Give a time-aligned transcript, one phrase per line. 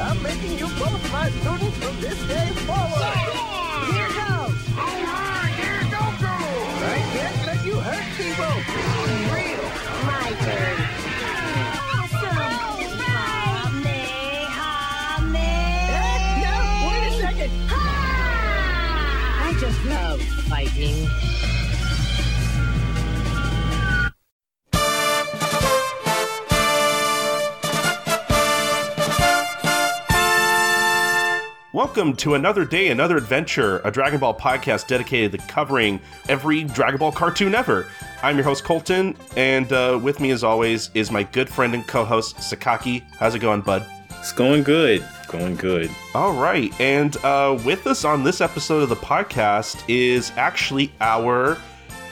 [0.00, 3.14] I'm making you both my students from this day forward.
[3.92, 4.54] Here goes.
[4.76, 4.90] Oh,
[5.56, 6.18] here goes!
[6.82, 8.54] I can't let you hurt people.
[9.32, 9.64] Real.
[10.04, 10.76] My turn.
[11.94, 12.64] Awesome.
[15.86, 16.54] Eh, no,
[16.88, 17.52] wait a second.
[19.46, 21.23] I just love fighting.
[31.74, 37.00] Welcome to another day, another adventure, a Dragon Ball podcast dedicated to covering every Dragon
[37.00, 37.88] Ball cartoon ever.
[38.22, 41.84] I'm your host, Colton, and uh, with me, as always, is my good friend and
[41.84, 43.02] co host, Sakaki.
[43.18, 43.84] How's it going, bud?
[44.20, 45.04] It's going good.
[45.26, 45.90] Going good.
[46.14, 51.58] All right, and uh, with us on this episode of the podcast is actually our,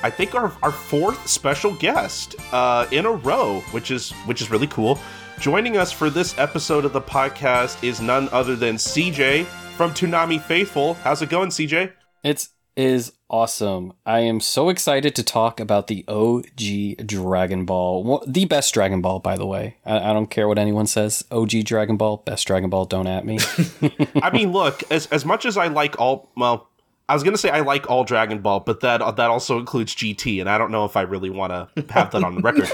[0.03, 4.51] I think our, our fourth special guest uh, in a row, which is which is
[4.51, 4.99] really cool.
[5.43, 9.45] Joining us for this episode of the podcast is none other than CJ
[9.77, 10.95] from Toonami Faithful.
[10.95, 11.93] How's it going, CJ?
[12.23, 13.95] It is awesome.
[14.05, 18.23] I am so excited to talk about the OG Dragon Ball.
[18.27, 19.77] The best Dragon Ball, by the way.
[19.85, 21.25] I, I don't care what anyone says.
[21.31, 23.39] OG Dragon Ball, best Dragon Ball, don't at me.
[24.23, 26.69] I mean, look, as as much as I like all, well,
[27.09, 30.41] I was gonna say I like all Dragon Ball, but that that also includes GT,
[30.41, 32.69] and I don't know if I really want to have that on the record.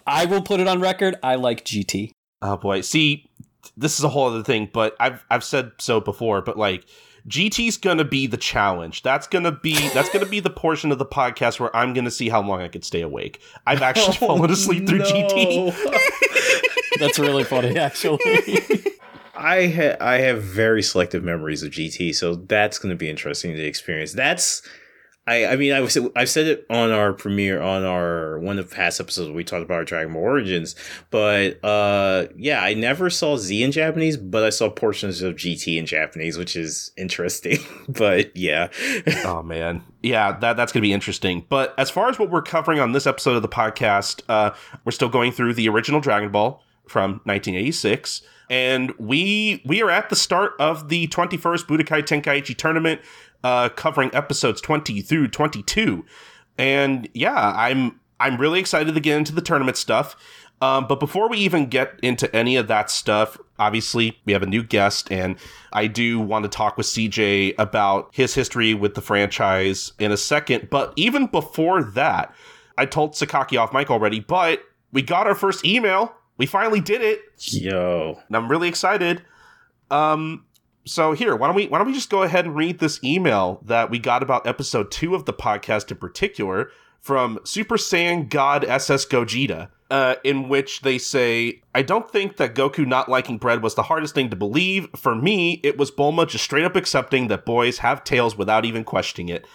[0.06, 1.16] I will put it on record.
[1.22, 2.12] I like GT.
[2.40, 3.27] Oh boy, see,
[3.76, 6.84] this is a whole other thing, but I've I've said so before, but like
[7.26, 9.02] GT's gonna be the challenge.
[9.02, 12.28] That's gonna be that's gonna be the portion of the podcast where I'm gonna see
[12.28, 13.40] how long I can stay awake.
[13.66, 15.72] I've actually fallen asleep through GT.
[15.74, 16.60] Oh,
[16.98, 18.18] that's really funny, actually.
[19.34, 23.54] I ha- I have very selective memories of GT, so that's going to be interesting
[23.54, 24.12] to experience.
[24.12, 24.62] That's
[25.28, 28.68] I I mean I was I've said it on our premiere on our one of
[28.68, 30.74] the past episodes we talked about our Dragon Ball Origins,
[31.10, 35.76] but uh yeah, I never saw Z in Japanese, but I saw portions of GT
[35.76, 37.58] in Japanese, which is interesting.
[37.88, 38.68] but yeah.
[39.24, 41.44] oh man, yeah, that that's gonna be interesting.
[41.48, 44.52] But as far as what we're covering on this episode of the podcast, uh,
[44.84, 48.22] we're still going through the original Dragon Ball from 1986.
[48.50, 53.02] And we we are at the start of the 21st Budokai Tenkaichi tournament,
[53.44, 56.04] uh, covering episodes 20 through 22.
[56.56, 60.16] And yeah, I'm I'm really excited to get into the tournament stuff.
[60.60, 64.46] Um, but before we even get into any of that stuff, obviously we have a
[64.46, 65.36] new guest, and
[65.72, 70.16] I do want to talk with CJ about his history with the franchise in a
[70.16, 70.68] second.
[70.68, 72.34] But even before that,
[72.76, 74.62] I told Sakaki off mic already, but
[74.92, 76.12] we got our first email.
[76.38, 78.18] We finally did it Yo.
[78.28, 79.22] and I'm really excited.
[79.90, 80.44] Um,
[80.88, 83.60] so here, why don't we why don't we just go ahead and read this email
[83.64, 88.64] that we got about episode two of the podcast in particular from Super Saiyan God
[88.64, 93.62] SS Gogeta, uh, in which they say, "I don't think that Goku not liking bread
[93.62, 94.88] was the hardest thing to believe.
[94.96, 98.84] For me, it was Bulma just straight up accepting that boys have tails without even
[98.84, 99.46] questioning it."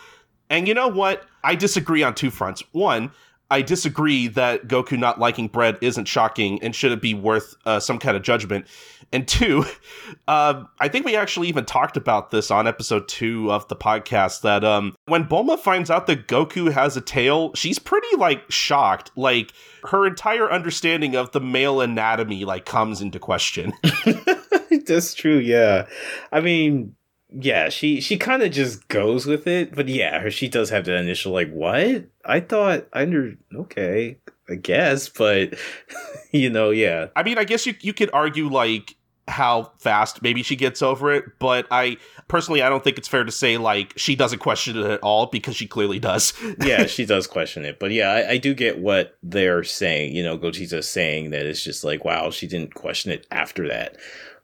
[0.49, 1.23] And you know what?
[1.43, 2.63] I disagree on two fronts.
[2.73, 3.11] One,
[3.53, 7.99] I disagree that Goku not liking bread isn't shocking and shouldn't be worth uh, some
[7.99, 8.65] kind of judgment.
[9.13, 9.63] And two,
[10.27, 14.41] uh, I think we actually even talked about this on episode two of the podcast
[14.41, 19.11] that um, when Bulma finds out that Goku has a tail, she's pretty like shocked.
[19.15, 19.53] Like
[19.85, 23.71] her entire understanding of the male anatomy like comes into question.
[24.85, 25.85] That's true, yeah.
[26.31, 26.95] I mean,
[27.29, 30.85] yeah, she she kind of just goes with it, but yeah, her she does have
[30.85, 32.05] that initial like, what?
[32.25, 34.17] I thought I under okay,
[34.49, 35.55] I guess, but
[36.31, 37.07] you know, yeah.
[37.15, 38.95] I mean, I guess you you could argue like
[39.27, 41.97] how fast maybe she gets over it, but I
[42.27, 45.27] personally I don't think it's fair to say like she doesn't question it at all
[45.27, 46.33] because she clearly does.
[46.61, 50.15] yeah, she does question it, but yeah, I, I do get what they're saying.
[50.15, 53.95] You know, Gogeta's saying that it's just like, wow, she didn't question it after that.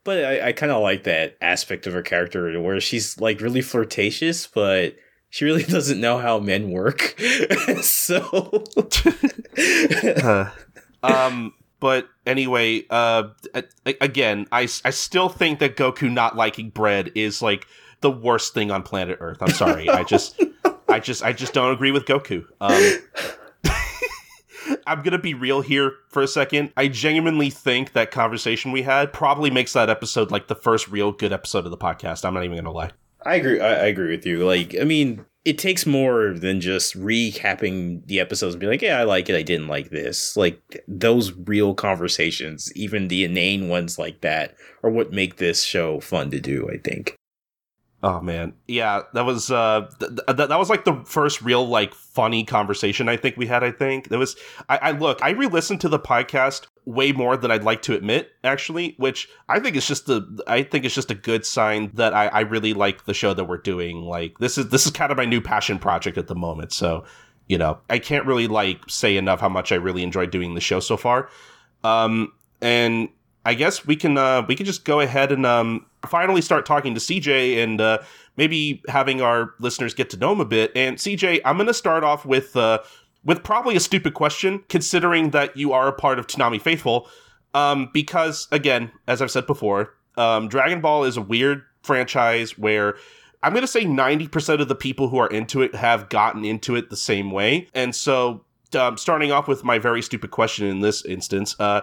[0.05, 3.61] But I, I kind of like that aspect of her character where she's like really
[3.61, 4.95] flirtatious, but
[5.29, 7.19] she really doesn't know how men work.
[7.81, 8.63] so,
[10.23, 10.49] Uh,
[11.03, 13.29] um, but anyway, uh,
[13.85, 17.67] again, I still think that Goku not liking bread is like
[18.01, 19.41] the worst thing on planet Earth.
[19.41, 20.41] I'm sorry, I just
[20.87, 22.45] I just I just don't agree with Goku.
[22.61, 23.73] Um,
[24.87, 26.73] I'm gonna be real here for a second.
[26.77, 31.11] I genuinely think that conversation we had probably makes that episode like the first real
[31.11, 32.25] good episode of the podcast.
[32.25, 32.91] I'm not even gonna lie.
[33.25, 33.59] I agree.
[33.59, 34.45] I, I agree with you.
[34.45, 38.99] Like, I mean, it takes more than just recapping the episodes and be like, yeah,
[38.99, 39.35] I like it.
[39.35, 40.35] I didn't like this.
[40.35, 45.99] Like those real conversations, even the inane ones like that, are what make this show
[45.99, 46.69] fun to do.
[46.71, 47.18] I think.
[48.01, 51.93] Oh man, yeah, that was uh, th- th- that was like the first real like
[51.93, 53.61] funny conversation I think we had.
[53.61, 54.37] I think that was.
[54.69, 58.31] I, I look, I re-listened to the podcast way more than I'd like to admit,
[58.41, 60.41] actually, which I think is just the.
[60.47, 63.43] I think it's just a good sign that I, I really like the show that
[63.43, 64.03] we're doing.
[64.03, 66.71] Like this is this is kind of my new passion project at the moment.
[66.71, 67.03] So,
[67.47, 70.61] you know, I can't really like say enough how much I really enjoyed doing the
[70.61, 71.29] show so far.
[71.83, 72.31] Um,
[72.61, 73.09] and
[73.49, 76.93] I guess we can uh, we can just go ahead and um, finally start talking
[76.93, 77.97] to CJ and uh,
[78.37, 80.71] maybe having our listeners get to know him a bit.
[80.75, 82.83] And CJ, I'm going to start off with uh,
[83.25, 87.09] with probably a stupid question, considering that you are a part of Toonami Faithful.
[87.55, 92.97] Um, because again, as I've said before, um, Dragon Ball is a weird franchise where
[93.41, 96.75] I'm going to say 90% of the people who are into it have gotten into
[96.75, 97.67] it the same way.
[97.73, 101.81] And so, um, starting off with my very stupid question in this instance, uh,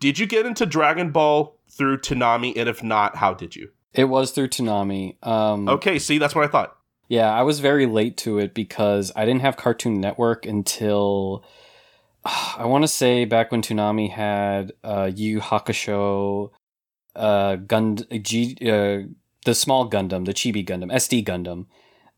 [0.00, 2.56] did you get into Dragon Ball through Toonami?
[2.56, 3.70] And if not, how did you?
[3.94, 5.24] It was through Toonami.
[5.26, 6.76] Um, Okay, see, that's what I thought.
[7.08, 11.42] Yeah, I was very late to it because I didn't have Cartoon Network until
[12.24, 16.50] I want to say back when Toonami had uh, Yu Yu Hakusho,
[17.16, 19.08] uh, Gund G, uh,
[19.44, 21.66] the small Gundam, the Chibi Gundam, SD Gundam.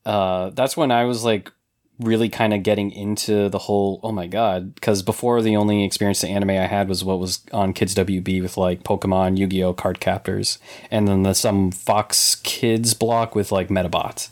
[0.04, 1.52] Uh, that's when I was like
[2.00, 6.20] really kind of getting into the whole oh my god because before the only experience
[6.20, 10.00] to anime I had was what was on Kids WB with like Pokemon, Yu-Gi-Oh, Card
[10.00, 10.58] Captors,
[10.90, 14.30] and then the some Fox Kids block with like Medabots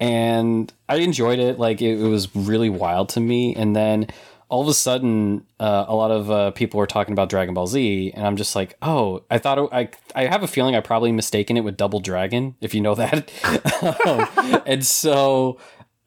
[0.00, 1.58] and I enjoyed it.
[1.58, 3.54] Like it, it, was really wild to me.
[3.54, 4.08] And then
[4.48, 7.68] all of a sudden, uh, a lot of uh, people were talking about Dragon Ball
[7.68, 9.90] Z, and I'm just like, oh, I thought it, I
[10.20, 13.30] I have a feeling I probably mistaken it with Double Dragon, if you know that.
[14.06, 15.58] um, and so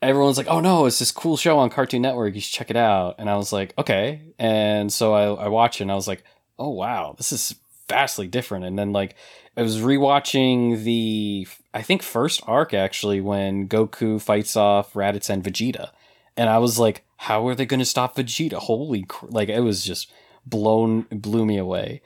[0.03, 2.35] everyone's like, oh no, it's this cool show on Cartoon Network.
[2.35, 3.15] You should check it out.
[3.17, 4.21] And I was like, okay.
[4.37, 6.23] And so I I watched it, and I was like,
[6.59, 7.55] oh wow, this is
[7.87, 8.65] vastly different.
[8.65, 9.15] And then like
[9.55, 15.43] I was rewatching the I think first arc actually when Goku fights off Raditz and
[15.43, 15.89] Vegeta,
[16.35, 18.55] and I was like, how are they going to stop Vegeta?
[18.55, 19.27] Holy cr-.
[19.27, 20.11] like it was just
[20.45, 22.01] blown blew me away.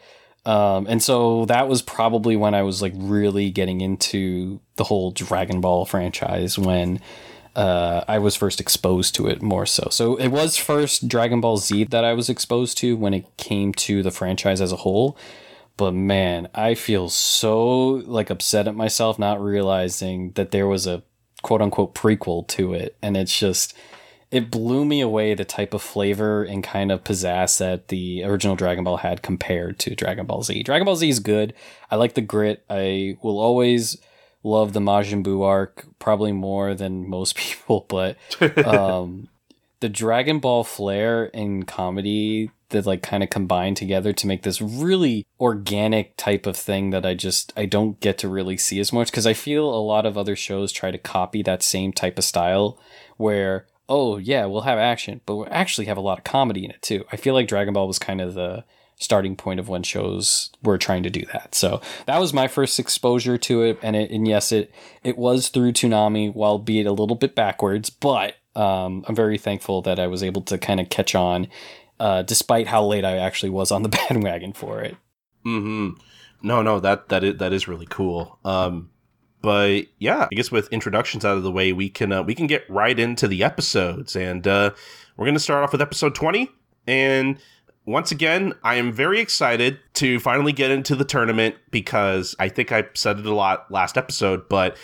[0.45, 5.11] Um, and so that was probably when I was like really getting into the whole
[5.11, 7.01] Dragon Ball franchise when
[7.57, 9.89] uh, I was first exposed to it more so.
[9.91, 13.73] So it was first Dragon Ball Z that I was exposed to when it came
[13.73, 15.17] to the franchise as a whole
[15.77, 21.03] but man, I feel so like upset at myself not realizing that there was a
[21.43, 22.97] quote unquote prequel to it.
[23.01, 23.75] And it's just,
[24.31, 28.55] it blew me away the type of flavor and kind of pizzazz that the original
[28.55, 30.63] Dragon Ball had compared to Dragon Ball Z.
[30.63, 31.53] Dragon Ball Z is good.
[31.91, 32.65] I like the grit.
[32.69, 33.97] I will always
[34.47, 38.17] love the Majin Buu arc, probably more than most people, but
[38.65, 39.29] um,
[39.79, 44.61] the Dragon Ball flair and comedy that like kind of combine together to make this
[44.61, 48.91] really organic type of thing that I just I don't get to really see as
[48.91, 52.17] much because I feel a lot of other shows try to copy that same type
[52.17, 52.77] of style
[53.15, 56.71] where oh yeah we'll have action but we'll actually have a lot of comedy in
[56.71, 57.05] it too.
[57.11, 58.65] I feel like Dragon Ball was kind of the
[58.99, 61.53] starting point of when shows were trying to do that.
[61.53, 64.71] So that was my first exposure to it and it and yes it
[65.03, 69.37] it was through Toonami while be it a little bit backwards but um, I'm very
[69.37, 71.47] thankful that I was able to kind of catch on
[71.99, 74.95] uh, despite how late I actually was on the bandwagon for it.
[75.43, 75.91] Hmm.
[76.41, 78.37] No, no, that that is that is really cool.
[78.43, 78.89] Um,
[79.41, 82.47] but yeah, I guess with introductions out of the way, we can uh, we can
[82.47, 84.71] get right into the episodes, and uh,
[85.15, 86.49] we're gonna start off with episode twenty.
[86.85, 87.37] And
[87.87, 92.73] once again, I am very excited to finally get into the tournament because I think
[92.73, 94.75] I said it a lot last episode, but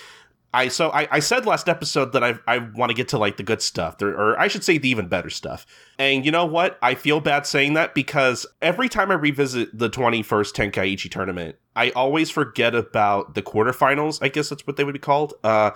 [0.53, 3.35] I so I, I said last episode that I I want to get to like
[3.35, 5.65] the good stuff, or, or I should say the even better stuff.
[5.99, 6.79] And you know what?
[6.81, 11.89] I feel bad saying that because every time I revisit the 21st Tenkaichi tournament, I
[11.91, 14.19] always forget about the quarterfinals.
[14.21, 15.33] I guess that's what they would be called.
[15.43, 15.71] Uh,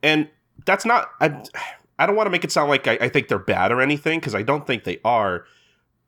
[0.00, 0.28] and
[0.64, 1.10] that's not.
[1.20, 1.42] I,
[1.98, 4.20] I don't want to make it sound like I, I think they're bad or anything
[4.20, 5.44] because I don't think they are.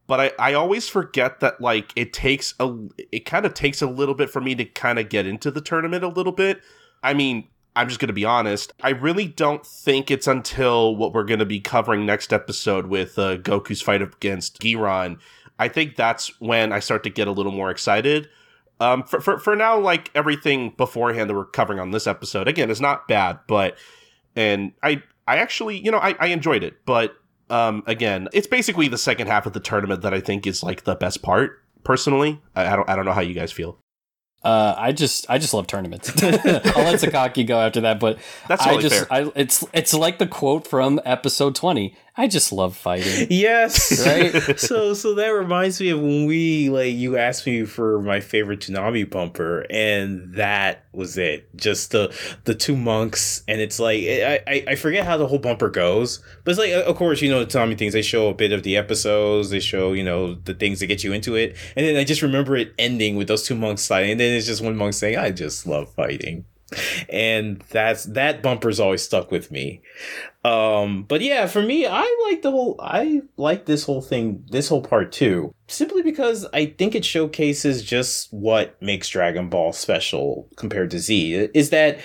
[0.07, 2.77] But I, I always forget that like it takes a
[3.11, 5.63] it kind of takes a little bit for me to kind of get into the
[5.63, 6.61] tournament a little bit.
[7.03, 8.73] I mean, I'm just going to be honest.
[8.83, 13.19] I really don't think it's until what we're going to be covering next episode with
[13.19, 15.19] uh, Goku's fight against Giran.
[15.59, 18.29] I think that's when I start to get a little more excited.
[18.81, 22.71] Um, for, for, for now, like everything beforehand that we're covering on this episode, again,
[22.71, 23.79] is not bad, but,
[24.35, 27.15] and I, I actually, you know, I, I enjoyed it, but,
[27.55, 30.83] um, again, it's basically the second half of the tournament that I think is like
[30.83, 32.43] the best part, personally.
[32.57, 33.79] I, I don't, I don't know how you guys feel.
[34.43, 36.11] Uh, I just I just love tournaments.
[36.23, 38.19] I'll let Sakaki go after that, but
[38.49, 39.07] That's I just fair.
[39.11, 41.97] I it's it's like the quote from episode twenty.
[42.17, 43.27] I just love fighting.
[43.31, 44.07] Yes.
[44.07, 44.59] Right?
[44.61, 48.61] so so that reminds me of when we like you asked me for my favorite
[48.61, 51.49] Toonami bumper, and that was it.
[51.57, 55.41] Just the the two monks, and it's like I I, I forget how the whole
[55.41, 57.93] bumper goes, but it's like of course you know the Toonami things.
[57.95, 61.03] They show a bit of the episodes, they show you know the things that get
[61.03, 64.13] you into it, and then I just remember it ending with those two monks fighting,
[64.13, 66.45] and then it's just one monk saying, "I just love fighting."
[67.09, 69.83] And that's that bumper's always stuck with me.
[70.45, 74.69] Um but yeah for me i like the whole i like this whole thing this
[74.69, 80.49] whole part too simply because i think it showcases just what makes dragon ball special
[80.57, 81.49] compared to z.
[81.55, 81.99] Is that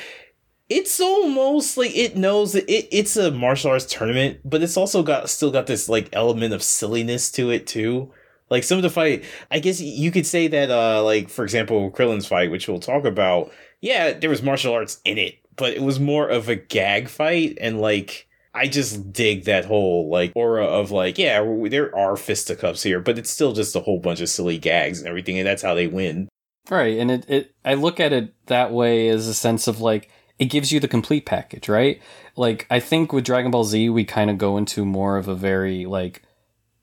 [0.69, 5.03] it's almost like it knows that it, it's a martial arts tournament but it's also
[5.03, 8.13] got still got this like element of silliness to it too.
[8.49, 11.91] Like some of the fight i guess you could say that uh like for example
[11.91, 15.81] krillin's fight which we'll talk about yeah there was martial arts in it but it
[15.81, 20.65] was more of a gag fight and like I just dig that whole like aura
[20.65, 24.29] of like, yeah, there are fisticuffs here, but it's still just a whole bunch of
[24.29, 26.27] silly gags and everything, and that's how they win.
[26.69, 30.09] Right, and it, it I look at it that way as a sense of like
[30.39, 32.01] it gives you the complete package, right?
[32.35, 35.35] Like I think with Dragon Ball Z we kind of go into more of a
[35.35, 36.23] very like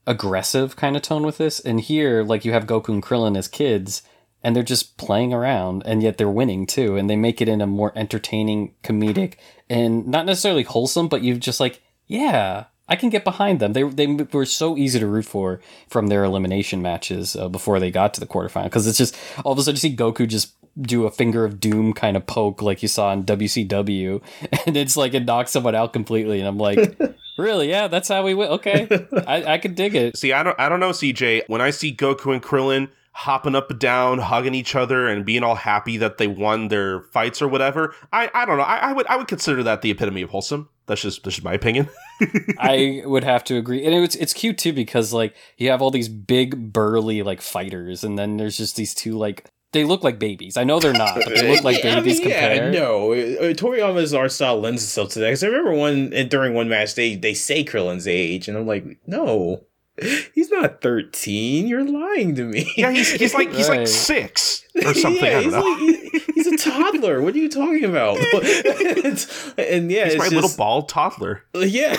[0.06, 3.48] aggressive kind of tone with this, and here like you have Goku and Krillin as
[3.48, 4.02] kids
[4.46, 7.60] and they're just playing around and yet they're winning too and they make it in
[7.60, 9.34] a more entertaining comedic
[9.68, 13.82] and not necessarily wholesome but you've just like yeah i can get behind them they,
[13.82, 18.14] they were so easy to root for from their elimination matches uh, before they got
[18.14, 21.06] to the quarterfinal because it's just all of a sudden you see goku just do
[21.06, 24.22] a finger of doom kind of poke like you saw in wcw
[24.66, 26.96] and it's like it knocks someone out completely and i'm like
[27.38, 27.68] Really?
[27.68, 28.50] Yeah, that's how we went.
[28.50, 28.88] Okay,
[29.26, 30.16] I, I could dig it.
[30.16, 31.42] See, I don't, I don't know, CJ.
[31.48, 35.42] When I see Goku and Krillin hopping up and down, hugging each other, and being
[35.42, 37.94] all happy that they won their fights or whatever.
[38.12, 38.64] I, I don't know.
[38.64, 40.68] I, I would I would consider that the epitome of wholesome.
[40.86, 41.88] That's just that's just my opinion.
[42.58, 45.90] I would have to agree, and it's it's cute too because like you have all
[45.90, 50.18] these big burly like fighters, and then there's just these two like they look like
[50.18, 50.56] babies.
[50.56, 52.74] I know they're not, but they look like Yeah, I babies mean, yeah, compared.
[52.74, 55.26] no, uh, Toriyama's art style lends itself to that.
[55.26, 58.66] Because I remember one uh, during one match, they they say Krillin's age, and I'm
[58.66, 59.64] like, no,
[60.34, 61.66] he's not 13.
[61.66, 62.70] You're lying to me.
[62.76, 65.24] yeah, he's he's like he's like six or something.
[65.24, 67.22] Yeah, he's, like, he- he's a toddler.
[67.22, 68.18] what are you talking about?
[68.18, 71.42] It's- and yeah, he's it's my just, little bald toddler.
[71.54, 71.96] yeah.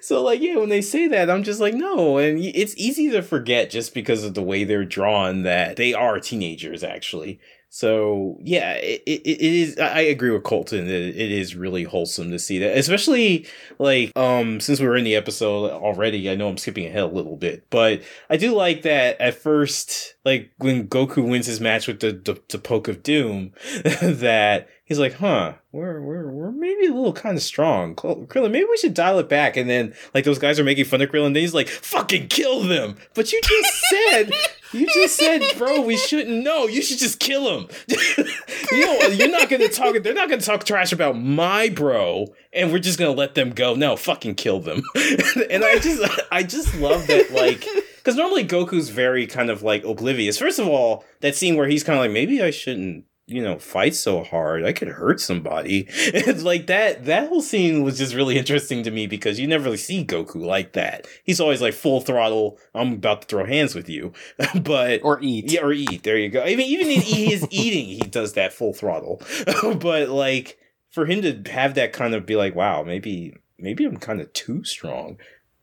[0.00, 3.22] so like yeah, when they say that, I'm just like no, and it's easy to
[3.22, 7.40] forget just because of the way they're drawn that they are teenagers actually.
[7.70, 9.78] So yeah, it, it, is.
[9.78, 10.86] I I agree with Colton.
[10.86, 13.46] That it is really wholesome to see that, especially
[13.78, 16.30] like um since we were in the episode already.
[16.30, 20.14] I know I'm skipping ahead a little bit, but I do like that at first,
[20.24, 23.52] like when Goku wins his match with the the, the poke of doom,
[24.02, 27.94] that he's like, huh, we're we're we're maybe a little kind of strong.
[27.94, 29.56] Krillin, maybe we should dial it back.
[29.56, 31.34] And then like those guys are making fun of Krillin.
[31.34, 32.96] Then he's like, fucking kill them.
[33.14, 34.32] But you just said.
[34.72, 36.66] You just said, bro, we shouldn't know.
[36.66, 37.68] You should just kill him.
[38.70, 40.02] you know, you're not gonna talk.
[40.02, 43.74] They're not gonna talk trash about my bro, and we're just gonna let them go.
[43.74, 44.82] No, fucking kill them.
[45.50, 47.66] and I just, I just love that, like,
[47.96, 50.38] because normally Goku's very kind of like oblivious.
[50.38, 53.58] First of all, that scene where he's kind of like, maybe I shouldn't, you know,
[53.58, 54.64] fight so hard.
[54.64, 55.86] I could hurt somebody.
[56.28, 57.04] It's like that.
[57.04, 60.36] That whole scene was just really interesting to me because you never really see Goku
[60.44, 61.06] like that.
[61.24, 62.58] He's always like full throttle.
[62.74, 64.12] I'm about to throw hands with you,
[64.62, 65.52] but Or eat.
[65.52, 66.02] yeah, or eat.
[66.02, 66.42] There you go.
[66.42, 69.20] I mean, even in his eating, he does that full throttle.
[69.78, 70.58] but like
[70.90, 74.32] for him to have that kind of be like, wow, maybe maybe I'm kind of
[74.32, 75.18] too strong.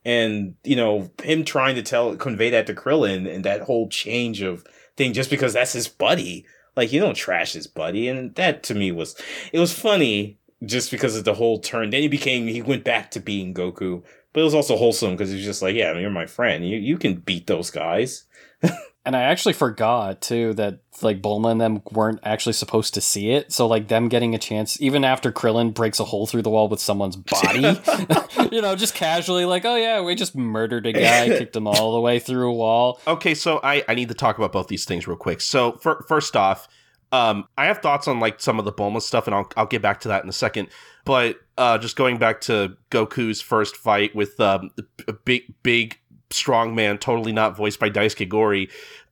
[0.06, 4.42] And you know, him trying to tell convey that to Krillin and that whole change
[4.44, 4.64] of
[4.96, 6.46] thing just because that's his buddy.
[6.76, 9.16] Like you don't trash his buddy, and that to me was
[9.54, 11.90] it was funny just because of the whole turn.
[11.90, 14.04] Then he became he went back to being Goku,
[14.34, 16.68] but it was also wholesome because he was just like, yeah, you're my friend.
[16.68, 18.26] You you can beat those guys.
[19.06, 23.32] And I actually forgot too that like Bulma and them weren't actually supposed to see
[23.32, 23.52] it.
[23.52, 26.68] So like them getting a chance, even after Krillin breaks a hole through the wall
[26.68, 27.62] with someone's body,
[28.52, 31.94] you know, just casually like, oh yeah, we just murdered a guy, kicked him all
[31.94, 33.00] the way through a wall.
[33.06, 35.42] Okay, so I, I need to talk about both these things real quick.
[35.42, 36.68] So for, first off,
[37.12, 39.82] um, I have thoughts on like some of the Bulma stuff, and I'll I'll get
[39.82, 40.70] back to that in a second.
[41.06, 44.72] But uh, just going back to Goku's first fight with um,
[45.08, 48.70] a big big strong man, totally not voiced by Daisuke Gori.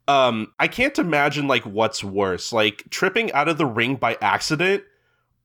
[0.07, 4.83] Um, I can't imagine like what's worse, like tripping out of the ring by accident,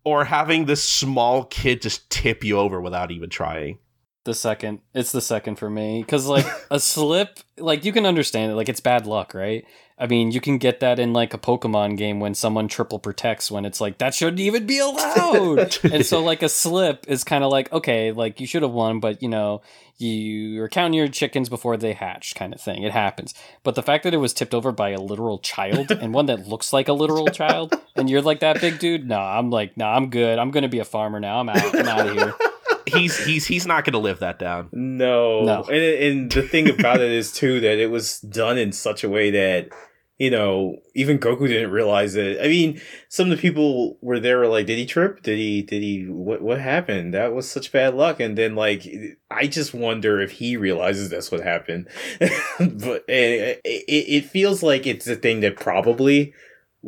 [0.04, 3.78] or having this small kid just tip you over without even trying.
[4.24, 8.52] The second, it's the second for me because like a slip, like you can understand
[8.52, 9.64] it, like it's bad luck, right?
[10.00, 13.50] I mean, you can get that in like a Pokemon game when someone triple protects
[13.50, 15.76] when it's like that shouldn't even be allowed.
[15.84, 19.00] and so like a slip is kind of like okay, like you should have won,
[19.00, 19.60] but you know
[19.96, 22.84] you are counting your chickens before they hatch, kind of thing.
[22.84, 23.34] It happens.
[23.64, 26.46] But the fact that it was tipped over by a literal child and one that
[26.46, 29.96] looks like a literal child, and you're like that big dude, nah, I'm like, nah,
[29.96, 30.38] I'm good.
[30.38, 31.40] I'm gonna be a farmer now.
[31.40, 31.76] I'm out.
[31.76, 32.34] I'm out of here.
[32.86, 34.68] he's he's he's not going to live that down.
[34.72, 35.44] No.
[35.44, 35.64] No.
[35.64, 39.08] And and the thing about it is too that it was done in such a
[39.08, 39.68] way that
[40.18, 42.38] you know even Goku didn't realize it.
[42.40, 45.22] I mean, some of the people were there were like, "Did he trip?
[45.22, 45.62] Did he?
[45.62, 46.06] Did he?
[46.08, 46.42] What?
[46.42, 47.14] What happened?
[47.14, 48.86] That was such bad luck." And then like,
[49.30, 51.88] I just wonder if he realizes that's what happened.
[52.20, 56.34] but it, it it feels like it's a thing that probably.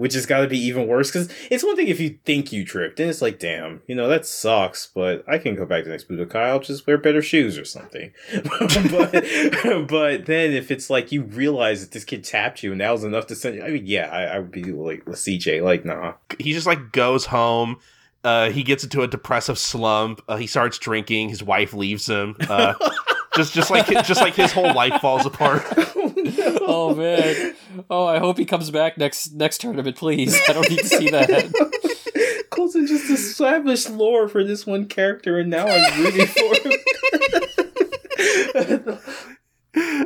[0.00, 2.64] Which has got to be even worse because it's one thing if you think you
[2.64, 5.90] tripped and it's like, damn, you know, that sucks, but I can go back to
[5.90, 6.36] next Budokai.
[6.36, 8.12] I'll just wear better shoes or something.
[8.32, 9.12] but,
[9.88, 13.04] but then if it's like you realize that this kid tapped you and that was
[13.04, 15.84] enough to send you, I mean, yeah, I, I would be like, with CJ, like,
[15.84, 16.14] nah.
[16.38, 17.76] He just like goes home.
[18.24, 20.22] Uh, he gets into a depressive slump.
[20.28, 21.28] Uh, he starts drinking.
[21.28, 22.36] His wife leaves him.
[22.48, 22.74] Uh,
[23.34, 25.62] just just like just like his whole life falls apart.
[26.70, 27.54] Oh man.
[27.88, 30.40] Oh, I hope he comes back next next tournament, please.
[30.48, 32.46] I don't need to see that.
[32.50, 36.72] Colton just established lore for this one character, and now I'm rooting for him.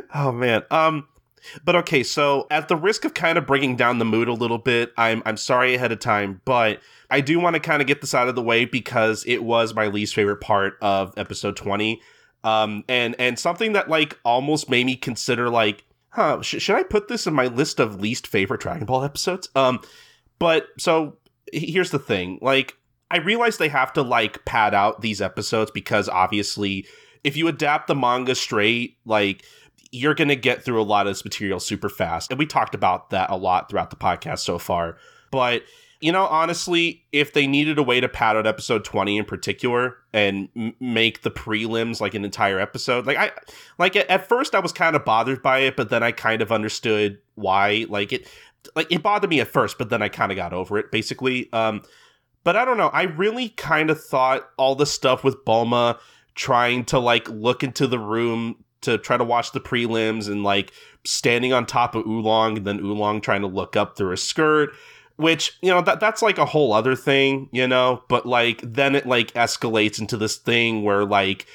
[0.13, 0.63] oh man.
[0.71, 1.07] Um
[1.63, 4.57] but okay, so at the risk of kind of bringing down the mood a little
[4.57, 6.79] bit, I'm I'm sorry ahead of time, but
[7.09, 9.73] I do want to kind of get this out of the way because it was
[9.73, 12.01] my least favorite part of episode 20.
[12.43, 15.83] Um and and something that like almost made me consider like,
[16.15, 19.49] huh, sh- should I put this in my list of least favorite Dragon Ball episodes?
[19.55, 19.79] Um
[20.39, 21.17] but so
[21.51, 22.77] here's the thing, like
[23.11, 26.85] I realize they have to like pad out these episodes because obviously
[27.23, 29.43] if you adapt the manga straight, like
[29.91, 32.29] you're going to get through a lot of this material super fast.
[32.29, 34.97] And we talked about that a lot throughout the podcast so far.
[35.31, 35.63] But,
[36.01, 39.97] you know, honestly, if they needed a way to pad out episode 20 in particular
[40.13, 43.31] and m- make the prelims like an entire episode, like I,
[43.79, 46.51] like at, first I was kind of bothered by it, but then I kind of
[46.51, 47.85] understood why.
[47.87, 48.27] Like it,
[48.75, 51.51] like it bothered me at first, but then I kind of got over it basically.
[51.53, 51.81] Um,
[52.43, 52.89] but I don't know.
[52.89, 55.97] I really kind of thought all the stuff with Bulma
[56.35, 60.71] trying to like look into the room to try to watch the prelims and like
[61.05, 64.71] standing on top of Oolong and then Oolong trying to look up through a skirt
[65.17, 68.95] which you know that that's like a whole other thing you know but like then
[68.95, 71.45] it like escalates into this thing where like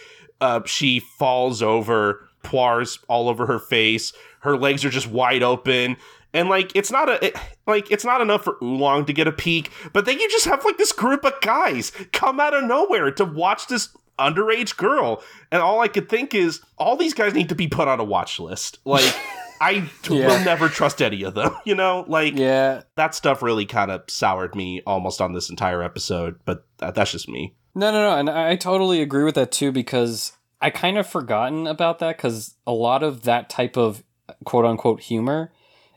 [0.40, 5.96] uh she falls over poires all over her face her legs are just wide open
[6.32, 9.32] and like it's not a it, like it's not enough for Oolong to get a
[9.32, 13.10] peek, but then you just have like this group of guys come out of nowhere
[13.12, 17.48] to watch this underage girl, and all I could think is all these guys need
[17.48, 18.78] to be put on a watch list.
[18.84, 19.12] Like
[19.60, 20.26] I Yeah.
[20.26, 22.04] will never trust any of them, you know?
[22.08, 22.82] Like yeah.
[22.96, 27.12] that stuff really kind of soured me almost on this entire episode, but that, that's
[27.12, 27.54] just me.
[27.74, 31.66] No, no, no, and I totally agree with that too because I kind of forgotten
[31.66, 34.02] about that because a lot of that type of
[34.44, 35.52] quote unquote humor,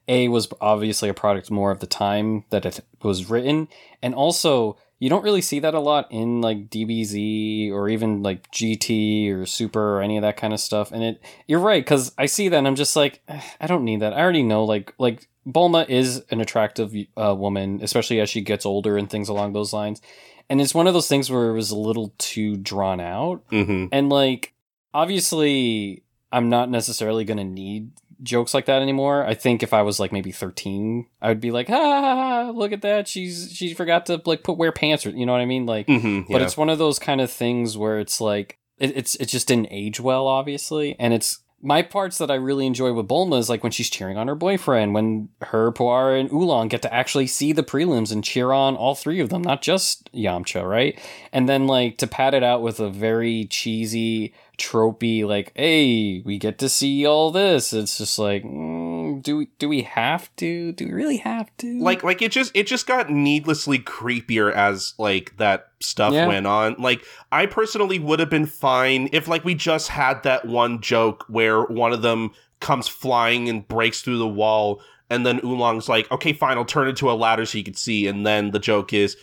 [0.08, 3.70] a was obviously a product more of the time that it was written,
[4.02, 8.50] and also you don't really see that a lot in like DBZ or even like
[8.52, 10.94] GT or Super or any of that kind of stuff.
[10.94, 13.84] And it, you're right because I see that and I'm just like, "Eh, I don't
[13.84, 14.14] need that.
[14.14, 18.66] I already know like like Bulma is an attractive uh, woman, especially as she gets
[18.66, 20.02] older and things along those lines.
[20.50, 23.46] And it's one of those things where it was a little too drawn out.
[23.50, 23.88] Mm-hmm.
[23.92, 24.54] And like,
[24.94, 27.92] obviously, I'm not necessarily going to need
[28.24, 29.26] jokes like that anymore.
[29.26, 32.82] I think if I was like maybe 13, I would be like, ah, look at
[32.82, 33.08] that.
[33.08, 35.66] She's she forgot to like put wear pants or you know what I mean?
[35.66, 36.32] Like, Mm-hmm.
[36.32, 39.48] but it's one of those kind of things where it's like it, it's it just
[39.48, 41.40] didn't age well, obviously, and it's.
[41.66, 44.36] My parts that I really enjoy with Bulma is like when she's cheering on her
[44.36, 48.76] boyfriend, when her, Puar, and Oolong get to actually see the prelims and cheer on
[48.76, 51.00] all three of them, not just Yamcha, right?
[51.32, 56.38] And then like to pad it out with a very cheesy, tropey, like, hey, we
[56.38, 57.74] get to see all this.
[57.74, 60.72] It's just like, mm, do we do we have to?
[60.74, 61.80] Do we really have to?
[61.80, 66.28] like like it just it just got needlessly creepier as like that stuff Yeah.
[66.28, 70.46] went on like i personally would have been fine if like we just had that
[70.46, 75.42] one joke where one of them comes flying and breaks through the wall and then
[75.44, 78.26] oolong's like okay fine i'll turn it to a ladder so you can see and
[78.26, 79.18] then the joke is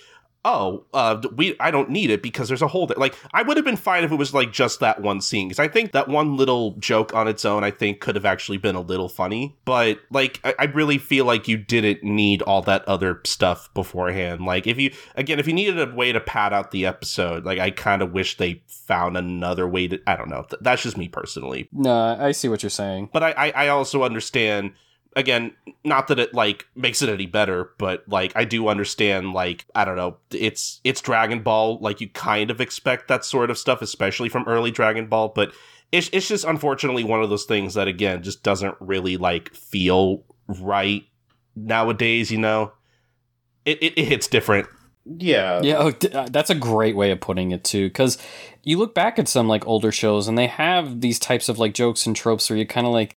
[0.44, 2.96] oh uh we i don't need it because there's a hole there.
[2.96, 5.58] Like i would have been fine if it was like just that one scene because
[5.58, 8.74] i think that one little joke on its own i think could have actually been
[8.74, 9.58] a little funny.
[9.66, 14.46] But like I, I really feel like you didn't need all that other stuff beforehand.
[14.46, 17.58] Like if you again if you needed a way to pad out the episode like
[17.58, 20.46] i kind of wish they found another way to i don't know.
[20.48, 21.68] Th- that's just me personally.
[21.72, 23.10] No, I see what you're saying.
[23.12, 24.72] but I, I, I also understand
[25.16, 25.52] again,
[25.84, 29.84] not that it like makes it any better, but like I do understand like I
[29.84, 33.82] don't know, it's it's Dragon Ball, like you kind of expect that sort of stuff
[33.82, 35.52] especially from early Dragon Ball, but
[35.92, 40.24] it's it's just unfortunately one of those things that again just doesn't really like feel
[40.46, 41.04] right
[41.56, 42.72] nowadays, you know.
[43.64, 44.68] It it, it hits different.
[45.04, 45.60] Yeah.
[45.62, 47.88] Yeah, oh, d- uh, that's a great way of putting it too.
[47.88, 48.18] Because
[48.62, 51.74] you look back at some like older shows, and they have these types of like
[51.74, 53.16] jokes and tropes where you kind of like,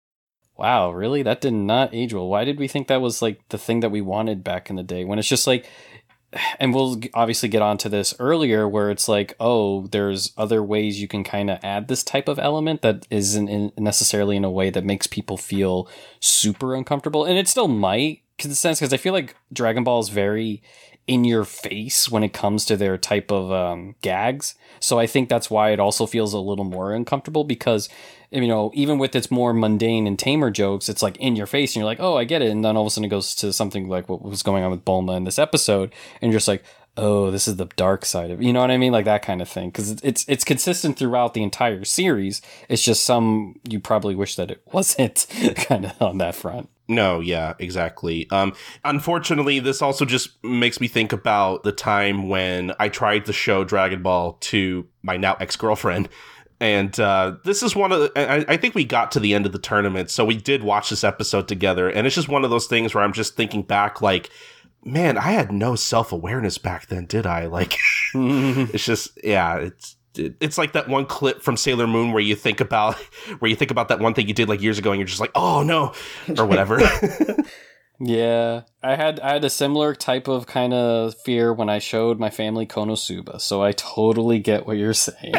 [0.63, 2.29] wow, really, that did not age well.
[2.29, 4.85] Why did we think that was like the thing that we wanted back in the
[4.85, 5.05] day?
[5.05, 5.67] When it's just like,
[6.61, 11.09] and we'll obviously get onto this earlier, where it's like, oh, there's other ways you
[11.09, 14.71] can kind of add this type of element that isn't in necessarily in a way
[14.71, 15.89] that makes people feel
[16.21, 18.23] super uncomfortable, and it still might.
[18.39, 20.63] Sense, because I feel like Dragon Ball is very
[21.07, 24.55] in your face when it comes to their type of um, gags.
[24.81, 27.89] So I think that's why it also feels a little more uncomfortable because
[28.31, 31.73] you know even with its more mundane and tamer jokes, it's like in your face
[31.73, 33.35] and you're like, oh, I get it, and then all of a sudden it goes
[33.37, 36.49] to something like what was going on with Bulma in this episode, and you're just
[36.49, 36.65] like.
[36.97, 39.41] Oh, this is the dark side of you know what I mean, like that kind
[39.41, 39.71] of thing.
[39.71, 42.43] Because it's it's consistent throughout the entire series.
[42.69, 45.27] It's just some you probably wish that it wasn't,
[45.57, 46.69] kind of on that front.
[46.89, 48.29] No, yeah, exactly.
[48.31, 48.53] Um,
[48.85, 53.65] unfortunately, this also just makes me think about the time when I tried to show
[53.65, 56.11] Dragon Ball to my now ex girlfriend.
[56.61, 59.47] And uh, this is one of the, I, I think we got to the end
[59.47, 61.89] of the tournament, so we did watch this episode together.
[61.89, 64.31] And it's just one of those things where I'm just thinking back, like,
[64.85, 67.47] man, I had no self awareness back then, did I?
[67.47, 67.79] Like,
[68.15, 72.35] it's just, yeah, it's it- it's like that one clip from Sailor Moon where you
[72.37, 72.97] think about
[73.39, 75.21] where you think about that one thing you did like years ago, and you're just
[75.21, 75.93] like, oh no,
[76.39, 76.81] or whatever.
[78.05, 82.19] Yeah, I had I had a similar type of kind of fear when I showed
[82.19, 85.35] my family Konosuba, so I totally get what you're saying.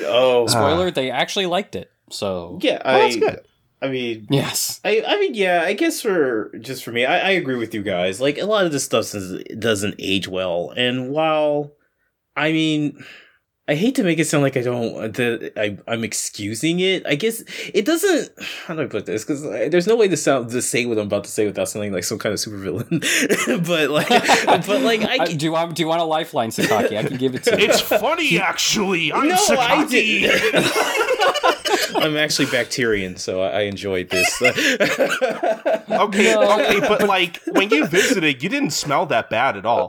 [0.00, 0.46] Oh.
[0.48, 0.90] Spoiler: uh.
[0.90, 1.92] they actually liked it.
[2.10, 2.82] So yeah.
[2.84, 3.02] Oh, well, I.
[3.02, 3.40] that's good.
[3.82, 7.30] I mean, yes, I, I mean, yeah, I guess for just for me, I, I
[7.32, 8.20] agree with you guys.
[8.20, 11.72] Like a lot of this stuff does, doesn't age well, and while
[12.34, 13.04] I mean,
[13.68, 17.04] I hate to make it sound like I don't that I I'm excusing it.
[17.06, 17.42] I guess
[17.74, 18.30] it doesn't.
[18.66, 19.24] How do I put this?
[19.24, 21.92] Because there's no way to sound to say what I'm about to say without sounding
[21.92, 23.00] like some kind of supervillain.
[23.66, 24.08] but like,
[24.66, 26.96] but like, I, I, do you want do you want a lifeline, Sakaki?
[26.96, 27.68] I can give it to you.
[27.68, 29.12] it's funny, actually.
[29.12, 29.90] I'm no, I Sakaki.
[29.90, 31.55] did.
[31.96, 34.40] I'm actually Bacterian, so I, I enjoyed this.
[35.88, 36.52] Okay, No.
[36.60, 39.88] okay, but like when you visited, you didn't smell that bad at all.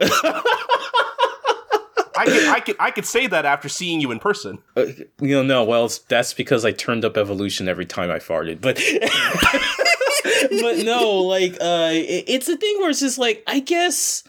[2.19, 4.59] I could, I could, I could say that after seeing you in person.
[4.75, 4.85] Uh,
[5.21, 5.63] you know, no.
[5.63, 8.59] Well, that's because I turned up evolution every time I farted.
[8.61, 8.77] But,
[10.61, 14.23] but no, like, uh, it- it's a thing where it's just like, I guess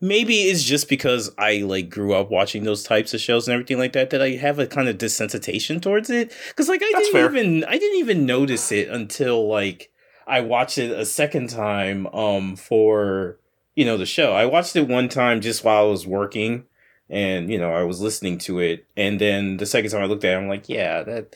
[0.00, 3.78] maybe it's just because I like grew up watching those types of shows and everything
[3.78, 6.32] like that that I have a kind of desensitization towards it.
[6.48, 7.26] Because like I That's didn't fair.
[7.30, 9.90] even I didn't even notice it until like
[10.26, 13.38] I watched it a second time um for
[13.74, 14.32] you know the show.
[14.32, 16.64] I watched it one time just while I was working
[17.08, 20.24] and you know I was listening to it and then the second time I looked
[20.24, 21.34] at it I'm like yeah that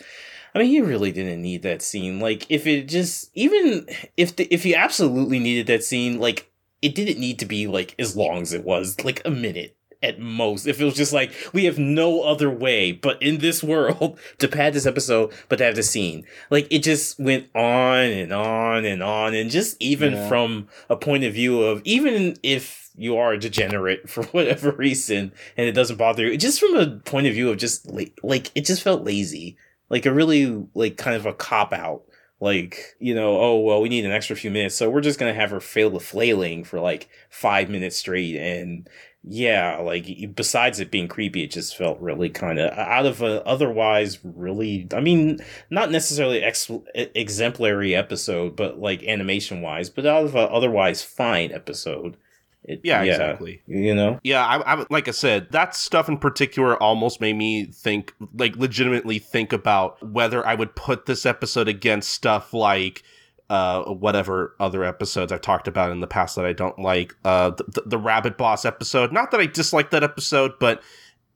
[0.55, 4.44] I mean you really didn't need that scene like if it just even if the,
[4.55, 6.48] if you absolutely needed that scene like
[6.85, 10.20] it didn't need to be like as long as it was like a minute at
[10.20, 10.66] most.
[10.66, 14.49] If it was just like we have no other way but in this world to
[14.49, 16.25] pad this episode but to have the scene.
[16.51, 20.29] Like it just went on and on and on and just even Yeah.
[20.29, 25.33] from a point of view of even if you are a degenerate for whatever reason
[25.57, 28.51] and it doesn't bother you just from a point of view of just like like
[28.55, 29.57] it just felt lazy.
[29.88, 32.03] Like a really like kind of a cop out
[32.40, 34.75] like you know oh well we need an extra few minutes.
[34.75, 38.37] So we're just gonna have her fail the flailing for like five minutes straight.
[38.37, 38.88] And
[39.27, 43.42] yeah like besides it being creepy it just felt really kind of out of a
[43.47, 45.38] otherwise really i mean
[45.70, 51.51] not necessarily ex- exemplary episode but like animation wise but out of a otherwise fine
[51.53, 52.18] episode
[52.64, 53.62] it, Yeah, exactly.
[53.66, 57.66] you know Yeah, I, I like I said, that stuff in particular almost made me
[57.66, 63.03] think, like, legitimately think about whether I would put this episode against stuff like
[63.50, 67.14] uh whatever other episodes I've talked about in the past that I don't like.
[67.24, 69.12] Uh the, the, the Rabbit Boss episode.
[69.12, 70.83] Not that I dislike that episode, but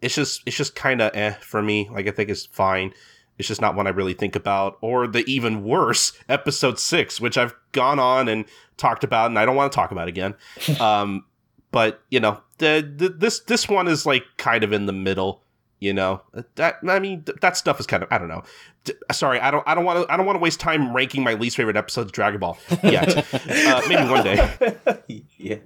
[0.01, 1.89] it's just it's just kind of eh for me.
[1.93, 2.95] Like I think it's fine.
[3.39, 4.79] It's just not one I really think about.
[4.81, 8.45] Or the even worse episode six, which I've gone on and
[8.77, 10.35] talked about, and I don't want to talk about again.
[10.81, 11.25] Um,
[11.71, 15.43] but you know, the, the this this one is like kind of in the middle.
[15.81, 16.23] You know,
[16.57, 18.43] that I mean, th- that stuff is kind of I don't know.
[18.85, 21.23] D- sorry, I don't I don't want to I don't want to waste time ranking
[21.23, 23.17] my least favorite episodes of Dragon Ball yet.
[23.35, 24.77] uh, maybe one day.
[25.37, 25.57] yeah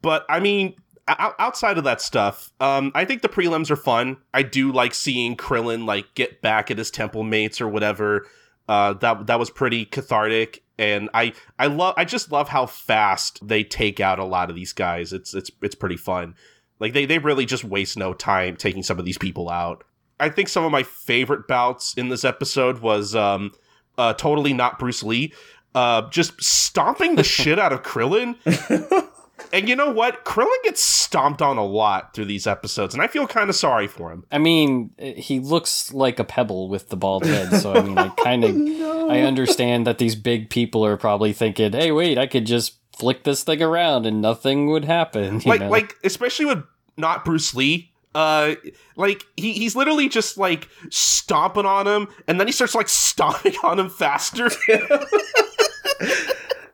[0.00, 0.76] But I mean,
[1.08, 4.18] outside of that stuff, um, I think the prelims are fun.
[4.34, 8.26] I do like seeing Krillin like get back at his temple mates or whatever.
[8.68, 10.62] Uh, that that was pretty cathartic.
[10.78, 14.56] and I I love I just love how fast they take out a lot of
[14.56, 15.12] these guys.
[15.12, 16.34] It's it's it's pretty fun.
[16.78, 19.84] Like they they really just waste no time taking some of these people out.
[20.20, 23.52] I think some of my favorite bouts in this episode was um
[23.96, 25.32] uh totally not Bruce Lee.
[25.74, 28.36] Uh just stomping the shit out of Krillin.
[29.52, 30.24] And you know what?
[30.24, 33.86] Krillin gets stomped on a lot through these episodes, and I feel kind of sorry
[33.86, 34.24] for him.
[34.32, 38.08] I mean, he looks like a pebble with the bald head, so I mean, I
[38.08, 42.46] kind of, I understand that these big people are probably thinking, "Hey, wait, I could
[42.46, 45.70] just flick this thing around and nothing would happen." you Like, know?
[45.70, 46.64] like especially with
[46.96, 47.92] not Bruce Lee.
[48.14, 48.54] Uh,
[48.96, 53.54] like he, he's literally just like stomping on him, and then he starts like stomping
[53.62, 54.50] on him faster.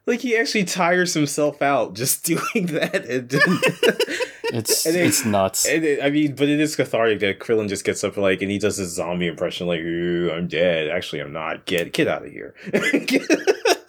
[0.07, 3.07] Like he actually tires himself out just doing that.
[3.09, 3.31] And,
[4.55, 5.67] it's and it- it's nuts.
[5.67, 8.51] and it- I mean, but it is cathartic that Krillin just gets up like and
[8.51, 11.65] he does his zombie impression, like "Ooh, I'm dead." Actually, I'm not.
[11.67, 12.55] Get get out of here.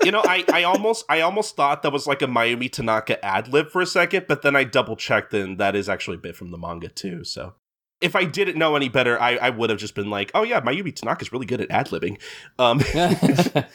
[0.04, 3.48] you know, I, I almost I almost thought that was like a Mayumi Tanaka ad
[3.50, 6.36] lib for a second, but then I double checked and that is actually a bit
[6.36, 7.24] from the manga too.
[7.26, 7.54] So
[8.02, 10.62] if I didn't know any better, I, I would have just been like, oh yeah,
[10.62, 12.20] Mayumi Tanaka's really good at ad libbing.
[12.60, 12.80] Um,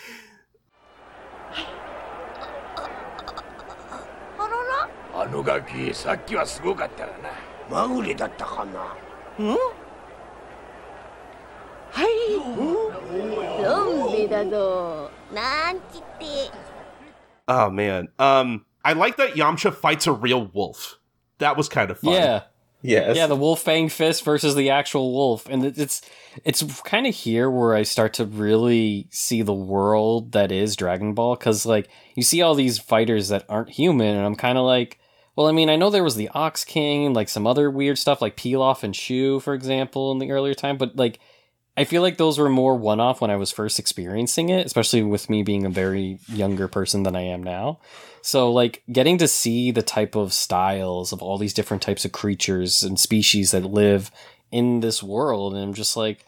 [5.20, 7.30] あのガキさっきはすごかったがな
[7.70, 8.80] まぐれだったかな
[11.92, 16.52] はいゾンビだぞなんちって。
[17.48, 21.00] oh man, um, I like that Yamcha fights a real wolf.
[21.40, 22.14] That was kind of fun.
[22.14, 22.44] yeah,
[22.82, 23.16] yes.
[23.16, 26.02] yeah, the wolf fang fist versus the actual wolf, and it- it's
[26.44, 31.14] it's kind of here where I start to really see the world that is Dragon
[31.14, 34.66] Ball, because like you see all these fighters that aren't human, and I'm kind of
[34.66, 34.99] like.
[35.41, 38.21] well, I mean, I know there was the Ox King, like some other weird stuff,
[38.21, 40.77] like Pilaf and Shu, for example, in the earlier time.
[40.77, 41.19] But like,
[41.79, 45.03] I feel like those were more one off when I was first experiencing it, especially
[45.03, 47.79] with me being a very younger person than I am now.
[48.21, 52.13] So, like, getting to see the type of styles of all these different types of
[52.13, 54.11] creatures and species that live
[54.53, 56.27] in this world, and I'm just like,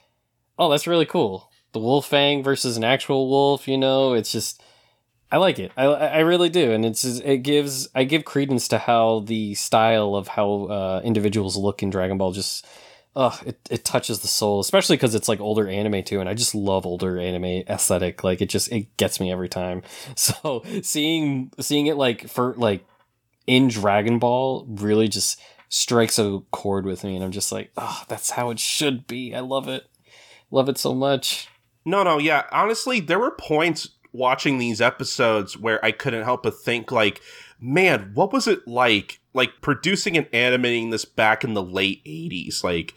[0.59, 1.51] oh, that's really cool.
[1.73, 4.63] The wolf fang versus an actual wolf, you know, it's just.
[5.33, 5.73] I like it.
[5.77, 10.15] I, I really do, and it's it gives I give credence to how the style
[10.15, 12.67] of how uh, individuals look in Dragon Ball just
[13.15, 16.35] Ugh, it, it touches the soul, especially because it's like older anime too, and I
[16.35, 18.25] just love older anime aesthetic.
[18.25, 19.83] Like it just it gets me every time.
[20.17, 22.87] So seeing seeing it like for like
[23.47, 28.03] in Dragon Ball really just strikes a chord with me, and I'm just like, oh,
[28.09, 29.35] that's how it should be.
[29.35, 29.85] I love it,
[30.51, 31.49] love it so much.
[31.85, 32.45] No, no, yeah.
[32.51, 37.21] Honestly, there were points watching these episodes where I couldn't help but think, like,
[37.61, 42.63] man, what was it like, like producing and animating this back in the late '80s,
[42.63, 42.95] like,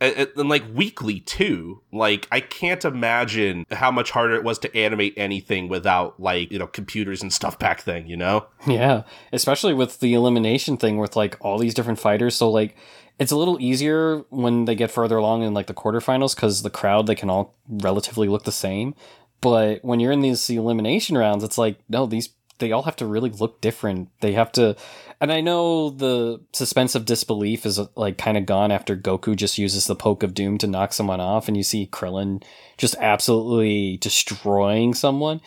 [0.00, 1.80] and, like weekly too.
[1.92, 6.58] Like, I can't imagine how much harder it was to animate anything without like you
[6.58, 8.06] know computers and stuff back then.
[8.06, 8.46] You know?
[8.66, 12.34] Yeah, especially with the elimination thing with like all these different fighters.
[12.34, 12.76] So like
[13.18, 16.70] it's a little easier when they get further along in like the quarterfinals because the
[16.70, 18.94] crowd they can all relatively look the same.
[19.42, 23.06] But when you're in these elimination rounds, it's like no, these they all have to
[23.06, 24.08] really look different.
[24.20, 24.76] They have to,
[25.20, 29.34] and I know the suspense of disbelief is uh, like kind of gone after Goku
[29.34, 32.42] just uses the poke of doom to knock someone off, and you see Krillin
[32.78, 35.40] just absolutely destroying someone.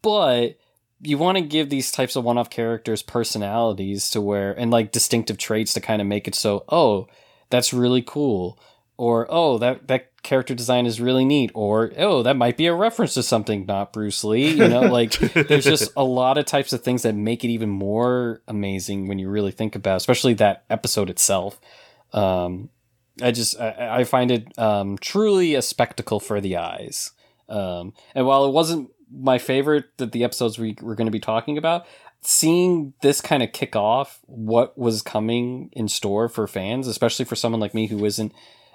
[0.00, 0.58] But
[1.02, 5.36] you want to give these types of one-off characters personalities to where and like distinctive
[5.36, 7.08] traits to kind of make it so oh
[7.50, 8.56] that's really cool
[8.96, 12.74] or oh that that character design is really neat or oh that might be a
[12.74, 16.72] reference to something not Bruce Lee you know like there's just a lot of types
[16.72, 20.34] of things that make it even more amazing when you really think about it, especially
[20.34, 21.60] that episode itself.
[22.12, 22.70] Um
[23.20, 27.10] I just I, I find it um truly a spectacle for the eyes.
[27.48, 31.20] Um and while it wasn't my favorite that the episodes we were going to be
[31.20, 31.84] talking about
[32.22, 37.34] seeing this kind of kick off what was coming in store for fans especially for
[37.36, 38.32] someone like me who isn't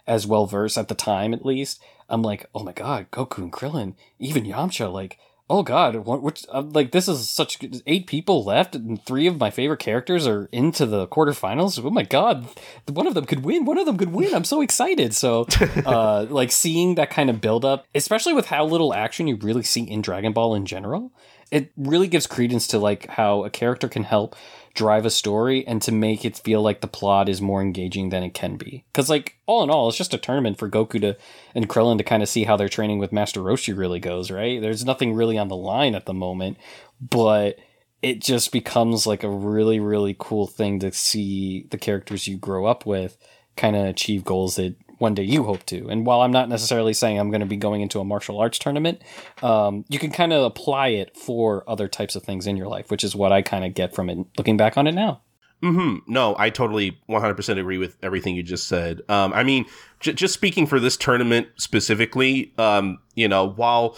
[0.08, 3.52] as well versed at the time at least i'm like oh my god goku and
[3.52, 8.43] krillin even yamcha like oh god what, which I'm like this is such eight people
[8.43, 11.84] left and three of my favorite characters are into the quarterfinals?
[11.84, 12.48] Oh my god
[12.88, 15.13] one of them could win one of them could win i'm so excited.
[15.13, 15.48] So
[15.86, 19.63] uh like seeing that kind of build up especially with how little action you really
[19.63, 21.12] see in dragon ball in general
[21.50, 24.36] it really gives credence to like how a character can help
[24.77, 28.21] drive a story and to make it feel like the plot is more engaging than
[28.21, 28.85] it can be.
[28.93, 31.17] Because like all in all, it's just a tournament for Goku to
[31.55, 34.29] and Krillin to kind of see how their training with Master Roshi really goes.
[34.29, 34.61] Right?
[34.61, 36.57] There's nothing really on the line at the moment,
[37.01, 37.57] but
[38.03, 42.67] it just becomes like a really really cool thing to see the characters you grow
[42.67, 43.17] up with
[43.55, 45.88] kind of achieve goals that one day you hope to.
[45.89, 48.60] And while I'm not necessarily saying I'm going to be going into a martial arts
[48.60, 49.01] tournament,
[49.41, 52.89] um, you can kind of apply it for other types of things in your life,
[52.91, 55.21] which is what I kind of get from it looking back on it now.
[55.62, 59.01] hmm No, I totally 100% agree with everything you just said.
[59.10, 59.65] Um, I mean,
[59.99, 63.97] j- just speaking for this tournament specifically, um, you know, while,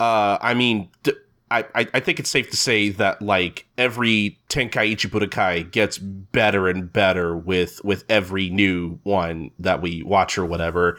[0.00, 1.12] uh, I mean, d-
[1.50, 6.92] I, I think it's safe to say that like every Tenkaichi Budokai gets better and
[6.92, 10.98] better with with every new one that we watch or whatever.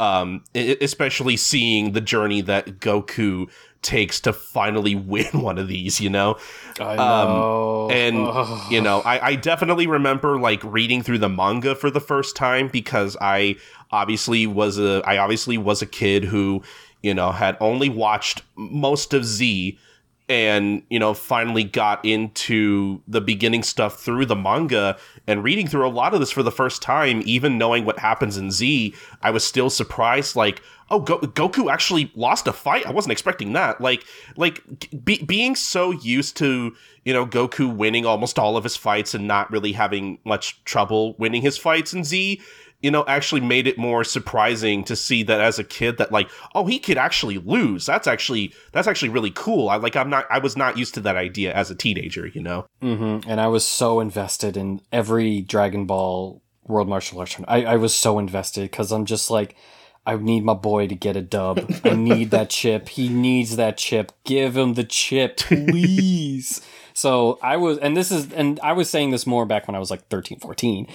[0.00, 3.48] Um, especially seeing the journey that Goku
[3.80, 6.36] takes to finally win one of these, you know.
[6.80, 7.88] I know.
[7.90, 8.16] and
[8.72, 12.68] you know I, I definitely remember like reading through the manga for the first time
[12.68, 13.54] because i
[13.92, 16.62] obviously was a i obviously was a kid who
[17.04, 19.78] you know had only watched most of z
[20.26, 25.86] and you know finally got into the beginning stuff through the manga and reading through
[25.86, 29.30] a lot of this for the first time even knowing what happens in z i
[29.30, 32.86] was still surprised like oh Go- goku actually lost a fight?
[32.86, 33.80] I wasn't expecting that.
[33.80, 34.04] Like
[34.36, 34.62] like
[35.04, 39.26] be- being so used to you know goku winning almost all of his fights and
[39.26, 42.40] not really having much trouble winning his fights in z
[42.84, 46.28] you know, actually made it more surprising to see that as a kid that like,
[46.54, 47.86] oh, he could actually lose.
[47.86, 49.70] That's actually that's actually really cool.
[49.70, 52.42] I like I'm not I was not used to that idea as a teenager, you
[52.42, 52.66] know.
[52.82, 53.26] Mm-hmm.
[53.28, 57.66] And I was so invested in every Dragon Ball World Martial Arts tournament.
[57.66, 59.56] I, I was so invested because I'm just like,
[60.04, 61.64] I need my boy to get a dub.
[61.84, 62.90] I need that chip.
[62.90, 64.12] He needs that chip.
[64.24, 66.60] Give him the chip, please.
[66.92, 69.78] so I was, and this is, and I was saying this more back when I
[69.78, 70.86] was like 13, 14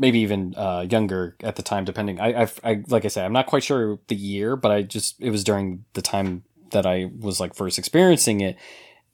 [0.00, 2.18] maybe even uh, younger at the time, depending.
[2.18, 5.20] I, I, I, like I said, I'm not quite sure the year, but I just
[5.20, 8.56] it was during the time that I was like first experiencing it,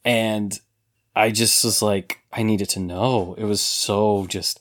[0.05, 0.59] and
[1.17, 3.35] I just was like, I needed to know.
[3.37, 4.61] It was so just,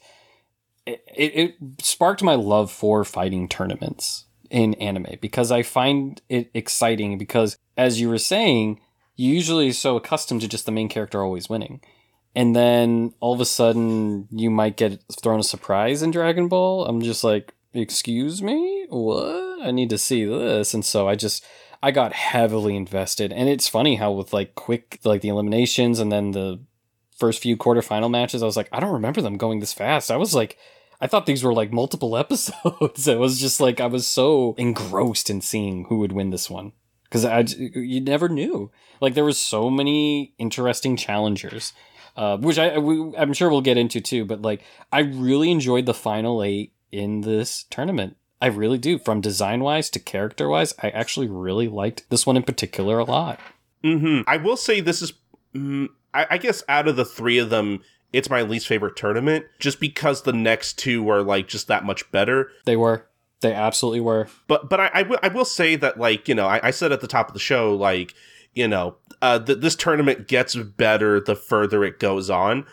[0.87, 6.49] it, it, it sparked my love for fighting tournaments in anime because I find it
[6.55, 8.79] exciting because as you were saying,
[9.15, 11.81] you're usually so accustomed to just the main character always winning
[12.35, 16.85] and then all of a sudden you might get thrown a surprise in Dragon Ball.
[16.85, 19.61] I'm just like, excuse me, what?
[19.65, 21.43] I need to see this, and so I just
[21.81, 26.11] I got heavily invested, and it's funny how with like quick like the eliminations and
[26.11, 26.59] then the
[27.17, 30.11] first few quarterfinal matches, I was like, I don't remember them going this fast.
[30.11, 30.57] I was like.
[31.01, 33.05] I thought these were like multiple episodes.
[33.05, 36.71] it was just like I was so engrossed in seeing who would win this one
[37.03, 38.71] because I you never knew.
[39.01, 41.73] Like there was so many interesting challengers
[42.15, 44.25] uh, which I we, I'm sure we'll get into too.
[44.25, 48.17] But like, I really enjoyed the final eight in this tournament.
[48.41, 48.97] I really do.
[48.99, 53.03] From design wise to character wise, I actually really liked this one in particular a
[53.05, 53.39] lot.
[53.83, 55.13] hmm I will say this is,
[55.53, 57.81] mm, I, I guess, out of the three of them,
[58.13, 62.09] it's my least favorite tournament, just because the next two were like just that much
[62.11, 62.49] better.
[62.65, 63.07] They were.
[63.41, 64.27] They absolutely were.
[64.47, 66.91] But but I, I, w- I will say that like you know I, I said
[66.91, 68.13] at the top of the show like
[68.55, 72.65] you know uh, th- this tournament gets better the further it goes on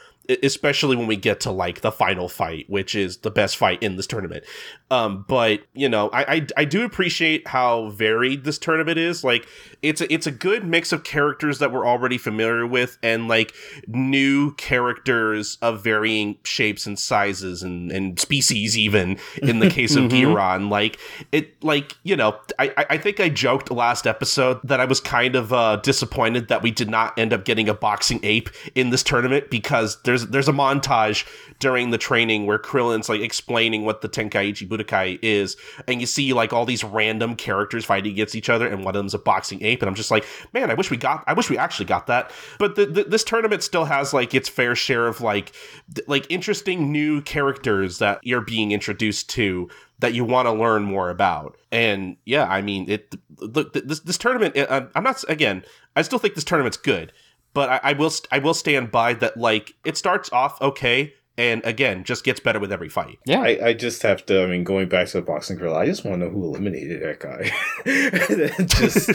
[0.42, 3.96] especially when we get to like the final fight which is the best fight in
[3.96, 4.44] this tournament
[4.92, 9.24] um, but you know I, I i do appreciate how varied this tournament is.
[9.24, 9.46] Like
[9.80, 13.54] it's a, it's a good mix of characters that we're already familiar with and like
[13.88, 20.04] new characters of varying shapes and sizes and, and species even in the case of
[20.04, 20.68] Giran.
[20.68, 20.98] Like
[21.32, 25.34] it like you know I, I- think I joked last episode that I was kind
[25.34, 29.02] of uh, disappointed that we did not end up getting a boxing ape in this
[29.02, 31.26] tournament because there's there's a montage
[31.58, 36.32] during the training where Krillin's like explaining what the Tenkaichi Budokai is and you see
[36.32, 39.62] like all these random characters fighting against each other and one of them's a boxing
[39.62, 42.06] ape and I'm just like man I wish we got I wish we actually got
[42.06, 45.52] that but the, the, this tournament still has like its fair share of like
[45.94, 49.68] th- like interesting new characters that you're being introduced to
[50.02, 51.56] that you want to learn more about.
[51.70, 54.56] And yeah, I mean, it look this this tournament.
[54.56, 55.64] uh, I'm not again.
[55.96, 57.12] I still think this tournament's good,
[57.54, 59.36] but I, I will I will stand by that.
[59.36, 63.18] Like it starts off okay, and again, just gets better with every fight.
[63.24, 63.40] Yeah.
[63.40, 64.42] I, I just have to.
[64.42, 67.02] I mean, going back to the boxing grill, I just want to know who eliminated
[67.02, 67.50] that guy.
[68.66, 69.06] just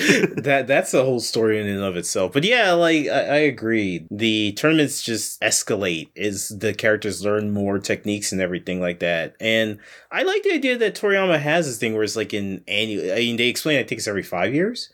[0.44, 2.34] that that's the whole story in and of itself.
[2.34, 4.08] But yeah, like I, I agree.
[4.10, 9.36] The tournaments just escalate as the characters learn more techniques and everything like that.
[9.40, 9.80] And
[10.12, 13.12] I like the idea that Toriyama has this thing where it's like in annual.
[13.12, 13.78] I mean, they explain.
[13.78, 14.90] I think it's every five years.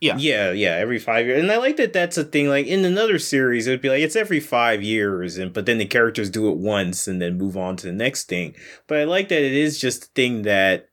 [0.00, 0.16] Yeah.
[0.18, 1.42] Yeah, yeah, every five years.
[1.42, 2.48] And I like that that's a thing.
[2.48, 5.78] Like in another series, it would be like it's every five years, and but then
[5.78, 8.54] the characters do it once and then move on to the next thing.
[8.86, 10.88] But I like that it is just a thing that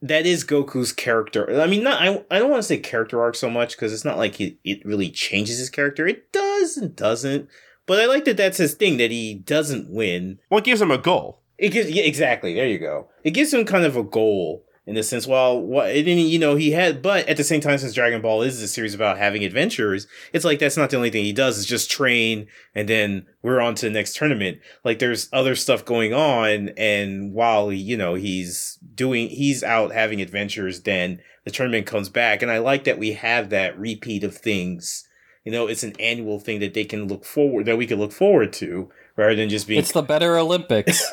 [0.00, 1.60] that is Goku's character.
[1.60, 4.04] I mean, not I, I don't want to say character arc so much because it's
[4.04, 6.06] not like it, it really changes his character.
[6.06, 7.48] It does and doesn't.
[7.86, 10.38] But I like that that's his thing that he doesn't win.
[10.50, 11.42] Well, it gives him a goal.
[11.58, 12.54] It gives yeah, exactly.
[12.54, 13.08] There you go.
[13.22, 15.26] It gives him kind of a goal in the sense.
[15.26, 18.20] Well, what and then, you know he had, but at the same time, since Dragon
[18.20, 21.32] Ball is a series about having adventures, it's like that's not the only thing he
[21.32, 21.58] does.
[21.58, 24.58] Is just train, and then we're on to the next tournament.
[24.84, 30.20] Like there's other stuff going on, and while you know he's doing, he's out having
[30.20, 30.82] adventures.
[30.82, 35.08] Then the tournament comes back, and I like that we have that repeat of things.
[35.44, 38.12] You know, it's an annual thing that they can look forward that we can look
[38.12, 41.06] forward to rather than just being It's the better Olympics.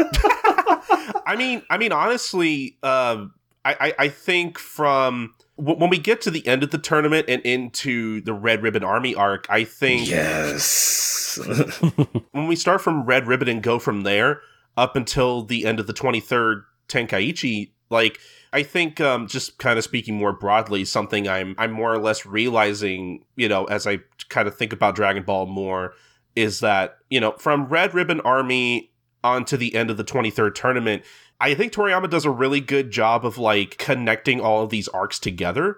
[1.26, 3.34] I mean, I mean, honestly, um,
[3.64, 8.22] I, I, think from when we get to the end of the tournament and into
[8.22, 11.38] the Red Ribbon Army arc, I think yes.
[12.32, 14.41] when we start from Red Ribbon and go from there
[14.78, 18.20] up until the end of the 23rd Tenkaichi, like
[18.51, 22.26] I think um, just kind of speaking more broadly, something I'm I'm more or less
[22.26, 23.99] realizing, you know, as I
[24.30, 25.93] kind of think about Dragon Ball more,
[26.36, 28.91] is that you know from Red Ribbon Army
[29.24, 31.03] onto the end of the 23rd tournament,
[31.41, 35.17] I think Toriyama does a really good job of like connecting all of these arcs
[35.17, 35.75] together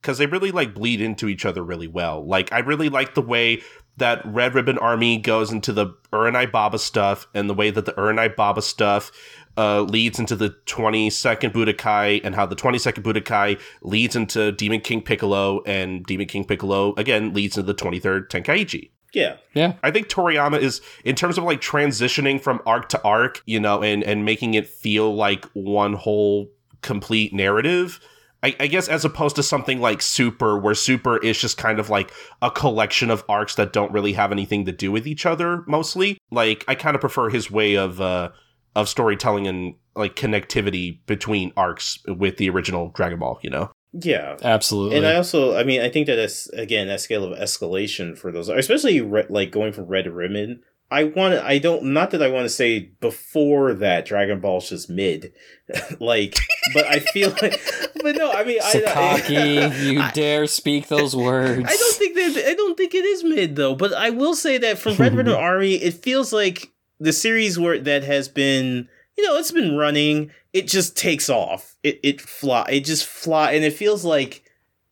[0.00, 2.24] because they really like bleed into each other really well.
[2.24, 3.60] Like I really like the way
[3.96, 7.92] that Red Ribbon Army goes into the Uranai Baba stuff and the way that the
[7.94, 9.10] Uranai Baba stuff
[9.58, 15.02] uh, leads into the 22nd Budokai and how the 22nd Budokai leads into Demon King
[15.02, 18.90] Piccolo and Demon King Piccolo again leads into the 23rd Tenkaichi.
[19.12, 19.36] Yeah.
[19.54, 19.74] yeah.
[19.82, 23.82] I think Toriyama is in terms of like transitioning from arc to arc, you know,
[23.82, 26.50] and and making it feel like one whole
[26.82, 28.00] complete narrative.
[28.42, 31.90] I, I guess as opposed to something like Super, where Super is just kind of
[31.90, 35.62] like a collection of arcs that don't really have anything to do with each other.
[35.66, 38.30] Mostly, like I kind of prefer his way of uh
[38.76, 43.38] of storytelling and like connectivity between arcs with the original Dragon Ball.
[43.42, 43.70] You know.
[43.92, 44.36] Yeah.
[44.42, 44.96] Absolutely.
[44.98, 48.30] And I also, I mean, I think that that's again that scale of escalation for
[48.30, 50.62] those, especially re- like going from Red to Ribbon.
[50.92, 54.90] I want I don't, not that I want to say before that Dragon Ball's just
[54.90, 55.32] mid,
[56.00, 56.36] like,
[56.74, 57.60] but I feel like,
[58.02, 61.64] but no, I mean, I, Sakaki, you I- dare speak those words.
[61.64, 64.58] I don't think that I don't think it is mid though, but I will say
[64.58, 69.24] that from Red Ribbon Army, it feels like the series where that has been, you
[69.24, 70.32] know, it's been running.
[70.52, 71.76] It just takes off.
[71.82, 72.66] It it fly.
[72.70, 74.44] It just fly, and it feels like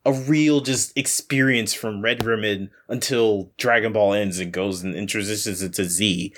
[0.04, 5.08] a real just experience from Red Ribbon until Dragon Ball ends and goes and, and
[5.08, 6.32] transitions into Z.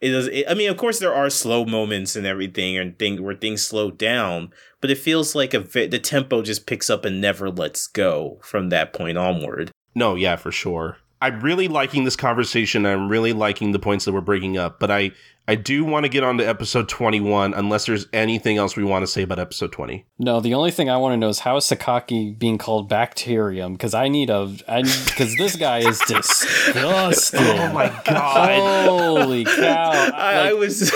[0.00, 0.26] It is.
[0.26, 3.66] It, I mean, of course, there are slow moments and everything, and thing where things
[3.66, 4.52] slow down.
[4.80, 8.68] But it feels like a the tempo just picks up and never lets go from
[8.68, 9.70] that point onward.
[9.94, 10.98] No, yeah, for sure.
[11.24, 12.84] I'm really liking this conversation.
[12.84, 15.12] I'm really liking the points that we're bringing up, but I
[15.48, 19.04] I do want to get on to episode 21 unless there's anything else we want
[19.04, 20.04] to say about episode 20.
[20.18, 23.72] No, the only thing I want to know is how is Sakaki being called bacterium?
[23.72, 27.40] Because I need a, because this guy is disgusting.
[27.40, 28.86] Oh my god.
[28.86, 29.92] Holy cow!
[29.92, 30.92] I, I was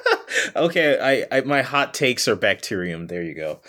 [0.56, 1.26] okay.
[1.30, 3.08] I, I my hot takes are bacterium.
[3.08, 3.60] There you go.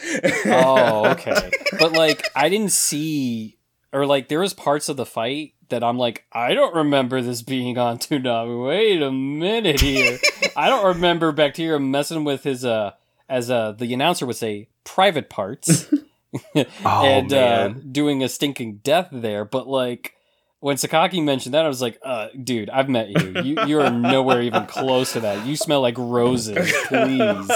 [0.45, 1.52] oh, okay.
[1.78, 3.58] But like, I didn't see,
[3.91, 7.41] or like, there was parts of the fight that I'm like, I don't remember this
[7.41, 8.67] being on Toonami.
[8.67, 10.20] Wait a minute here.
[10.55, 12.91] I don't remember Bacterium messing with his, uh,
[13.28, 15.91] as uh, the announcer would say, private parts.
[16.34, 16.70] Oh,
[17.05, 19.45] and uh, doing a stinking death there.
[19.45, 20.13] But like
[20.59, 23.41] when Sakaki mentioned that, I was like, uh, dude, I've met you.
[23.41, 25.45] You you are nowhere even close to that.
[25.45, 26.72] You smell like roses.
[26.86, 27.51] Please.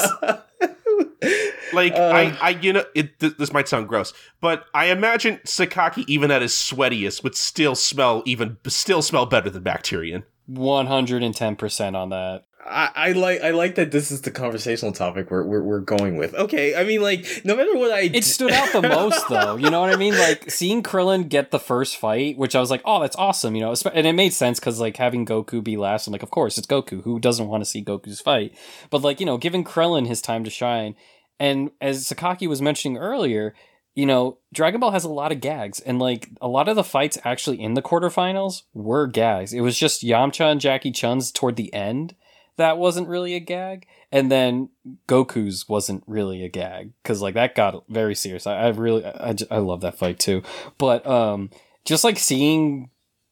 [1.74, 2.12] Like Uh.
[2.14, 6.30] I, I, you know, it, th- this might sound gross, but I imagine Sakaki, even
[6.32, 10.24] at his sweatiest, would still smell even still smell better than Bacterian.
[10.46, 12.46] One hundred and ten percent on that.
[12.66, 16.18] I, I like I like that this is the conversational topic we're, we're we're going
[16.18, 16.34] with.
[16.34, 19.56] Okay, I mean like no matter what I It stood out the most, though.
[19.56, 20.18] You know what I mean?
[20.18, 23.62] Like seeing Krillin get the first fight, which I was like, "Oh, that's awesome!" You
[23.62, 26.58] know, and it made sense because like having Goku be last, I'm like, of course
[26.58, 27.04] it's Goku.
[27.04, 28.56] Who doesn't want to see Goku's fight?
[28.90, 30.96] But like you know, giving Krillin his time to shine,
[31.40, 33.54] and as Sakaki was mentioning earlier,
[33.94, 36.84] you know, Dragon Ball has a lot of gags, and like a lot of the
[36.84, 39.52] fights actually in the quarterfinals were gags.
[39.52, 42.16] It was just Yamcha and Jackie Chun's toward the end
[42.58, 44.70] that wasn't really a gag, and then
[45.08, 48.46] Goku's wasn't really a gag because like that got very serious.
[48.46, 50.44] I, really, I really I, I love that fight too,
[50.78, 51.50] but um,
[51.86, 52.90] just like seeing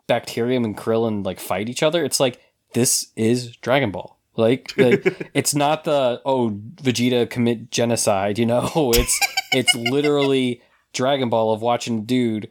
[0.07, 2.39] Bacterium and Krillin like fight each other, it's like
[2.73, 4.17] this is Dragon Ball.
[4.35, 8.69] Like, like it's not the oh Vegeta commit genocide, you know.
[8.95, 9.19] It's
[9.51, 10.61] it's literally
[10.93, 12.49] Dragon Ball of watching dude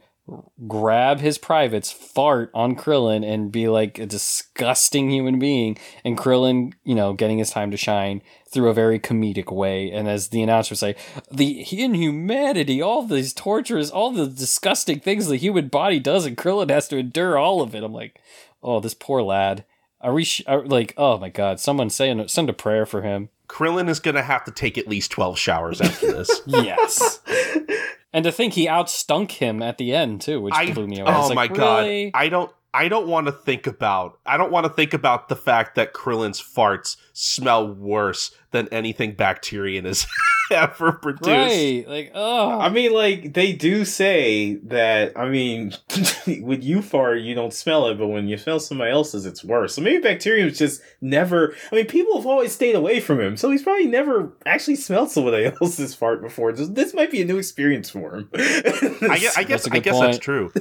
[0.67, 6.73] grab his privates, fart on Krillin, and be like a disgusting human being, and Krillin,
[6.83, 8.21] you know, getting his time to shine
[8.51, 9.91] through a very comedic way.
[9.91, 10.95] And as the announcer would say,
[11.31, 16.69] the inhumanity, all these tortures, all the disgusting things the human body does, and Krillin
[16.69, 17.83] has to endure all of it.
[17.83, 18.19] I'm like,
[18.63, 19.65] oh, this poor lad.
[20.01, 23.29] Are we sh- are, like, oh my god, someone say send a prayer for him.
[23.47, 26.41] Krillin is going to have to take at least 12 showers after this.
[26.47, 27.19] yes.
[28.13, 31.11] And to think he outstunk him at the end too, which I, blew me away.
[31.13, 31.83] Oh was my god.
[31.83, 32.11] really?
[32.13, 35.35] I don't I don't want to think about I don't want to think about the
[35.35, 40.05] fact that Krillin's farts smell worse than anything Bacterian has
[40.51, 41.27] ever produced.
[41.27, 41.85] Right.
[41.87, 42.59] Like, oh.
[42.59, 45.17] I mean, like they do say that.
[45.17, 45.73] I mean,
[46.41, 49.75] when you fart, you don't smell it, but when you smell somebody else's, it's worse.
[49.75, 51.55] So maybe Bacterium's just never.
[51.71, 55.11] I mean, people have always stayed away from him, so he's probably never actually smelled
[55.11, 56.51] somebody else's fart before.
[56.51, 58.29] This, this might be a new experience for him.
[58.35, 60.51] I guess I guess, That's a I good guess that's true.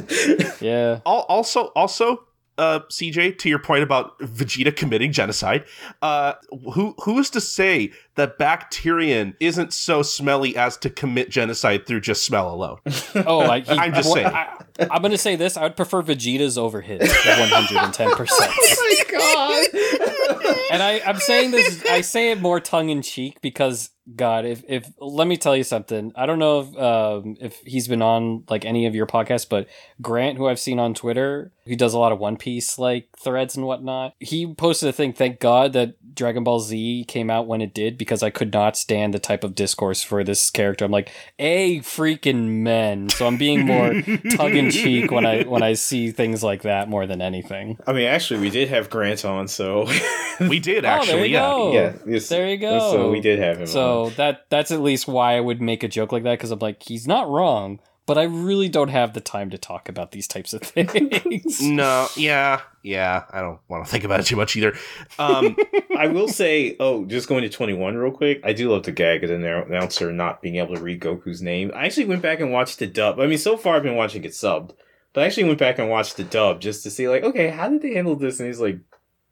[0.60, 1.00] yeah.
[1.04, 2.24] Also, also,
[2.58, 5.64] uh, CJ, to your point about Vegeta committing genocide,
[6.02, 6.34] uh,
[6.74, 12.00] who who is to say that Bacterian isn't so smelly as to commit genocide through
[12.00, 12.78] just smell alone?
[13.26, 14.26] Oh, like he, I'm just well, saying.
[14.28, 15.56] I, I'm going to say this.
[15.56, 18.10] I would prefer Vegeta's over his 110.
[18.14, 20.56] percent Oh my god!
[20.72, 21.84] And I, I'm saying this.
[21.86, 25.64] I say it more tongue in cheek because God, if if let me tell you
[25.64, 26.12] something.
[26.16, 29.66] I don't know if um, if he's been on like any of your podcasts, but
[30.00, 33.56] Grant, who I've seen on Twitter, he does a lot of One Piece like threads
[33.56, 34.14] and whatnot.
[34.18, 35.12] He posted a thing.
[35.12, 38.78] Thank God that Dragon Ball Z came out when it did because I could not
[38.78, 40.86] stand the type of discourse for this character.
[40.86, 43.10] I'm like, a freaking men.
[43.10, 43.92] So I'm being more
[44.32, 47.78] tongue in cheek when I when I see things like that more than anything.
[47.86, 49.86] I mean, actually, we did have Grant on, so
[50.40, 51.40] We did oh, there actually, yeah.
[51.40, 51.72] go.
[51.72, 52.28] yeah, yes.
[52.28, 52.92] There you uh, go.
[52.92, 53.62] So we did have him.
[53.62, 53.68] on.
[53.68, 56.58] So that that's at least why I would make a joke like that because I'm
[56.60, 57.80] like, he's not wrong,
[58.10, 61.62] but I really don't have the time to talk about these types of things.
[61.62, 63.22] No, yeah, yeah.
[63.30, 64.76] I don't want to think about it too much either.
[65.16, 65.56] Um,
[65.96, 68.40] I will say, oh, just going to 21 real quick.
[68.42, 71.70] I do love the gag of the announcer not being able to read Goku's name.
[71.72, 73.20] I actually went back and watched the dub.
[73.20, 74.72] I mean, so far I've been watching it subbed,
[75.12, 77.68] but I actually went back and watched the dub just to see, like, okay, how
[77.68, 78.40] did they handle this?
[78.40, 78.80] And he's like,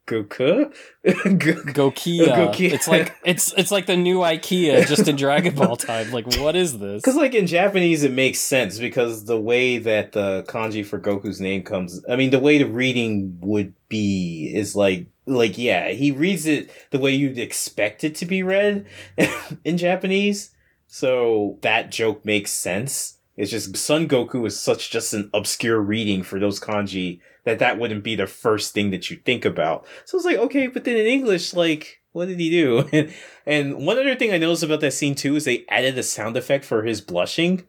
[0.09, 0.73] Goku?
[1.05, 1.73] Goku?
[1.73, 2.25] Gokia.
[2.27, 2.73] Gokia.
[2.73, 6.11] It's like it's it's like the new IKEA just in Dragon Ball time.
[6.11, 7.01] Like, what is this?
[7.01, 11.39] Because, like, in Japanese, it makes sense because the way that the kanji for Goku's
[11.39, 16.11] name comes, I mean, the way the reading would be is like, like, yeah, he
[16.11, 18.87] reads it the way you'd expect it to be read
[19.63, 20.51] in Japanese.
[20.87, 23.17] So that joke makes sense.
[23.37, 27.79] It's just Son Goku is such just an obscure reading for those kanji that that
[27.79, 29.85] wouldn't be the first thing that you think about.
[30.05, 33.09] So it's like, okay, but then in English, like, what did he do?
[33.45, 36.37] and one other thing I noticed about that scene too is they added a sound
[36.37, 37.67] effect for his blushing.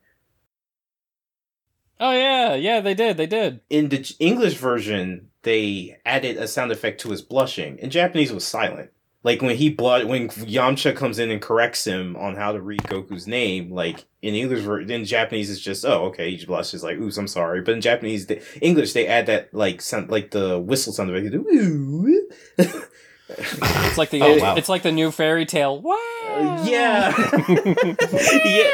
[1.99, 3.61] oh yeah, yeah, they did, they did.
[3.69, 7.79] In the English version, they added a sound effect to his blushing.
[7.79, 8.91] In Japanese, it was silent.
[9.23, 12.83] Like when he blood, when Yamcha comes in and corrects him on how to read
[12.85, 17.19] Goku's name, like in English, in Japanese, it's just oh okay, he blushes like oops,
[17.19, 17.61] I'm sorry.
[17.61, 21.17] But in Japanese, the English, they add that like sound, like the whistle sound of
[21.17, 22.77] effect.
[23.30, 24.56] They do, "Ooh." It's like the Oh, wow.
[24.56, 25.82] it's like the new fairy tale.
[25.82, 26.64] Wow.
[26.66, 28.72] yeah, yeah.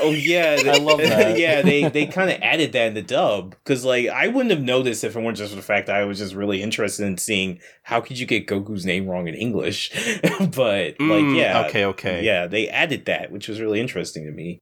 [0.00, 1.38] Oh yeah, I love that.
[1.38, 4.62] yeah, they they kind of added that in the dub because like I wouldn't have
[4.62, 7.16] noticed if it weren't just for the fact that I was just really interested in
[7.16, 9.90] seeing how could you get Goku's name wrong in English.
[10.22, 12.24] but like mm, yeah, okay, okay.
[12.24, 14.58] yeah, they added that, which was really interesting to me.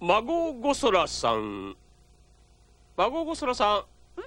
[0.00, 1.74] 孫ゴソラさん
[2.98, 3.84] 孫ゴソラさ
[4.18, 4.24] んん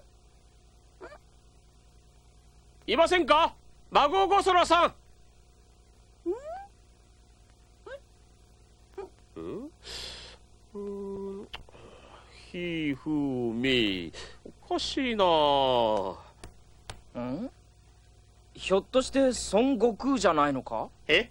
[2.87, 3.53] いませんか
[3.94, 4.94] 孫ゴソラさん。
[6.28, 6.32] ん
[9.36, 11.48] うーん。
[12.50, 14.12] ひふみ。
[14.44, 15.24] おかしいな。
[18.54, 20.88] ひょっとして孫悟空じゃないのか？
[21.06, 21.30] え？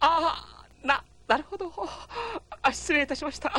[0.00, 1.72] ああななるほど。
[2.62, 3.52] あ失礼いたしました。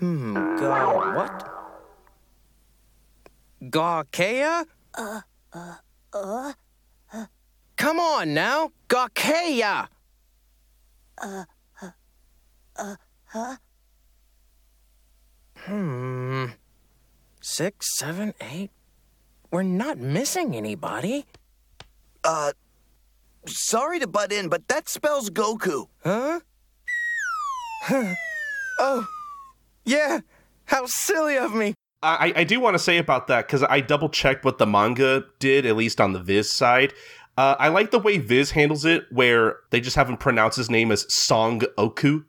[0.00, 1.44] Hmm, God, what?
[3.60, 4.66] Garkea?
[4.94, 5.20] Uh,
[5.52, 5.78] uh,
[6.12, 6.54] uh,
[7.82, 9.88] Come on now, Garkea!
[11.20, 11.44] Uh,
[11.82, 11.90] uh,
[12.76, 13.56] uh, huh?
[15.56, 16.44] Hmm.
[17.40, 18.70] Six, seven, eight.
[19.50, 21.26] We're not missing anybody.
[22.22, 22.52] Uh,
[23.48, 25.88] sorry to butt in, but that spells Goku.
[26.04, 26.38] Huh?
[28.78, 29.08] oh,
[29.84, 30.20] yeah.
[30.66, 31.74] How silly of me.
[32.04, 35.24] I, I do want to say about that because I double checked what the manga
[35.38, 36.94] did, at least on the Viz side.
[37.36, 40.68] Uh, I like the way Viz handles it, where they just have him pronounce his
[40.70, 42.24] name as Song Oku.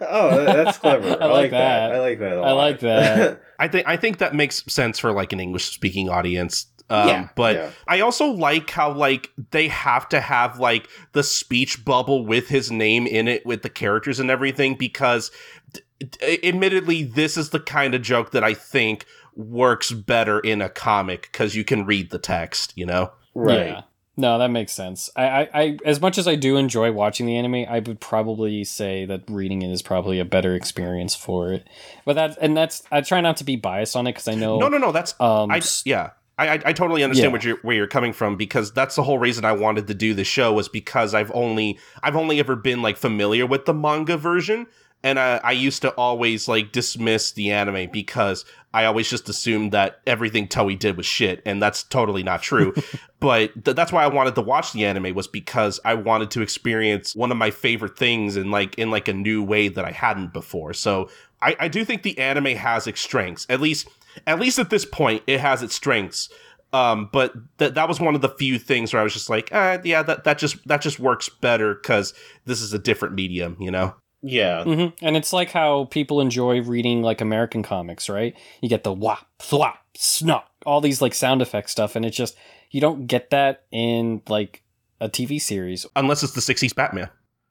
[0.00, 1.16] Oh, that's clever.
[1.22, 1.92] I like that.
[1.92, 2.32] I like that.
[2.32, 2.56] a I lot.
[2.56, 3.42] like that.
[3.58, 6.66] I think I think that makes sense for like an English speaking audience.
[6.90, 7.70] Um, Yeah, but yeah.
[7.88, 12.70] I also like how like they have to have like the speech bubble with his
[12.70, 15.30] name in it with the characters and everything because
[15.72, 20.60] d- d- admittedly this is the kind of joke that I think works better in
[20.60, 23.12] a comic because you can read the text, you know.
[23.34, 23.68] right.
[23.68, 23.82] Yeah.
[24.16, 25.08] No, that makes sense.
[25.16, 28.62] I, I, I, as much as I do enjoy watching the anime, I would probably
[28.62, 31.66] say that reading it is probably a better experience for it.
[32.04, 34.58] But that, and that's, I try not to be biased on it because I know.
[34.58, 34.92] No, no, no.
[34.92, 36.10] That's Um, I yeah.
[36.38, 37.32] I, I, I totally understand Yeah.
[37.32, 40.12] what you're, where you're coming from because that's the whole reason I wanted to do
[40.12, 44.16] the show was because I've only I've only ever been like familiar with the manga
[44.16, 44.66] version
[45.02, 48.44] and I, I used to always like dismiss the anime because
[48.74, 52.74] I always just assumed that everything Toei did was shit and that's totally not true.
[53.20, 56.42] but th- that's why I wanted to watch the anime was because I wanted to
[56.42, 59.92] experience one of my favorite things in like in like a new way that I
[59.92, 60.72] hadn't before.
[60.72, 61.10] So
[61.40, 63.46] I, I do think the anime has its strengths.
[63.48, 63.88] At least
[64.26, 66.28] at least at this point, it has its strengths.
[66.72, 69.52] Um, but that that was one of the few things where I was just like,
[69.52, 72.14] uh, yeah, that that just that just works better because
[72.46, 73.94] this is a different medium, you know.
[74.22, 74.64] Yeah.
[74.64, 78.36] hmm And it's like how people enjoy reading like American comics, right?
[78.60, 82.36] You get the whop, thwop, snot, all these like sound effect stuff, and it's just
[82.70, 84.62] you don't get that in like
[85.00, 87.08] a TV series Unless it's the '60s Batman.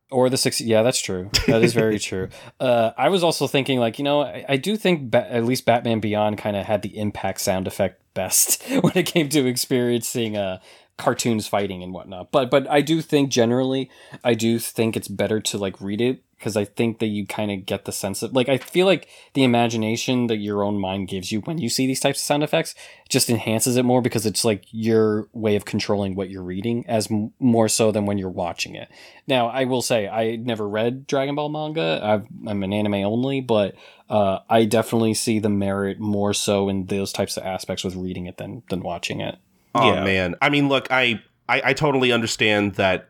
[0.09, 0.65] or the '60s.
[0.65, 2.29] yeah that's true that is very true
[2.61, 5.65] uh, i was also thinking like you know i, I do think ba- at least
[5.65, 10.35] batman beyond kind of had the impact sound effect best when it came to experiencing
[10.37, 10.59] uh,
[11.01, 13.89] cartoons fighting and whatnot but but i do think generally
[14.23, 17.49] i do think it's better to like read it because i think that you kind
[17.51, 21.07] of get the sense of like i feel like the imagination that your own mind
[21.07, 22.75] gives you when you see these types of sound effects
[23.09, 27.11] just enhances it more because it's like your way of controlling what you're reading as
[27.11, 28.89] m- more so than when you're watching it
[29.27, 32.01] now, I will say I never read Dragon Ball manga.
[32.03, 33.75] I've, I'm an anime only, but
[34.09, 38.25] uh, I definitely see the merit more so in those types of aspects with reading
[38.25, 39.37] it than than watching it.
[39.73, 40.03] Oh Yeah.
[40.03, 43.09] man, I mean, look, I, I I totally understand that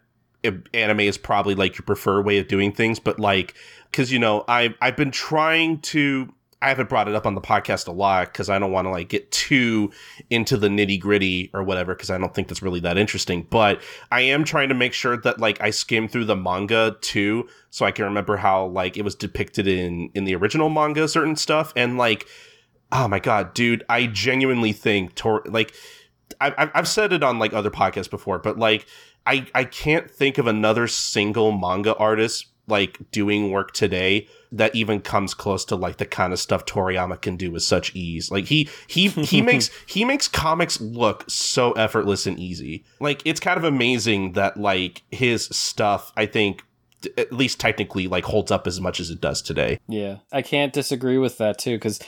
[0.74, 3.53] anime is probably like your preferred way of doing things, but like,
[3.91, 6.34] because you know, I I've been trying to.
[6.64, 8.91] I haven't brought it up on the podcast a lot because I don't want to
[8.91, 9.91] like get too
[10.30, 13.47] into the nitty gritty or whatever because I don't think that's really that interesting.
[13.49, 13.82] But
[14.12, 17.84] I am trying to make sure that like I skim through the manga too, so
[17.84, 21.74] I can remember how like it was depicted in in the original manga, certain stuff,
[21.76, 22.28] and like,
[22.91, 25.74] oh my god, dude, I genuinely think Tor like
[26.42, 28.86] I, I've I've said it on like other podcasts before, but like
[29.26, 35.02] I I can't think of another single manga artist like doing work today that even
[35.02, 38.32] comes close to like the kind of stuff Toriyama can do with such ease.
[38.32, 42.84] Like he he he makes he makes comics look so effortless and easy.
[43.00, 46.64] Like it's kind of amazing that like his stuff I think
[47.18, 49.80] at least technically like holds up as much as it does today.
[49.88, 52.00] Yeah, I can't disagree with that too because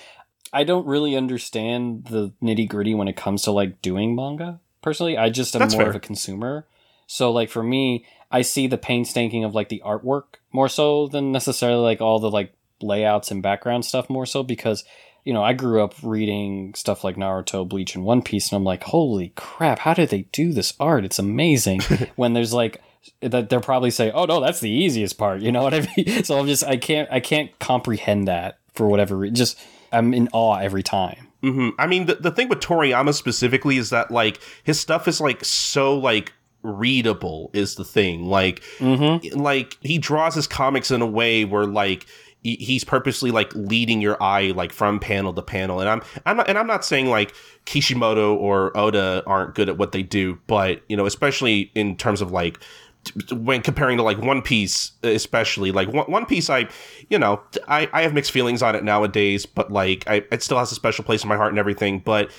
[0.54, 4.60] I don't really understand the nitty gritty when it comes to like doing manga.
[4.82, 5.90] Personally, I just am That's more fair.
[5.90, 6.68] of a consumer.
[7.08, 11.32] So like for me, I see the painstaking of like the artwork more so than
[11.32, 14.84] necessarily like all the like layouts and background stuff more so because
[15.24, 18.64] you know I grew up reading stuff like Naruto, Bleach, and One Piece, and I'm
[18.64, 21.06] like, holy crap, how did they do this art?
[21.06, 21.82] It's amazing.
[22.16, 22.82] when there's like
[23.22, 26.24] that they'll probably say, "Oh no, that's the easiest part." You know what I mean?
[26.24, 29.36] So I'm just I can't I can't comprehend that for whatever reason.
[29.36, 29.60] Just
[29.94, 31.28] I'm in awe every time.
[31.42, 35.22] hmm I mean, the, the thing with Toriyama specifically is that like his stuff is
[35.22, 36.34] like so like
[36.64, 38.26] readable is the thing.
[38.26, 39.40] Like, Mm-hmm.
[39.40, 42.06] like he draws his comics in a way where like
[42.46, 45.80] he's purposely like leading your eye like from panel to panel.
[45.80, 47.34] And I'm I'm not and I'm not saying like
[47.66, 52.20] Kishimoto or Oda aren't good at what they do, but you know, especially in terms
[52.22, 52.60] of like
[53.32, 56.68] when comparing to like One Piece, especially like One, One Piece, I,
[57.10, 60.58] you know, I, I have mixed feelings on it nowadays, but like I, it still
[60.58, 62.00] has a special place in my heart and everything.
[62.00, 62.32] But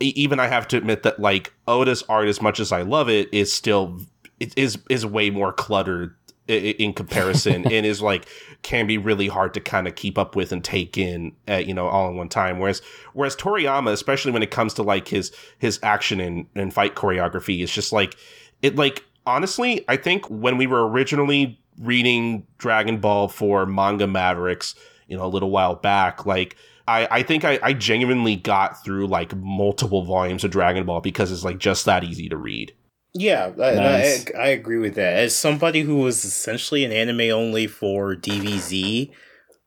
[0.00, 3.32] even I have to admit that like Oda's art, as much as I love it,
[3.32, 4.00] is still
[4.38, 6.14] it is is way more cluttered
[6.48, 8.26] in comparison and is like
[8.62, 11.74] can be really hard to kind of keep up with and take in at, you
[11.74, 15.32] know all in one time whereas whereas Toriyama especially when it comes to like his
[15.58, 18.16] his action and, and fight choreography is just like
[18.62, 24.74] it like honestly I think when we were originally reading Dragon Ball for Manga Mavericks
[25.08, 26.56] you know a little while back like
[26.90, 31.30] I, I think I, I genuinely got through like multiple volumes of Dragon Ball because
[31.30, 32.74] it's like just that easy to read.
[33.14, 34.26] Yeah, I, Nice.
[34.36, 35.14] I, I agree with that.
[35.14, 39.12] As somebody who was essentially an anime only for DBZ,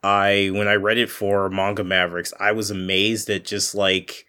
[0.04, 4.26] I when I read it for Manga Mavericks, I was amazed at just like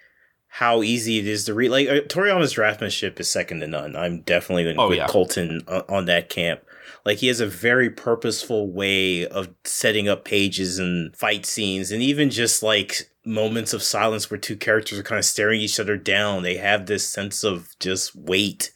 [0.59, 1.71] how easy it is to read.
[1.71, 3.97] Like uh, Toriyama's draftsmanship is second to none.
[3.97, 5.09] I'm definitely going to Oh, put yeah.
[5.09, 6.61] Colton on, on that camp.
[7.05, 12.01] Like he has a very purposeful way of setting up pages and fight scenes, and
[12.03, 15.97] even just like moments of silence where two characters are kind of staring each other
[15.97, 16.45] down.
[16.45, 18.71] They have this sense of just weight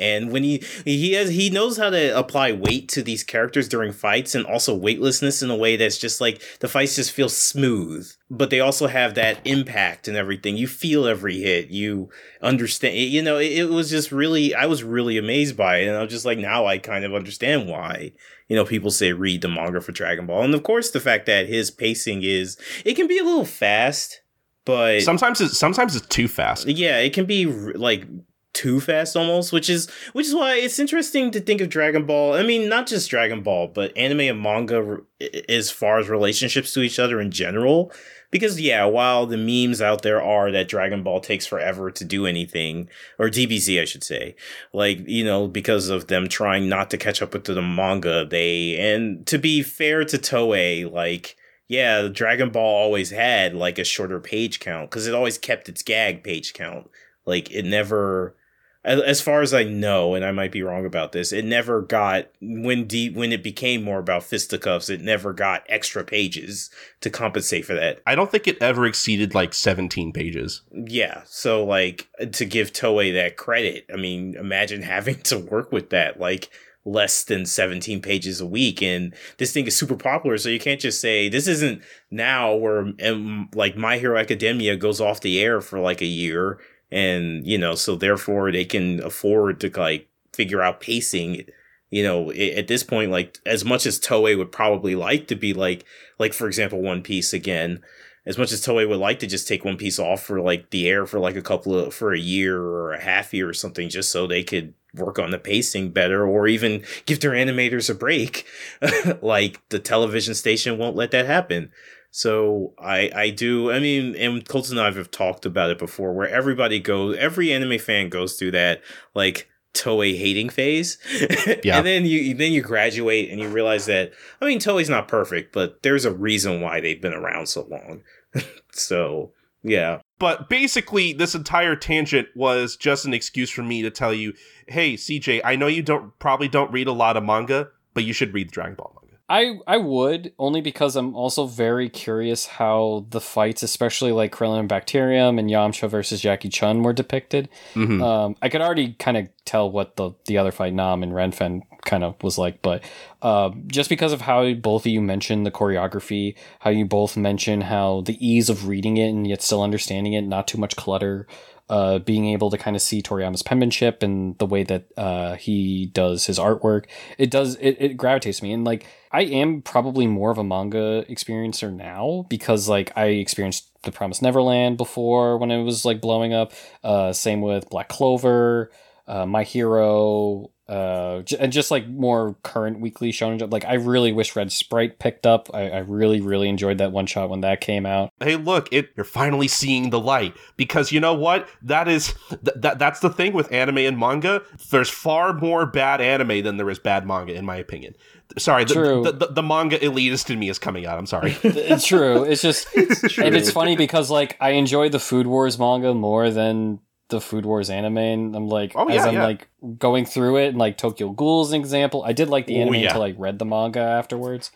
[0.00, 3.92] And when he he has he knows how to apply weight to these characters during
[3.92, 8.10] fights and also weightlessness in a way that's just like the fights just feel smooth,
[8.30, 10.56] but they also have that impact and everything.
[10.56, 11.68] You feel every hit.
[11.68, 12.08] You
[12.42, 12.96] understand.
[12.96, 16.02] You know, it, it was just really I was really amazed by it, and I
[16.02, 18.12] was just like, now I kind of understand why
[18.48, 20.42] you know, people say read the manga for Dragon Ball.
[20.42, 24.22] And of course, the fact that his pacing is, it can be a little fast,
[24.64, 26.66] but Sometimes it's sometimes it's too fast.
[26.66, 28.08] yeah, it can be like
[28.52, 32.34] too fast almost, which is which is why it's interesting to think of Dragon Ball.
[32.34, 36.08] I mean, not just Dragon Ball, but anime and manga r- i- as far as
[36.08, 37.92] relationships to each other in general.
[38.32, 42.26] Because yeah, while the memes out there are that Dragon Ball takes forever to do
[42.26, 42.88] anything,
[43.18, 44.36] or DBZ I should say,
[44.72, 48.76] like you know because of them trying not to catch up with the manga, they
[48.78, 51.36] and to be fair to Toei, like
[51.68, 55.82] yeah, Dragon Ball always had like a shorter page count because it always kept its
[55.82, 56.90] gag page count.
[57.26, 58.34] Like it never,
[58.82, 62.28] as far as I know, and I might be wrong about this, it never got
[62.40, 64.88] when deep when it became more about fisticuffs.
[64.88, 66.70] It never got extra pages
[67.00, 68.00] to compensate for that.
[68.06, 70.62] I don't think it ever exceeded like 17 pages.
[70.72, 75.90] Yeah, so like to give Toei that credit, I mean, imagine having to work with
[75.90, 76.50] that like
[76.86, 80.80] less than 17 pages a week and this thing is super popular so you can't
[80.80, 85.60] just say this isn't now where um, like My Hero Academia goes off the air
[85.60, 86.58] for like a year
[86.90, 91.44] and you know so therefore they can afford to like figure out pacing
[91.90, 95.52] you know at this point like as much as Toei would probably like to be
[95.52, 95.84] like
[96.18, 97.82] like for example One Piece again
[98.26, 100.88] as much as Toei would like to just take One Piece off for like the
[100.88, 103.88] air for like a couple of for a year or a half year or something,
[103.88, 107.94] just so they could work on the pacing better, or even give their animators a
[107.94, 108.46] break,
[109.22, 111.72] like the television station won't let that happen.
[112.10, 116.12] So I I do I mean and Colton and I have talked about it before
[116.12, 118.82] where everybody goes every anime fan goes through that
[119.14, 120.98] like Toei hating phase.
[121.62, 121.78] Yeah.
[121.78, 125.52] and then you then you graduate and you realize that I mean Toei's not perfect,
[125.52, 128.02] but there's a reason why they've been around so long.
[128.72, 129.32] so
[129.62, 130.00] yeah.
[130.18, 134.34] But basically, this entire tangent was just an excuse for me to tell you,
[134.68, 138.12] hey, CJ, I know you don't probably don't read a lot of manga, but you
[138.12, 138.99] should read Dragon Ball.
[139.30, 144.58] I I would only because I'm also very curious how the fights, especially like Krillin
[144.58, 147.48] and Bacterium and Yamcha versus Jackie Chun, were depicted.
[147.74, 148.02] Mhm.
[148.02, 151.62] Um, I could already kind of tell what the the other fight Nam and Renfen
[151.84, 152.82] kind of was like, but
[153.22, 157.60] uh, just because of how both of you mentioned the choreography, how you both mention
[157.60, 161.28] how the ease of reading it and yet still understanding it, not too much clutter.
[161.70, 165.86] Uh, being able to kind of see Toriyama's penmanship and the way that uh, he
[165.86, 168.52] does his artwork, it does it, it gravitates me.
[168.52, 173.68] And like I am probably more of a manga experiencer now because like I experienced
[173.84, 176.52] The Promised Neverland before when it was like blowing up.
[176.82, 178.72] Uh, same with Black Clover,
[179.06, 183.40] uh, My Hero, uh, and just like more current weekly shonen.
[183.40, 183.52] Jump.
[183.52, 185.50] Like I really wish Red Sprite picked up.
[185.52, 188.12] I, I really really enjoyed that one shot when that came out.
[188.20, 191.48] Hey, look, it you're finally seeing the light because you know what?
[191.60, 194.42] That is th- that that's the thing with anime and manga.
[194.70, 197.96] There's far more bad anime than there is bad manga, in my opinion.
[198.38, 199.02] Sorry, the, True.
[199.02, 200.98] the, the, the manga elitist in me is coming out.
[200.98, 201.36] I'm sorry.
[201.42, 202.22] It's true.
[202.22, 206.78] It's just and it's funny because like I enjoy the Food Wars manga more than
[207.10, 209.24] the Food Wars anime, and I'm like Oh, as I'm yeah.
[209.24, 209.48] like
[209.78, 212.02] going through it, and like Tokyo Ghoul is an example.
[212.04, 212.86] I did like the anime yeah.
[212.88, 214.50] until I read the manga afterwards,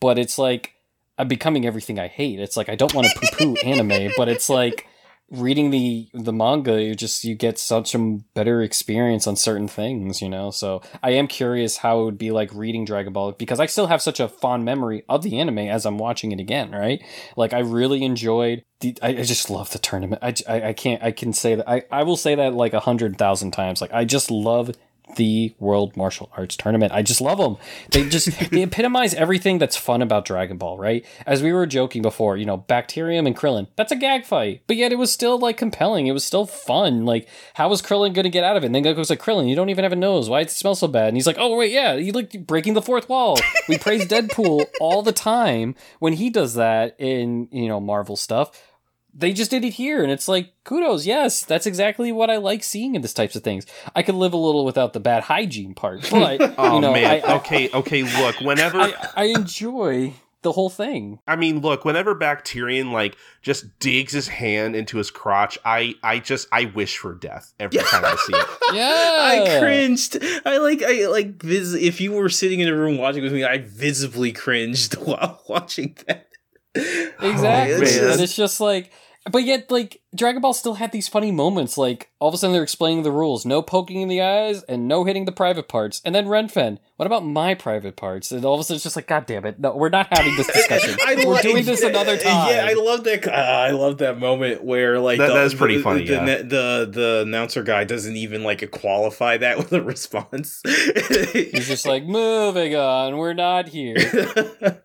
[0.00, 0.74] but it's like
[1.18, 2.40] I'm becoming everything I hate.
[2.40, 4.86] It's like I don't want to poo poo anime, but it's like
[5.30, 10.20] reading the the manga you just you get such a better experience on certain things
[10.20, 10.50] you know?
[10.50, 13.86] So i am curious how it would be like reading dragon ball because i still
[13.86, 17.02] have such a fond memory of the anime as i'm watching it again right?
[17.36, 20.22] Like i really enjoyed the i, I just love the tournament.
[20.22, 22.80] I, I i can't i can say that i i will say that like a
[22.80, 23.80] hundred thousand times.
[23.80, 24.72] Like i just love
[25.16, 26.92] the World Martial Arts Tournament.
[26.92, 27.56] I just love them.
[27.90, 31.04] They just they epitomize everything that's fun about Dragon Ball, right?
[31.26, 34.76] As we were joking before, you know, Bacterium and Krillin, that's a gag fight, but
[34.76, 36.06] yet it was still like compelling.
[36.06, 37.04] It was still fun.
[37.04, 38.66] Like, how was Krillin going to get out of it?
[38.66, 40.28] And then Goku's like, Krillin, you don't even have a nose.
[40.28, 41.08] Why does it smell so bad?
[41.08, 43.38] And he's like, oh wait, yeah, you like breaking the fourth wall.
[43.68, 48.69] We praise Deadpool all the time when he does that in you know Marvel stuff
[49.14, 52.62] they just did it here and it's like kudos yes that's exactly what i like
[52.62, 55.74] seeing in this types of things i could live a little without the bad hygiene
[55.74, 57.22] part but Oh you know man.
[57.24, 58.02] I, I, okay, okay.
[58.02, 63.78] Look, whenever I, I enjoy the whole thing I mean, look, whenever Bacterian like just
[63.78, 68.04] digs his hand into his crotch, I I just I wish for death every time
[68.04, 68.46] I see it.
[68.74, 70.18] yeah I cringed.
[70.46, 73.44] I like I like vis- if you were sitting in a room watching with me,
[73.44, 76.26] I visibly cringed while watching that.
[76.74, 78.12] Exactly man.
[78.12, 78.90] and it's just like
[79.30, 81.76] But yet, like Dragon Ball still had these funny moments.
[81.76, 84.88] Like all of a sudden they're explaining the rules: no poking in the eyes and
[84.88, 86.00] no hitting the private parts.
[86.06, 88.32] And then Renfen, what about my private parts?
[88.32, 89.60] And all of a sudden it's just like, God damn it!
[89.60, 90.96] No, we're not having this discussion.
[91.18, 92.50] we're lo- doing this another time.
[92.50, 93.28] Yeah, I love that.
[93.28, 96.12] Uh, I love that moment where like That- the, that is pretty the, funny, The,
[96.14, 96.24] yeah.
[96.24, 100.62] the, the the announcer guy doesn't even like qualify that with a response.
[100.64, 103.18] He's just like, moving on.
[103.18, 103.96] We're not here.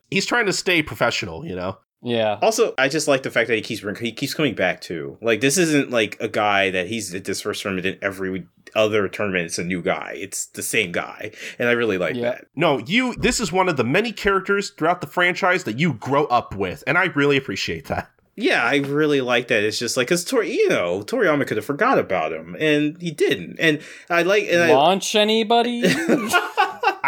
[0.11, 1.77] He's trying to stay professional, you know.
[2.05, 2.37] Yeah.
[2.39, 5.17] Also, I just like the fact that he keeps he keeps coming back too.
[5.21, 8.45] Like this isn't like a guy that he's at this first tournament and every
[8.75, 10.13] other tournament it's a new guy.
[10.15, 12.31] It's the same guy, and I really like Yeah.
[12.31, 12.45] that.
[12.55, 13.15] No, you.
[13.15, 16.83] This is one of the many characters throughout the franchise that you grow up with,
[16.85, 18.11] and I really appreciate that.
[18.37, 19.63] Yeah, I really like that.
[19.63, 23.09] It's just like because Tori, you know, Toriyama could have forgot about him, and he
[23.09, 23.57] didn't.
[23.59, 23.81] And
[24.11, 25.81] I like and I, Launch anybody?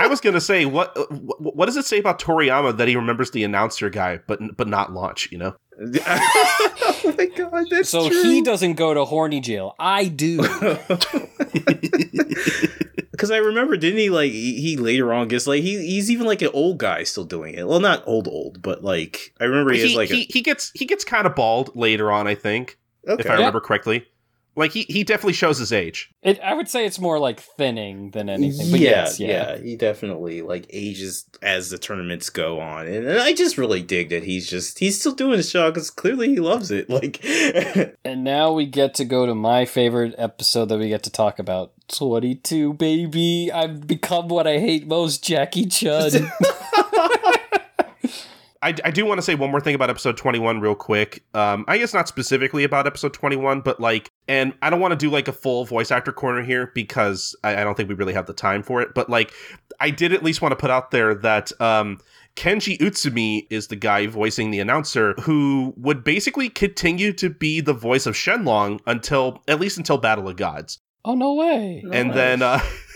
[0.04, 2.96] I was gonna say, what uh, what what does it say about Toriyama that he
[2.96, 5.32] remembers the announcer guy, but but not launch?
[5.32, 8.24] You know, oh my god, that's so true.
[8.24, 9.76] he doesn't go to horny jail.
[9.80, 10.38] I do.
[13.18, 16.28] Because I remember, didn't he like he, he later on gets like he he's even
[16.28, 17.68] like an old guy still doing it.
[17.68, 20.72] Well, not old old, but like I remember he, he, has like he, he gets
[20.76, 22.28] he gets kind of bald later on.
[22.28, 22.78] I think,
[23.08, 23.20] okay.
[23.20, 24.06] if I remember correctly,
[24.58, 26.12] like he he definitely shows his age.
[26.24, 28.68] It, I would say it's more like thinning than anything.
[28.68, 29.58] yeah, yes, yeah, yeah.
[29.58, 34.10] he definitely like ages as the tournaments go on, and, and I just really dig
[34.10, 36.88] that he's just he's still doing his show because clearly he loves it.
[36.98, 37.24] Like,
[38.04, 41.38] And now we get to go to my favorite episode that we get to talk
[41.38, 41.74] about.
[41.90, 43.52] 22, baby.
[43.54, 46.10] I've become what I hate most, Jackie Chun.
[48.68, 51.24] I, I do want to say one more thing about episode 21 real quick.
[51.34, 54.98] Um, I guess not specifically about episode 21, but like, and I don't want to
[54.98, 58.14] do like a full voice actor corner here because I, I don't think we really
[58.14, 58.94] have the time for it.
[58.94, 59.32] But like,
[59.80, 62.00] I did at least want to put out there that um,
[62.36, 67.74] Kenji Utsumi is the guy voicing the announcer who would basically continue to be the
[67.74, 70.80] voice of Shenlong until at least until Battle of Gods.
[71.06, 71.86] oh, no way.
[71.94, 72.60] And then uh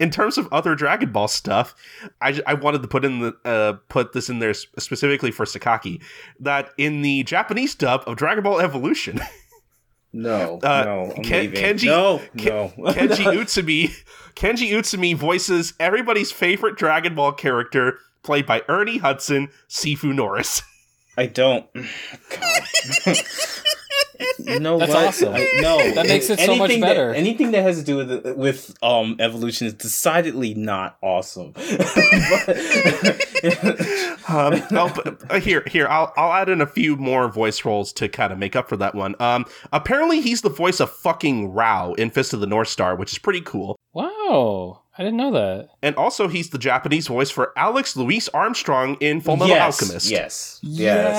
[0.00, 1.74] in terms of other Dragon Ball stuff,
[2.20, 6.02] I, I wanted to put in the uh, put this in there specifically for Sakaki
[6.40, 9.20] that in the Japanese dub of Dragon Ball Evolution,
[10.12, 11.62] no, Uh, no, I'm Ken- leaving.
[11.62, 13.90] Kenji- no, Ken- no, Kenji Utsumi
[14.34, 20.62] Kenji Utsumi voices everybody's favorite Dragon Ball character played by Ernie Hudson, Sifu Norris.
[21.16, 21.66] I don't.
[24.18, 24.28] God.
[24.38, 25.06] you know That's what?
[25.06, 25.34] awesome.
[25.34, 27.08] I, no, That makes it so much Anything better.
[27.08, 31.54] That, anything that has to do with with um evolution is decidedly not awesome.
[34.28, 38.10] Um, but, uh, here, here, I'll I'll add in a few more voice roles to
[38.10, 39.14] kind of make up for that one.
[39.20, 43.12] Um, apparently he's the voice of fucking Raoh in Fist of the North Star, which
[43.12, 43.76] is pretty cool.
[43.94, 44.82] Wow.
[44.98, 45.68] I didn't know that.
[45.80, 50.10] And also, he's the Japanese voice for Alex Louis Armstrong in Full Metal yes, Alchemist.
[50.10, 51.14] yes, yes,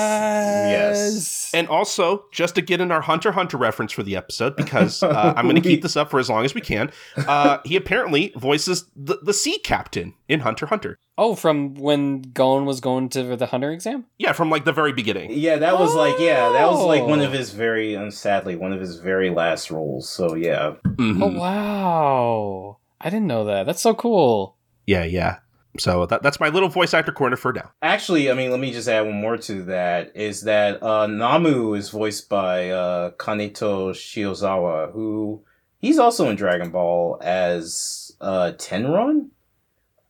[0.70, 1.39] yes.
[1.54, 5.34] And also, just to get in our Hunter Hunter reference for the episode, because uh,
[5.36, 8.32] I'm going to keep this up for as long as we can, uh, he apparently
[8.36, 10.98] voices the, the sea captain in Hunter Hunter.
[11.18, 14.06] Oh, from when Gon was going to the hunter exam?
[14.18, 15.30] Yeah, from like the very beginning.
[15.32, 17.36] Yeah, that was like yeah, that was like one of Oh.
[17.36, 20.08] his very, um, sadly, one of his very last roles.
[20.08, 21.22] So yeah, Mhm.
[21.22, 22.76] Oh, wow.
[23.00, 23.66] I didn't know that.
[23.66, 24.56] That's so cool.
[24.86, 25.38] Yeah, yeah.
[25.78, 27.70] So that, that's my little voice actor corner for now.
[27.80, 30.14] Actually, I mean, let me just add one more to that.
[30.16, 35.42] Is that uh, Namu is voiced by uh, Kaneto Shiozawa, who
[35.78, 39.28] he's also in Dragon Ball as uh, Tenron.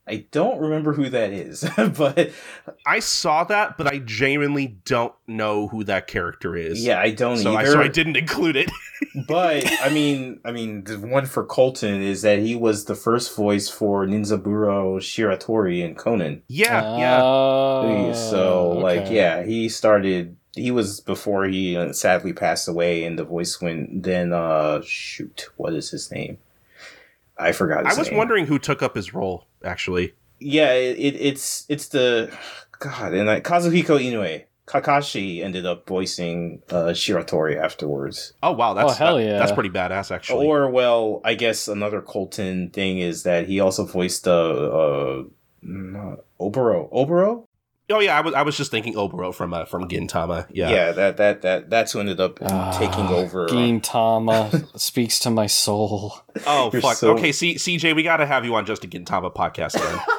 [0.06, 1.64] I don't remember who that is,
[1.96, 2.30] but
[2.84, 6.84] I saw that, but I genuinely don't know who that character is.
[6.84, 7.72] yeah, I don't so I, either.
[7.72, 8.70] so I didn't include it.
[9.28, 13.36] but I mean, I mean, the one for Colton is that he was the first
[13.36, 16.42] voice for Ninzaburo Shiratori in Conan.
[16.48, 17.20] yeah, yeah.
[17.22, 23.16] Oh, so like yeah he started he was before he uh, sadly passed away and
[23.18, 26.38] the voice went then uh shoot what is his name
[27.38, 28.18] i forgot his I was name.
[28.18, 30.14] wondering who took up his role, actually.
[30.38, 32.30] yeah it, it, it's it's the
[32.78, 38.72] god and like kazuhiko inoue kakashi ended up voicing uh shiratori afterwards Oh, wow.
[38.72, 39.38] That's, Oh, hell that- yeah.
[39.38, 40.46] that's pretty badass, actually.
[40.46, 44.32] or well i guess another colton thing is that he also voiced uh
[44.82, 45.22] uh
[45.62, 47.44] not- oboro oboro
[47.90, 48.16] oh, yeah.
[48.16, 50.46] I was, I was just thinking Oboro from uh, from Gintama.
[50.50, 50.70] Yeah.
[50.70, 55.30] yeah that that that that's who ended up Ah, taking over uh, Gintama speaks to
[55.30, 56.14] my soul.
[56.46, 56.96] Oh, You're fuck.
[56.96, 60.00] so- Okay, C- CJ, we got to have you on just a Gintama podcast again.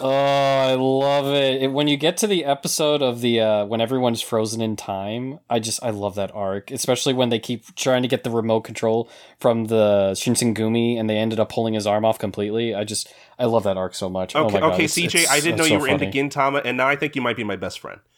[0.00, 1.62] Oh, I love it.
[1.62, 1.72] it.
[1.72, 5.58] When you get to the episode of the uh, when everyone's frozen in time, I
[5.58, 9.10] just I love that arc, especially when they keep trying to get the remote control
[9.40, 12.76] from the Shinsengumi and they ended up pulling his arm off completely.
[12.76, 14.34] I just I love that arc so much.
[14.34, 16.06] oh Okay, my God, okay, it's- CJ, it's- I didn't know you so were funny.
[16.06, 18.00] into Gintama, and now I think you might be my best friend.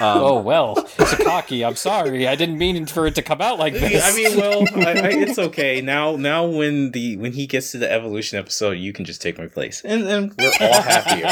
[0.00, 2.26] Um, oh well, Sakaki, I'm sorry.
[2.26, 4.02] I didn't mean for it to come out like this.
[4.04, 6.16] I mean, well, I, I, it's okay now.
[6.16, 9.46] Now, when the when he gets to the evolution episode, you can just take my
[9.46, 11.28] place, and then we're all happier.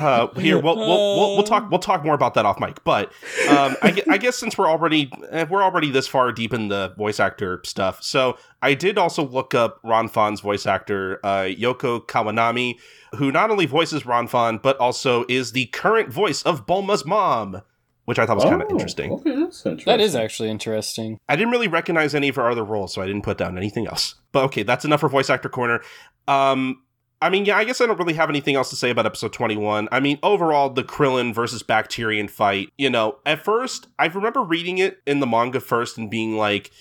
[0.00, 3.06] uh, here we'll, we'll, we'll, we'll talk we'll talk more about that off mic but
[3.48, 6.94] um, I, I guess since we're already eh, we're already this far deep in the
[6.96, 12.00] voice actor stuff so i did also look up Ran Fan's voice actor uh, yoko
[12.06, 12.78] kawanami
[13.16, 17.60] who not only voices Ran Fan, but also is the current voice of bulma's mom
[18.06, 19.90] which i thought was kind of Oh, interesting Okay, that's interesting.
[19.92, 21.18] that is actually interesting.
[21.28, 23.86] I didn't really recognize any of her other roles, so I didn't put down anything
[23.86, 24.14] else.
[24.32, 25.80] But okay, that's enough for voice actor corner.
[26.26, 26.82] Um,
[27.20, 29.32] I mean, yeah, I guess I don't really have anything else to say about episode
[29.32, 29.88] 21.
[29.92, 34.78] I mean, overall, the Krillin versus Bacterian fight, you know, at first, I remember reading
[34.78, 36.72] it in the manga first and being like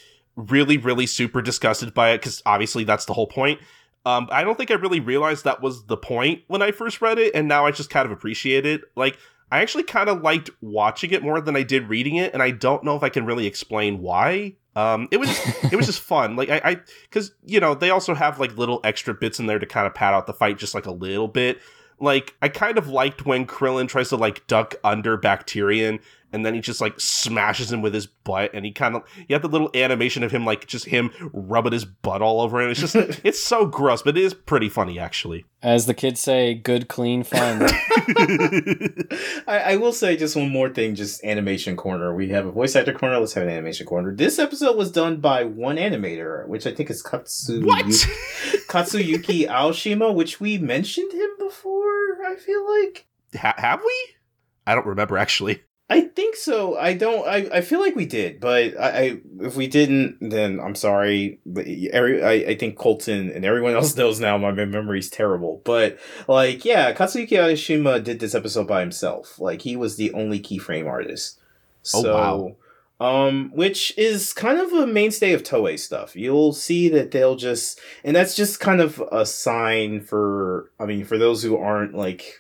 [0.50, 3.60] really, really super disgusted by it, because obviously that's the whole point.
[4.06, 7.20] Um, I don't think I really realized that was the point when I first read
[7.20, 8.82] it, and now I just kind of appreciate it.
[8.96, 9.18] Like,
[9.52, 12.52] I actually kind of liked watching it more than I did reading it, and I
[12.52, 14.56] don't know if I can really explain why.
[14.76, 15.30] Um, it was
[15.72, 16.36] it was just fun.
[16.36, 19.60] Like I, I, because you know they also have like little extra bits in there
[19.60, 21.60] to kind of pad out the fight just like a little bit.
[22.00, 26.00] Like I kind of liked when Krillin tries to like duck under Bacterian,
[26.34, 29.34] and then he just like smashes him with his butt, and he kind of you
[29.34, 32.72] have the little animation of him like just him rubbing his butt all over, and
[32.72, 35.46] it's just it's so gross, but it is pretty funny actually.
[35.64, 37.62] As the kids say, good, clean fun.
[39.48, 42.16] I, I will say just one more thing, just animation corner.
[42.16, 43.20] We have a voice actor corner.
[43.20, 44.16] Let's have an animation corner.
[44.16, 47.86] This episode was done by one animator, which I think is Katsu What?
[47.86, 52.24] Katsuyuki Aoshima, which we mentioned him before.
[52.26, 54.16] I feel like ha- have we?
[54.66, 55.64] I don't remember actually.
[55.92, 56.78] I think so.
[56.78, 57.28] I don't.
[57.28, 61.42] I, I feel like we did, but I, I if we didn't, then I'm sorry.
[61.46, 64.38] But every I, I think Colton and everyone else knows now.
[64.38, 69.38] My memory's terrible, but like yeah, Katsuyuki Aoshima did this episode by himself.
[69.38, 71.40] Like he was the only keyframe artist.
[71.94, 72.56] Oh, So, wow.
[73.02, 76.16] Um, which is kind of a mainstay of Toei stuff.
[76.16, 80.72] You'll see that they'll just, and that's just kind of a sign for.
[80.80, 82.36] I mean, for those who aren't like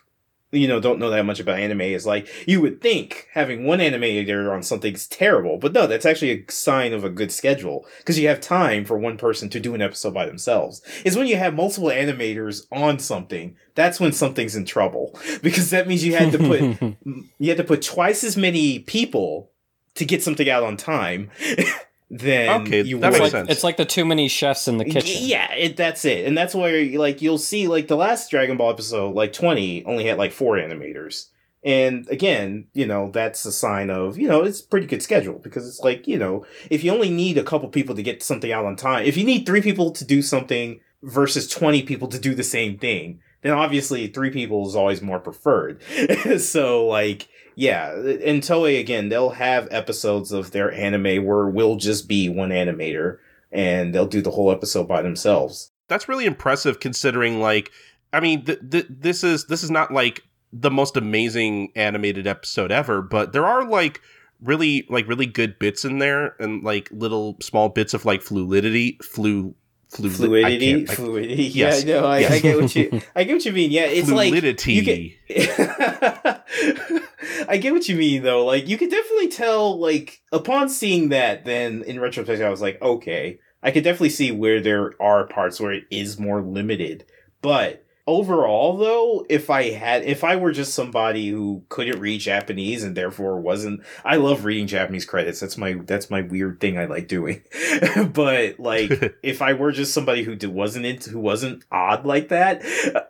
[0.52, 3.80] you know, don't know that much about anime is like, you would think having one
[3.80, 8.20] animator on something's terrible, but no, that's actually a sign of a good schedule because
[8.20, 10.82] you have time for one person to do an episode by themselves.
[11.06, 15.88] Is when you have multiple animators on something, that's when something's in trouble because that
[15.88, 16.96] means you had to put,
[17.40, 19.52] you had to put twice as many people
[19.96, 21.30] to get something out on time
[22.12, 23.20] than Okay, you that would.
[23.22, 23.48] makes it's, sense.
[23.48, 25.24] like, it's like the too many chefs in the kitchen.
[25.26, 28.70] Yeah, it, that's it, and that's where like you'll see like the last Dragon Ball
[28.72, 31.28] episode, like twenty, only had like four animators,
[31.64, 35.66] and again, you know that's a sign of you know it's pretty good schedule because
[35.66, 38.66] it's like you know if you only need a couple people to get something out
[38.66, 42.36] on time, if you need three people to do something versus twenty people to do
[42.36, 45.82] the same thing, then obviously three people is always more preferred.
[46.40, 51.76] so like yeah, uh, in Toei again, they'll have episodes of their anime where we'll
[51.76, 53.18] just be one animator
[53.52, 55.72] and they'll do the whole episode by themselves.
[55.90, 57.70] that's really impressive considering like
[58.14, 60.22] i mean th- th- this is this is not like
[60.54, 64.00] the most amazing animated episode ever but there are like
[64.42, 68.98] really like really good bits in there and like little small bits of like fluidity
[69.04, 69.54] flu
[69.90, 71.44] flu Fluidity, I I- fluidity.
[71.54, 72.32] Yes, Yeah, no, I, yes.
[72.32, 73.72] I get what you, I get what you mean.
[73.72, 77.01] Yeah, it's fluidity like get,
[77.48, 78.46] I get what you mean though.
[78.46, 79.80] Like you could definitely tell.
[79.80, 84.32] Like upon seeing that, then in retrospect, I was like, okay, I could definitely see
[84.32, 87.06] where there are parts where it is more limited,
[87.42, 87.86] but.
[88.08, 92.98] Overall, though, if I had, if I were just somebody who couldn't read Japanese and
[92.98, 95.40] therefore wasn't, I love reading Japanese credits.
[95.40, 97.44] That's my, that's my weird thing I like doing.
[98.12, 102.64] but like, if I were just somebody who wasn't into, who wasn't odd like that,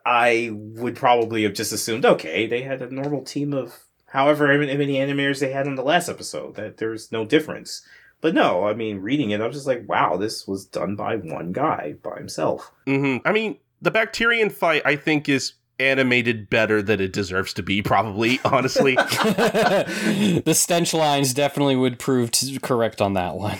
[0.05, 3.73] I would probably have just assumed, okay, they had a normal team of
[4.11, 6.55] however many many animators they had on the last episode.
[6.55, 7.81] That there's no difference.
[8.21, 11.15] But no, I mean, reading it, I was just like, wow, this was done by
[11.15, 12.71] one guy by himself.
[12.85, 17.63] hmm I mean, the Bacterian fight, I think, is animated better than it deserves to
[17.63, 17.81] be.
[17.81, 18.93] Probably, honestly.
[18.95, 23.57] the stench lines definitely would prove t- correct on that one.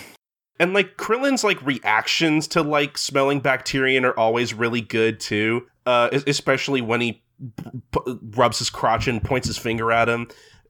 [0.60, 5.66] and like Krillin's like reactions to like smelling Bacterian are always really good too.
[5.84, 7.21] Uh, especially when he
[7.56, 10.28] p- p- rubs his crotch and points his finger at him.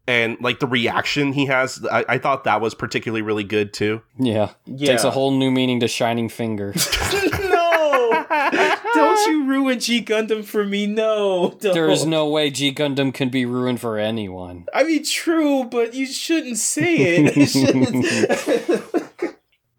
[0.08, 4.02] And like the reaction he has, I, I thought that was particularly really good too.
[4.18, 4.50] Yeah.
[4.66, 4.88] Yeah.
[4.88, 6.74] Takes a whole new meaning to Shining Finger.
[7.22, 8.24] no!
[8.94, 10.86] Don't you ruin G Gundam for me?
[10.86, 11.56] No.
[11.60, 11.72] Don't.
[11.74, 14.66] there is no way G Gundam can be ruined for anyone.
[14.74, 17.48] I mean, true, but you shouldn't say it.
[17.48, 18.82] Shouldn't-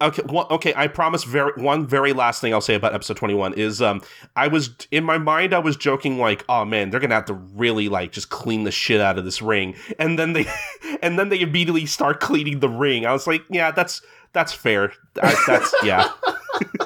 [0.02, 0.74] Okay, one, okay.
[0.76, 1.24] I promise.
[1.24, 4.02] Very one very last thing I'll say about episode twenty one is um
[4.36, 7.34] I was in my mind I was joking like oh man they're gonna have to
[7.34, 10.46] really like just clean the shit out of this ring and then they
[11.02, 13.06] and then they immediately start cleaning the ring.
[13.06, 14.02] I was like yeah that's
[14.34, 14.94] that's fair.
[15.22, 16.10] I, that's yeah.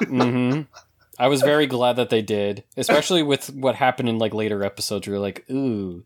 [0.06, 0.62] hmm
[1.18, 5.06] I was very glad that they did, especially with what happened in like later episodes.
[5.06, 6.04] Where you're like, ooh,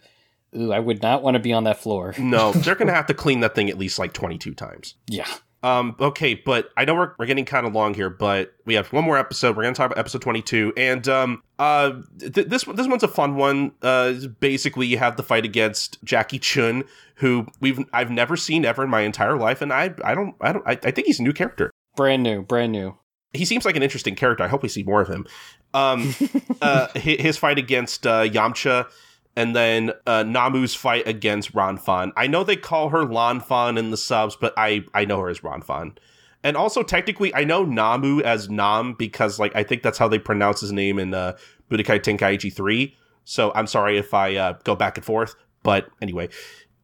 [0.57, 2.15] ooh, I would not want to be on that floor.
[2.19, 4.95] No, they're gonna have to clean that thing at least like twenty two times.
[5.09, 5.29] Yeah.
[5.63, 8.93] Um, okay, but I know we're, we're getting kind of long here, but we have
[8.93, 9.57] one more episode.
[9.57, 10.73] We're going to talk about episode 22.
[10.77, 13.73] And um, uh, th- this this one's a fun one.
[13.81, 16.83] Uh, basically, you have the fight against Jackie Chun,
[17.17, 20.53] who we've I've never seen ever in my entire life, and I I don't I
[20.53, 21.71] don't I, I think he's a new character.
[21.95, 22.97] Brand new, brand new.
[23.33, 24.43] He seems like an interesting character.
[24.45, 25.27] I hope we see more of him.
[25.75, 26.15] Um,
[26.61, 28.91] uh, hi- his fight against uh, Yamcha,
[29.37, 32.13] and then uh, Namu's fight against Ran Fan.
[32.17, 35.43] I know they call her Lanfan in the subs, but I I know her as
[35.43, 35.97] Ran Fan.
[36.45, 40.19] And also technically, I know Namu as Nam because like I think that's how they
[40.19, 41.37] pronounce his name in uh,
[41.71, 42.97] Budokai Tenkaichi three.
[43.25, 46.29] So I'm sorry if I uh, go back and forth, but anyway.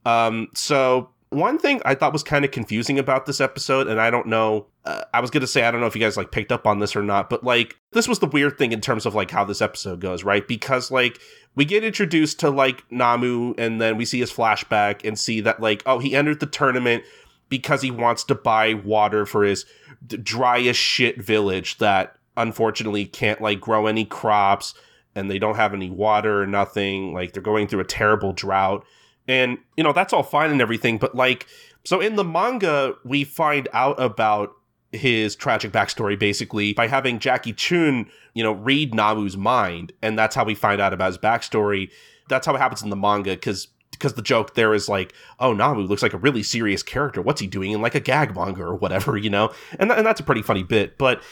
[0.07, 4.11] Um, so one thing I thought was kind of confusing about this episode, and I
[4.11, 6.53] don't know, uh, I was gonna say I don't know if you guys like picked
[6.53, 9.14] up on this or not, but like this was the weird thing in terms of
[9.14, 10.47] like how this episode goes, right?
[10.47, 11.20] Because like
[11.55, 15.61] we get introduced to like Namu, and then we see his flashback and see that
[15.61, 17.05] like oh he entered the tournament
[17.49, 19.66] because he wants to buy water for his
[20.07, 24.74] d- dry as shit village that unfortunately can't like grow any crops
[25.14, 28.85] and they don't have any water or nothing like they're going through a terrible drought
[29.29, 31.47] and, you know, that's all fine and everything, but like,
[31.85, 34.53] so in the manga, we find out about
[34.93, 39.93] his tragic backstory basically by having Jackie Chun, you know, read Namu's mind.
[40.03, 41.91] And that's how we find out about his backstory.
[42.29, 45.53] That's how it happens in the manga because because the joke there is like, oh,
[45.53, 47.20] Namu looks like a really serious character.
[47.20, 49.53] What's he doing in like a gag manga or whatever, you know?
[49.79, 50.99] And, th- and that's a pretty funny bit.
[50.99, 51.22] But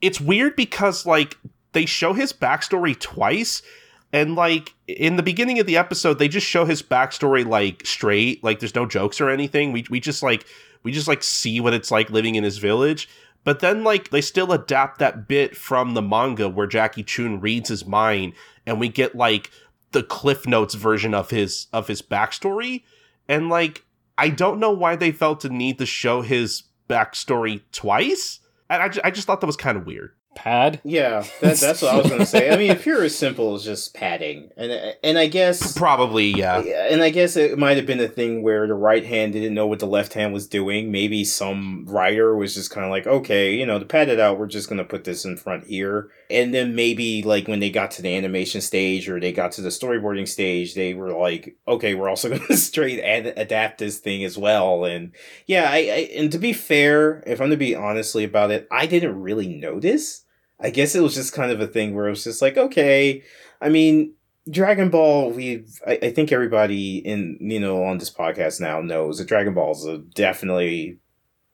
[0.00, 1.38] it's weird because like
[1.72, 3.62] they show his backstory twice
[4.12, 8.42] and like in the beginning of the episode they just show his backstory like straight.
[8.42, 9.72] Like there's no jokes or anything.
[9.72, 10.46] We, we just like
[10.82, 13.08] we just like see what it's like living in his village.
[13.44, 17.68] But then like they still adapt that bit from the manga where jackie chun reads
[17.68, 18.32] his mind
[18.66, 19.50] and we get like
[19.92, 22.84] the cliff notes version of his of his backstory.
[23.28, 23.84] And like
[24.16, 28.40] i don't know why they felt the need to show his backstory twice.
[28.70, 30.80] And i, I just thought that was kind of weird Pad.
[30.84, 32.48] Yeah, that, that's what I was going to say.
[32.50, 36.60] I mean, if you're as simple as just padding, and and I guess probably yeah
[36.60, 39.52] Yeah, and I guess it might have been a thing where the right hand didn't
[39.52, 40.92] know what the left hand was doing.
[40.92, 44.38] Maybe some writer was just kind of like, okay, you know, to pad it out,
[44.38, 46.10] we're just going to put this in front here.
[46.30, 49.60] And then maybe like when they got to the animation stage or they got to
[49.60, 53.98] the storyboarding stage, they were like, okay, we're also going to straight ad- adapt this
[53.98, 54.84] thing as well.
[54.84, 55.12] And
[55.46, 58.86] yeah, I, I and to be fair, if I'm to be honestly about it, I
[58.86, 60.24] didn't really notice.
[60.60, 63.22] I guess it was just kind of a thing where it was just like, okay,
[63.60, 64.14] I mean,
[64.50, 69.18] Dragon Ball, we've I, I think everybody in you know on this podcast now knows
[69.18, 70.98] that Dragon Ball is a definitely,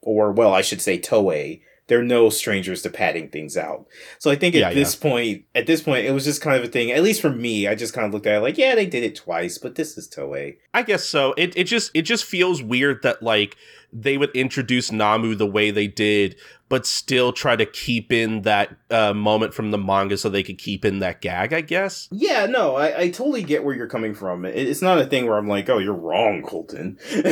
[0.00, 1.60] or well, I should say Toei.
[1.86, 3.84] They're no strangers to padding things out.
[4.18, 6.64] So I think at Yeah, this point, at this point, it was just kind of
[6.64, 6.90] a thing.
[6.90, 9.02] At least for me, I just kind of looked at it like, yeah, they did
[9.04, 10.56] it twice, but this is Toei.
[10.72, 11.34] I guess so.
[11.36, 13.56] It it just it just feels weird that like
[13.94, 16.36] they would introduce Namu the way they did,
[16.68, 20.58] but still try to keep in that uh, moment from the manga so they could
[20.58, 21.52] keep in that gag.
[21.52, 22.08] I guess.
[22.10, 24.44] Yeah, no, I, I totally get where you're coming from.
[24.44, 26.98] It, it's not a thing where I'm like, oh, you're wrong, Colton.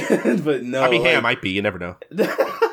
[0.44, 1.50] but no, I mean, hey, I might be.
[1.50, 1.96] You never know.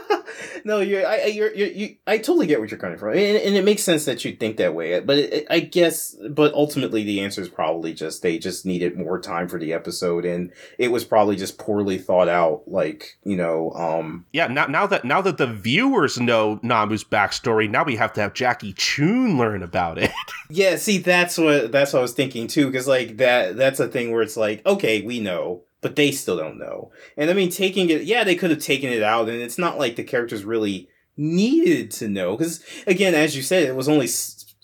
[0.64, 3.56] no, you're, I, you're, you're, you, I totally get what you're coming from, and, and
[3.56, 5.00] it makes sense that you think that way.
[5.00, 9.20] But it, I guess, but ultimately, the answer is probably just they just needed more
[9.20, 12.64] time for the episode, and it was probably just poorly thought out.
[12.68, 14.48] Like you know, um, Yeah.
[14.48, 18.34] Now now that now that the viewers know Namu's backstory, now we have to have
[18.34, 20.12] Jackie Chun learn about it.
[20.50, 20.76] yeah.
[20.76, 24.12] See, that's what that's what I was thinking too, because like that that's a thing
[24.12, 25.64] where it's like, okay, we know.
[25.82, 26.92] But they still don't know.
[27.16, 29.80] And I mean, taking it, yeah, they could have taken it out, and it's not
[29.80, 32.36] like the characters really needed to know.
[32.36, 34.08] Because again, as you said, it was only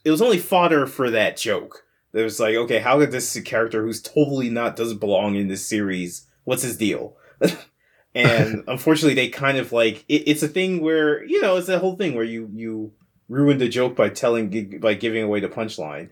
[0.04, 1.84] it was only fodder for that joke.
[2.14, 5.68] It was like, okay, how could this character who's totally not doesn't belong in this
[5.68, 6.28] series?
[6.46, 7.18] What's his deal?
[8.16, 11.80] and unfortunately, they kind of like it, it's a thing where you know it's a
[11.80, 12.94] whole thing where you you
[13.28, 16.10] ruined the joke by telling by giving away the punchline.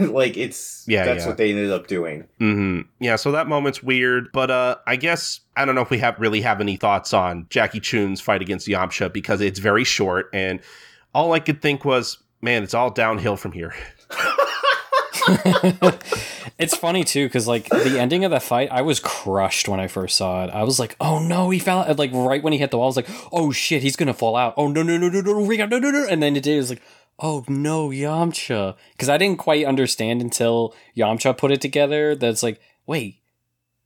[0.12, 1.28] like it's Yeah, that's yeah.
[1.28, 2.22] what they ended up doing.
[2.40, 2.80] Mm-hmm.
[3.00, 3.16] Yeah.
[3.16, 6.40] So that moment's weird, but uh, I guess I don't know if we have really
[6.40, 10.60] have any thoughts on Jackie Chun's fight against Yamcha because it's very short, and
[11.14, 13.74] all I could think was, man, it's all downhill from here.
[16.58, 19.86] it's funny too because like the ending of the fight, I was crushed when I
[19.86, 20.50] first saw it.
[20.50, 22.88] I was like, "Oh no, he fell!" Like right when he hit the wall, I
[22.88, 25.66] was like, "Oh shit, he's gonna fall out!" Oh no, no, no, no, no, no,
[25.66, 26.06] no, no, no!
[26.08, 26.36] And then.
[26.36, 26.82] It was like,
[27.18, 32.14] "Oh no, Yamcha!" Because I didn't quite understand until Yamcha put it together.
[32.14, 33.20] That's like, wait,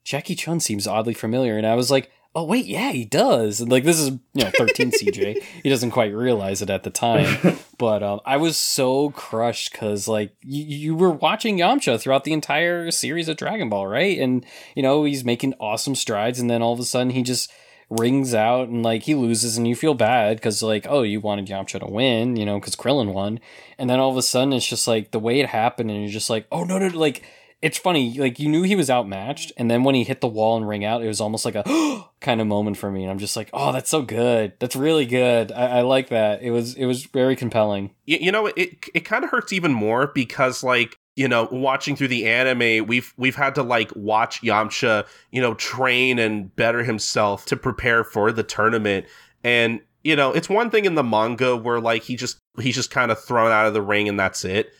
[0.04, 3.70] Jackie Chun seems oddly familiar, and I was like, "Oh wait, yeah, he does." And
[3.70, 5.42] like this is you know 13 CJ.
[5.62, 10.08] He doesn't quite realize it at the time, but um, I was so crushed because
[10.08, 14.18] like you, you were watching Yamcha throughout the entire series of Dragon Ball, right?
[14.18, 14.44] And
[14.74, 17.50] you know he's making awesome strides, and then all of a sudden he just
[17.98, 21.46] rings out and like he loses and you feel bad because like oh you wanted
[21.46, 23.38] Yamcha to win you know because Krillin won
[23.76, 26.10] and then all of a sudden it's just like the way it happened and you're
[26.10, 27.22] just like oh no no like
[27.62, 30.56] it's funny like you knew he was outmatched and then when he hit the wall
[30.56, 33.18] and ring out it was almost like a kind of moment for me and i'm
[33.18, 34.52] just like oh that's so good.
[34.58, 35.52] That's really good.
[35.52, 36.42] I, I like that.
[36.42, 37.90] It was it was very compelling.
[38.06, 41.96] You, you know it it kind of hurts even more because like you know watching
[41.96, 46.82] through the anime we've we've had to like watch Yamcha you know train and better
[46.82, 49.06] himself to prepare for the tournament.
[49.44, 52.90] And you know it's one thing in the manga where like he just he's just
[52.90, 54.72] kind of thrown out of the ring and that's it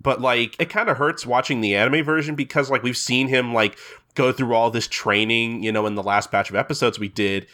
[0.00, 3.52] but like it kind of hurts watching the anime version because like we've seen him
[3.54, 3.76] like
[4.14, 7.46] go through all this training you know in the last batch of episodes we did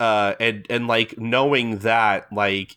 [0.00, 2.76] uh and and like knowing that like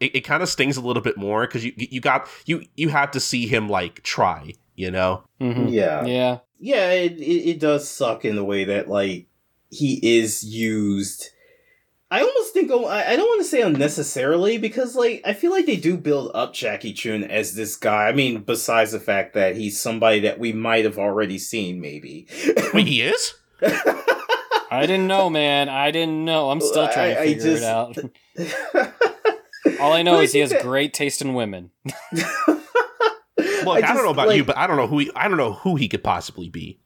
[0.00, 2.88] it, it kind of stings a little bit more because you you got you you
[2.88, 5.72] had to see him like try you know Mhm.
[5.72, 6.04] Yeah.
[6.04, 9.26] yeah yeah, it, it, it does suck in the way that like
[9.68, 11.30] he is used.
[12.12, 15.50] I almost think oh, I, I don't want to say unnecessarily because like I feel
[15.50, 18.06] like they do build up Jackie Chun as this guy.
[18.08, 22.26] I mean, besides the fact that he's somebody that we might have already seen, maybe.
[22.74, 23.32] wait he is?
[23.62, 25.70] I didn't know man.
[25.70, 26.50] I didn't know.
[26.50, 27.62] I'm still trying to I- I figure just-
[28.36, 28.92] it out.
[29.80, 31.70] All i know is he has that- great taste in women.
[32.12, 35.52] Look i, don't know about you but i don't know who he, i don't know
[35.52, 36.80] who he could possibly be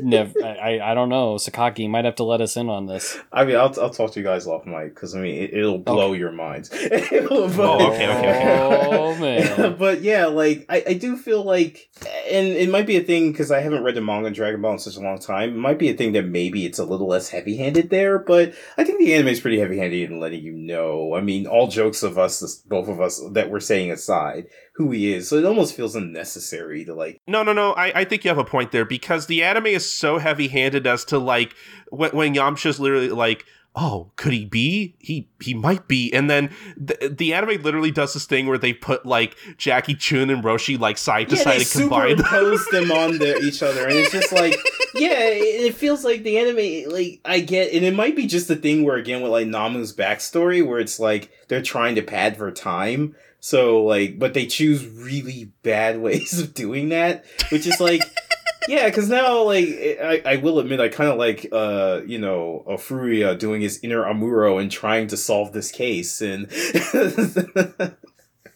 [0.00, 1.34] Never, I, I- I don't know.
[1.34, 3.18] Sakaki might have to let us in on this.
[3.32, 5.78] I mean, I'll, I'll talk to you guys off mic because I mean it, it'll
[5.78, 6.70] blow your minds.
[6.72, 8.88] It'll- but- Oh, okay, okay, okay.
[8.96, 9.76] Oh man.
[9.78, 11.90] but yeah, like I, I do feel like,
[12.30, 14.78] and it might be a thing because I haven't read the manga Dragon Ball in
[14.78, 15.50] such a long time.
[15.50, 18.54] It might be a thing that maybe it's a little less heavy handed there, but
[18.78, 21.14] I think the anime is pretty heavy handed in letting you know.
[21.14, 25.12] I mean, all jokes of us, both of us that we're saying aside, who he
[25.12, 25.28] is.
[25.28, 27.20] So it almost feels unnecessary to like.
[27.26, 27.72] No, no, no.
[27.72, 30.86] I, I think you have a point there because the anime is so heavy handed
[30.86, 31.54] as to like
[31.90, 33.44] when, when Yamcha's literally like,
[33.76, 34.96] oh, could he be?
[34.98, 36.12] He he might be.
[36.12, 40.30] And then the, the anime literally does this thing where they put like Jackie Chun
[40.30, 42.16] and Roshi like side to yeah, side and combine.
[42.16, 42.18] them.
[42.18, 44.54] superimpose them on the, each other, and it's just like,
[44.94, 46.92] yeah, it, it feels like the anime.
[46.92, 49.94] Like I get, and it might be just a thing where again with like Namu's
[49.94, 53.14] backstory, where it's like they're trying to pad for time.
[53.44, 58.00] So like, but they choose really bad ways of doing that, which is like.
[58.66, 62.64] Yeah, because now, like, I, I will admit, I kind of like, uh, you know,
[62.66, 66.50] Furuya doing his inner Amuro and trying to solve this case, and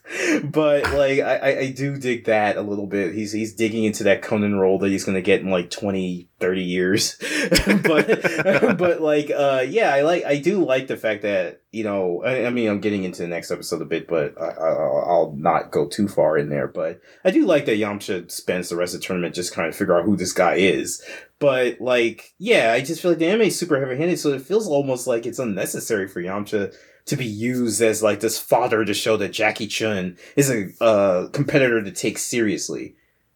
[0.45, 3.15] but like, I, I, do dig that a little bit.
[3.15, 6.63] He's he's digging into that Conan role that he's gonna get in like 20, 30
[6.63, 7.17] years,
[7.83, 8.07] but
[8.79, 12.47] but like, uh, yeah, I like, I do like the fact that you know, I,
[12.47, 15.35] I mean, I'm getting into the next episode a bit, but I, I, I'll I'll
[15.37, 18.95] not go too far in there, but I do like that Yamcha spends the rest
[18.95, 21.03] of the tournament just kind of figure out who this guy is.
[21.39, 24.67] But like, yeah, I just feel like the anime is super heavy-handed, so it feels
[24.67, 26.75] almost like it's unnecessary for Yamcha
[27.09, 31.29] to be used as like this fodder to show that Jackie Chun is a uh,
[31.29, 32.95] competitor to take seriously.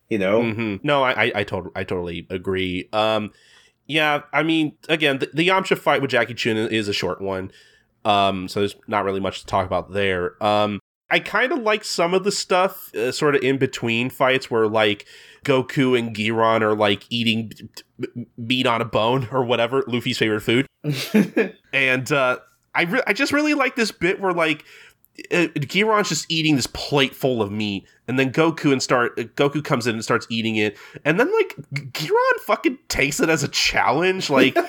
[0.08, 2.88] You know, hmm No, I I, I, tot- I totally agree.
[2.92, 3.32] Um,
[3.86, 7.50] yeah, I mean, again, the, the Yamcha fight with Jackie Chun is a short one,
[8.04, 10.42] um, so there's not really much to talk about there.
[10.42, 10.80] Um,
[11.10, 14.66] I kind of like some of the stuff, uh, sort of in between fights, where
[14.68, 15.06] like
[15.44, 17.68] Goku and Giran are like eating t-
[18.02, 20.66] t- meat on a bone or whatever, Luffy's favorite food,
[21.72, 22.38] and uh,
[22.74, 24.64] I re- I just really like this bit where like
[25.30, 29.22] uh, Giran's just eating this plate full of meat, and then Goku and start uh,
[29.22, 33.42] Goku comes in and starts eating it, and then like Giran fucking takes it as
[33.42, 34.56] a challenge, like.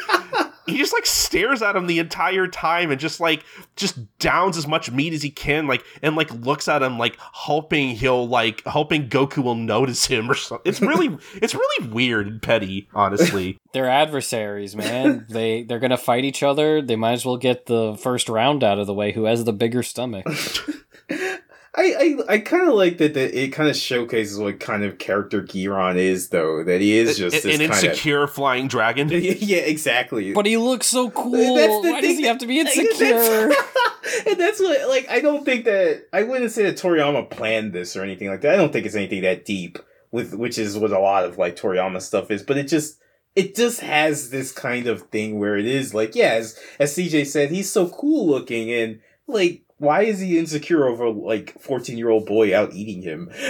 [0.65, 3.44] He just like stares at him the entire time and just like
[3.76, 7.18] just downs as much meat as he can, like and like looks at him like
[7.19, 10.69] hoping he'll like hoping Goku will notice him or something.
[10.69, 13.60] It's really it's really weird and petty, honestly.
[13.73, 15.26] They're adversaries, man.
[15.30, 16.81] they they're gonna fight each other.
[16.81, 19.11] They might as well get the first round out of the way.
[19.11, 20.26] Who has the bigger stomach?
[21.75, 23.15] I I, I kind of like that.
[23.15, 26.63] That it kind of showcases what kind of character Giran is, though.
[26.63, 29.09] That he is just an this kind of insecure flying dragon.
[29.11, 30.33] yeah, exactly.
[30.33, 31.55] But he looks so cool.
[31.55, 33.49] That's the Why thing does he have to be insecure?
[33.49, 37.73] That's, and that's what, like, I don't think that I wouldn't say that Toriyama planned
[37.73, 38.53] this or anything like that.
[38.53, 39.79] I don't think it's anything that deep.
[40.11, 42.99] with which is what a lot of like Toriyama stuff is, but it just
[43.35, 47.25] it just has this kind of thing where it is like, yeah, as, as CJ
[47.25, 52.10] said, he's so cool looking and like why is he insecure over like 14 year
[52.10, 53.27] old boy out eating him?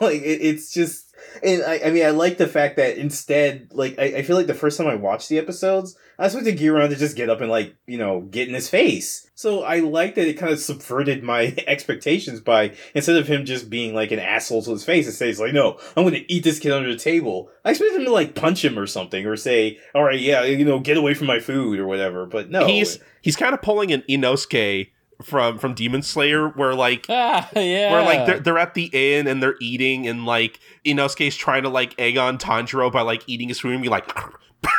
[0.00, 3.98] like it, it's just and I, I mean I like the fact that instead like
[3.98, 6.96] I, I feel like the first time I watched the episodes I expected Giran to
[6.96, 9.28] just get up and like you know get in his face.
[9.34, 13.68] So I like that it kind of subverted my expectations by instead of him just
[13.68, 16.58] being like an asshole to his face, it says like no I'm to eat this
[16.58, 17.50] kid under the table.
[17.64, 20.64] I expected him to like punch him or something or say all right yeah you
[20.64, 22.26] know get away from my food or whatever.
[22.26, 24.90] But no He's he's kind of pulling an Inosuke
[25.22, 27.92] from from Demon Slayer, where like Ah, yeah.
[27.92, 31.68] where like they're, they're at the inn and they're eating and like Inosuke's trying to
[31.68, 34.10] like egg on Tanjiro by like eating his food and be like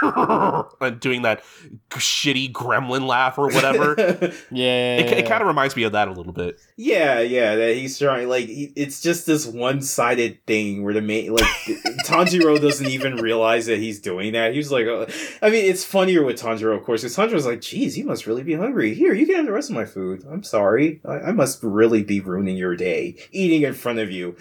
[0.99, 1.44] doing that
[1.90, 3.95] shitty gremlin laugh or whatever.
[4.52, 4.98] yeah.
[4.98, 6.60] it it kind of reminds me of that a little bit.
[6.78, 11.32] Yeah, yeah, that he's trying like he, it's just this one-sided thing where the main
[11.32, 11.44] like
[12.06, 14.53] Tanjiro doesn't even realize that he's doing that.
[14.53, 15.07] He's like, oh.
[15.41, 18.44] I mean, it's funnier with Tanjiro, of course, because Tanjiro's like, "Geez, you must really
[18.44, 18.94] be hungry.
[18.94, 20.26] Here, you can have the rest of my food.
[20.30, 24.36] I'm sorry, I, I must really be ruining your day eating in front of you."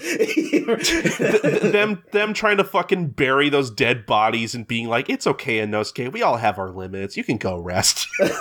[1.74, 6.12] Them them trying to fucking bury those dead bodies and being like, "It's okay, Inosuke.
[6.12, 7.16] We all have our limits.
[7.16, 8.34] You can go rest." like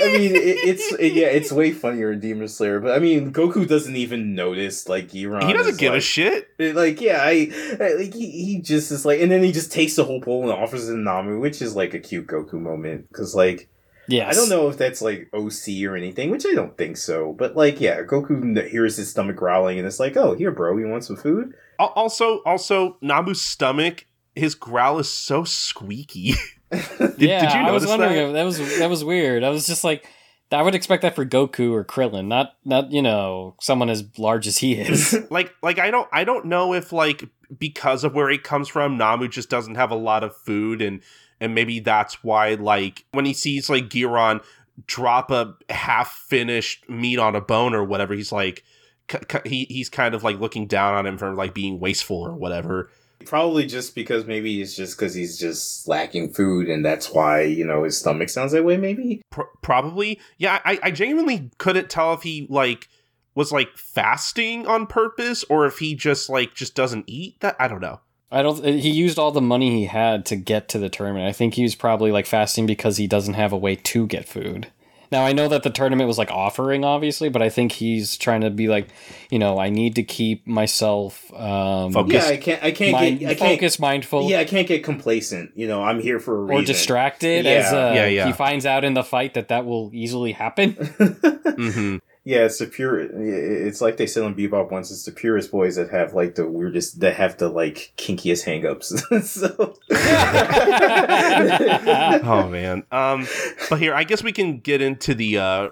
[0.00, 3.32] I mean, it, it's it, yeah, it's way funnier in Demon Slayer, but I mean,
[3.32, 5.46] Goku doesn't even notice like Giran.
[5.46, 6.48] he doesn't is, give a like- shit.
[6.58, 7.50] Like yeah, I,
[7.80, 10.42] I like he, he just is like, and then he just takes the whole bowl
[10.42, 13.68] and offers it to Namu, which is like a cute Goku moment because like
[14.08, 14.32] yes.
[14.32, 17.56] I don't know if that's like OC or anything, which I don't think so, but
[17.56, 21.04] like yeah, Goku hears his stomach growling and it's like, oh here, bro, you want
[21.04, 21.54] some food?
[21.78, 24.04] Also, also Namu's stomach,
[24.38, 26.34] his growl is so squeaky.
[26.70, 28.32] did, yeah, did you I was notice wondering that?
[28.32, 29.44] that was that was weird.
[29.44, 30.06] I was just like,
[30.50, 34.46] I would expect that for Goku or Krillin, not not you know someone as large
[34.46, 35.16] as he is.
[35.30, 37.28] like like I don't I don't know if like
[37.58, 41.00] because of where he comes from, Namu just doesn't have a lot of food and
[41.40, 44.42] and maybe that's why like when he sees like Giran
[44.86, 48.64] drop a half finished meat on a bone or whatever, he's like
[49.10, 52.18] c- c- he he's kind of like looking down on him for like being wasteful
[52.18, 52.90] or whatever.
[53.28, 57.64] Probably just because maybe it's just because he's just lacking food and that's why you
[57.64, 58.78] know his stomach sounds that way.
[58.78, 60.60] Maybe Pro- probably yeah.
[60.64, 62.88] I I genuinely couldn't tell if he like
[63.34, 67.54] was like fasting on purpose or if he just like just doesn't eat that.
[67.60, 68.00] I don't know.
[68.30, 68.64] I don't.
[68.64, 71.26] Eh, he used all the money he had to get to the tournament.
[71.26, 74.26] I think he was probably like fasting because he doesn't have a way to get
[74.26, 74.68] food.
[75.10, 78.42] Now I know that the tournament was like offering, obviously, but I think he's trying
[78.42, 78.88] to be like,
[79.30, 82.28] you know, I need to keep myself um, Focused.
[82.28, 84.84] yeah, I can't, I can't mind, get, I can't, focused, mindful, yeah, I can't get
[84.84, 85.52] complacent.
[85.54, 86.62] You know, I'm here for a reason.
[86.62, 87.44] or distracted.
[87.44, 87.50] Yeah.
[87.52, 88.26] as uh, Yeah, yeah.
[88.26, 90.72] he finds out in the fight that that will easily happen.
[91.56, 91.96] hmm
[92.28, 93.00] Yeah, it's the pure.
[93.00, 94.90] It's like they said on Bebop once.
[94.90, 99.22] It's the purest boys that have like the weirdest, that have the like kinkiest hangups.
[99.24, 99.74] so,
[102.28, 102.84] oh man.
[102.92, 103.26] Um,
[103.70, 105.68] but here, I guess we can get into the uh,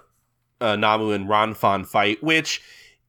[0.62, 2.62] uh, Namu and Ran Fan fight, which,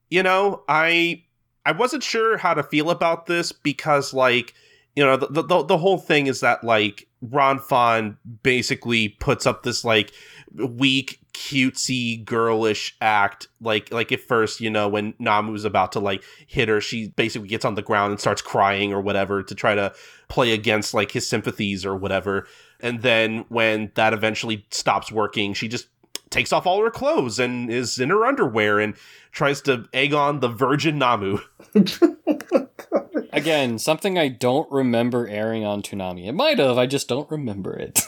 [0.10, 1.24] you know, I
[1.66, 4.56] I wasn't sure how to feel about this because, like,
[4.98, 9.64] you know, the the, the whole thing is that like Ran Fan basically puts up
[9.64, 10.12] this like
[10.54, 13.48] weak, cutesy, girlish act.
[13.62, 17.48] Like like at first, you know, when Namu's about to like hit her, she basically
[17.48, 19.94] gets on the ground and starts crying or whatever to try to
[20.30, 22.48] play against like his sympathies or whatever.
[22.80, 25.88] And then when that eventually stops working, she just
[26.32, 28.96] takes off all her clothes and is in her underwear and
[29.32, 31.38] tries to egg on the virgin Namu.
[33.38, 36.28] Again, something I don't remember airing on Toonami.
[36.28, 36.78] It might have.
[36.78, 38.08] I just don't remember it.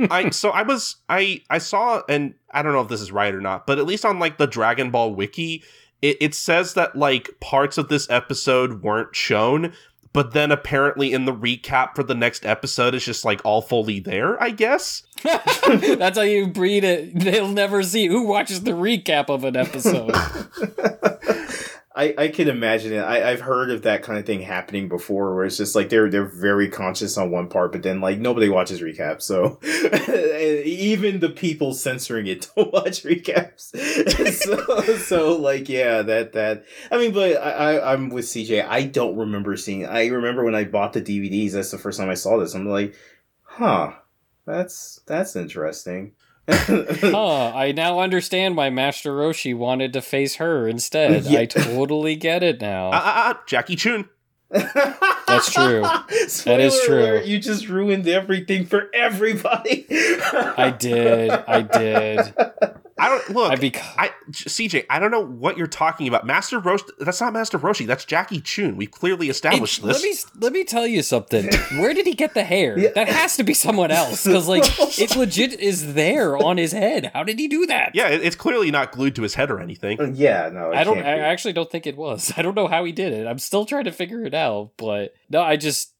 [0.10, 3.34] I so I was I I saw and I don't know if this is right
[3.34, 5.62] or not, but at least on like the Dragon Ball wiki,
[6.02, 9.72] it, it says that like parts of this episode weren't shown,
[10.12, 14.00] but then apparently in the recap for the next episode it's just like all fully
[14.00, 15.02] there, I guess.
[15.22, 17.18] That's how you breed it.
[17.18, 20.14] They'll never see who watches the recap of an episode.
[22.00, 23.00] I, I can imagine it.
[23.00, 26.08] I, I've heard of that kind of thing happening before, where it's just like they're
[26.08, 29.22] they're very conscious on one part, but then like nobody watches recaps.
[29.22, 29.58] So
[30.64, 33.76] even the people censoring it don't watch recaps.
[34.32, 38.66] so so like yeah, that that I mean, but I, I I'm with CJ.
[38.66, 39.84] I don't remember seeing.
[39.84, 41.52] I remember when I bought the DVDs.
[41.52, 42.54] That's the first time I saw this.
[42.54, 42.94] I'm like,
[43.42, 43.92] huh,
[44.46, 46.12] that's that's interesting.
[47.00, 51.24] Huh, I now understand why Master Roshi wanted to face her instead.
[51.24, 51.40] Yeah.
[51.40, 52.90] I totally get it now.
[52.92, 54.08] Ah, ah, Jackie Chun.
[54.50, 55.82] That's true.
[56.44, 57.02] That is true.
[57.02, 59.86] alert, you just ruined everything for everybody.
[59.90, 61.30] I did.
[61.30, 62.34] I did.
[63.00, 63.50] I don't look.
[63.50, 66.26] I bec- I CJ, I don't know what you're talking about.
[66.26, 66.82] Master Roshi.
[66.98, 67.86] That's not Master Roshi.
[67.86, 68.76] That's Jackie Chun.
[68.76, 70.02] We've clearly established It- this.
[70.02, 70.02] Let
[70.36, 71.48] me let me tell you something.
[71.80, 72.76] Where did he get the hair?
[72.94, 74.64] That has to be someone else because like
[74.98, 77.10] it legit is there on his head.
[77.14, 77.92] How did he do that?
[77.94, 80.00] yeah, it- it's clearly not glued to his head or anything.
[80.00, 80.94] Uh, yeah, no, it I don't.
[80.96, 81.20] can't I be.
[81.22, 82.32] actually don't think it was.
[82.36, 83.26] I don't know how he did it.
[83.26, 84.72] I'm still trying to figure it out.
[84.76, 85.94] But no, I just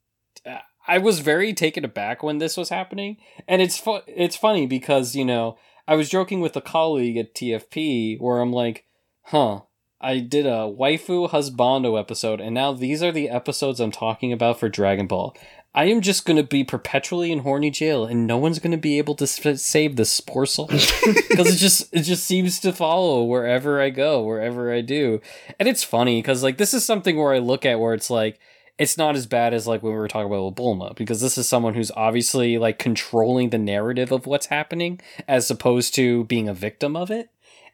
[0.89, 5.15] I was very taken aback when this was happening, and it's fu- It's funny because
[5.15, 5.57] you know
[5.91, 8.85] I was joking with a colleague at TFP where I'm like,
[9.25, 9.63] huh.
[10.01, 14.61] I did a waifu husbando episode, and now these are the episodes I'm talking about
[14.61, 15.37] for Dragon Ball.
[15.75, 18.79] I am just going to be perpetually in horny jail, and no one's going to
[18.79, 21.03] be able to save this poor soul because
[21.55, 25.21] it just it just seems to follow wherever I go, wherever I do,
[25.59, 28.39] and it's funny because like this is something where I look at where it's like
[28.81, 31.47] it's not as bad as like when we were talking about Bulma because this is
[31.47, 34.99] someone who's obviously like controlling the narrative of what's happening
[35.29, 37.29] as opposed to being a victim of it.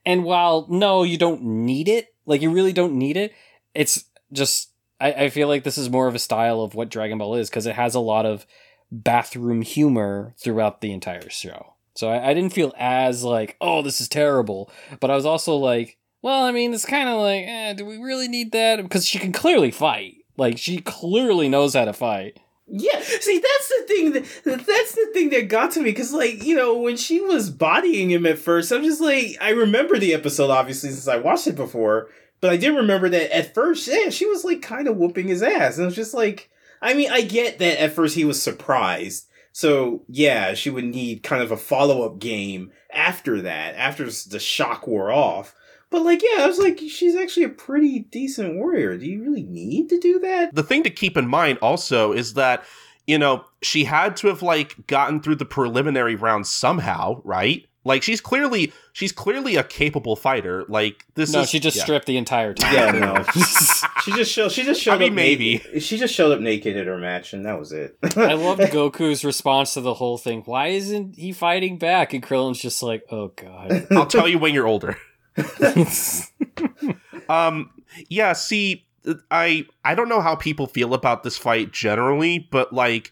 [0.05, 3.33] And while no, you don't need it, like you really don't need it,
[3.73, 4.71] it's just
[5.01, 7.49] I, I feel like this is more of a style of what Dragon Ball is
[7.49, 8.45] because it has a lot of
[8.91, 11.75] bathroom humor throughout the entire show.
[11.95, 14.73] So I, I didn't feel as like, oh, this is terrible.
[14.99, 17.97] But I was also like, well, I mean, it's kind of like, eh, do we
[17.99, 18.83] really need that?
[18.83, 20.17] Because she can clearly fight.
[20.37, 22.39] Like she clearly knows how to fight.
[22.69, 24.25] Yeah, see, that's the thing that
[24.67, 28.11] that's the thing that got to me because, like, you know, when she was bodying
[28.11, 31.55] him at first, I'm just like, I remember the episode obviously since I watched it
[31.55, 32.09] before,
[32.41, 35.45] but I did remember that at first, yeah, she was like kind of whooping his
[35.45, 36.51] ass, and I was just like,
[36.83, 41.23] I mean, I get that at first he was surprised, so yeah, she would need
[41.23, 45.55] kind of a follow up game after that, after the shock wore off.
[45.91, 48.97] But like, yeah, I was like, she's actually a pretty decent warrior.
[48.97, 50.55] Do you really need to do that?
[50.55, 52.65] the thing to keep in mind also is that
[53.07, 58.03] you know she had to have like gotten through the preliminary round somehow right like
[58.03, 61.85] she's clearly she's clearly a capable fighter like this no, is she just yeah.
[61.85, 62.75] stripped the entire time.
[62.75, 63.23] Yeah, no.
[64.03, 64.51] she just showed.
[64.51, 65.15] She just showed I mean, up.
[65.15, 65.59] maybe.
[65.59, 65.83] naked.
[65.85, 67.97] She just showed up naked at her match, and that was it.
[68.17, 70.43] I loved Goku's response to the whole thing.
[70.47, 72.13] Why isn't he fighting back?
[72.13, 73.87] And Krillin's just like, oh god.
[73.93, 74.99] i'll tell you when you're older
[77.29, 77.71] um
[78.09, 78.87] yeah see
[79.31, 83.11] i i don't know how people feel about this fight generally but like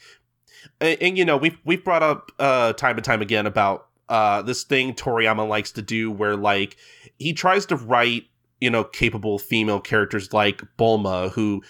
[0.81, 4.43] and, and, you know we've we've brought up uh time and time again about uh
[4.43, 6.77] this thing toriyama likes to do where like
[7.19, 8.25] he tries to write
[8.61, 11.63] you know capable female characters like bulma who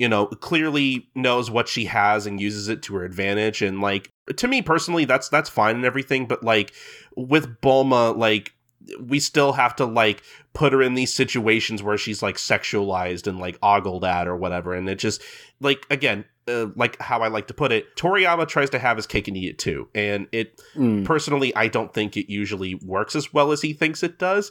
[0.00, 3.60] you know clearly knows what she has and uses it to her advantage.
[3.60, 6.72] And like to me personally that's that's fine and everything but like
[7.16, 8.54] with bulma like
[9.00, 10.22] we still have to like
[10.54, 14.74] put her in these situations where she's like sexualized and like ogled at or whatever.
[14.74, 15.22] And it just
[15.60, 19.06] like again uh, like how i like to put it toriyama tries to have his
[19.06, 19.88] cake and eat it too.
[19.94, 21.04] And it Mm.
[21.04, 24.50] personally i don't think it usually works as well as he thinks it does.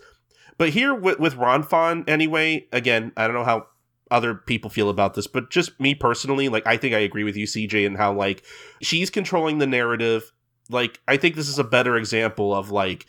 [0.58, 3.66] But here with, with Ran Fan anyway again i don't know how
[4.12, 7.36] other people feel about this but just me personally like i think i agree with
[7.38, 8.44] you cj and how like
[8.82, 10.32] she's controlling the narrative.
[10.70, 13.06] Like i think this is a better example of like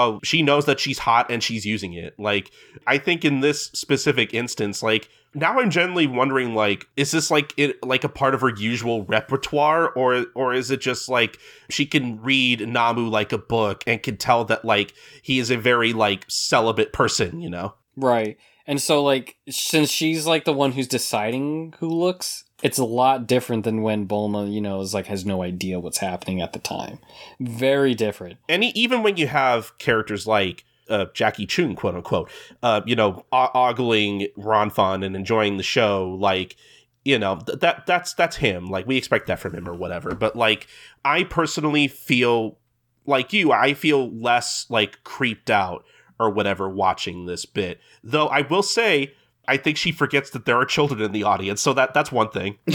[0.00, 2.14] oh she knows that she's hot and she's using it.
[2.18, 2.50] Like
[2.86, 7.52] i think in this specific instance like now i'm generally wondering like is this like
[7.56, 9.90] it like a part of her usual repertoire?
[9.90, 14.16] Or or is it just like she can read namu like a book and can
[14.16, 17.74] tell that like he is a very like celibate person you know?
[17.96, 18.38] Right.
[18.66, 23.26] And so like since she's like the one who's deciding who looks, it's a lot
[23.26, 26.58] different than when Bulma, you know, is like has no idea what's happening at the
[26.58, 26.98] time.
[27.38, 28.38] Very different.
[28.48, 32.30] and even when you have characters like uh, Jackie Chun, quote unquote,
[32.62, 36.56] uh, you know, ogling Ran Fan and enjoying the show, like,
[37.04, 38.66] you know, th- that that's that's him.
[38.66, 40.14] Like, we expect that from him or whatever.
[40.14, 40.66] But like,
[41.04, 42.58] I personally feel
[43.06, 43.52] like you.
[43.52, 45.84] I feel less like creeped out
[46.18, 47.80] or whatever watching this bit.
[48.02, 49.14] Though I will say.
[49.50, 52.30] I think she forgets that there are children in the audience, so that that's one
[52.30, 52.58] thing.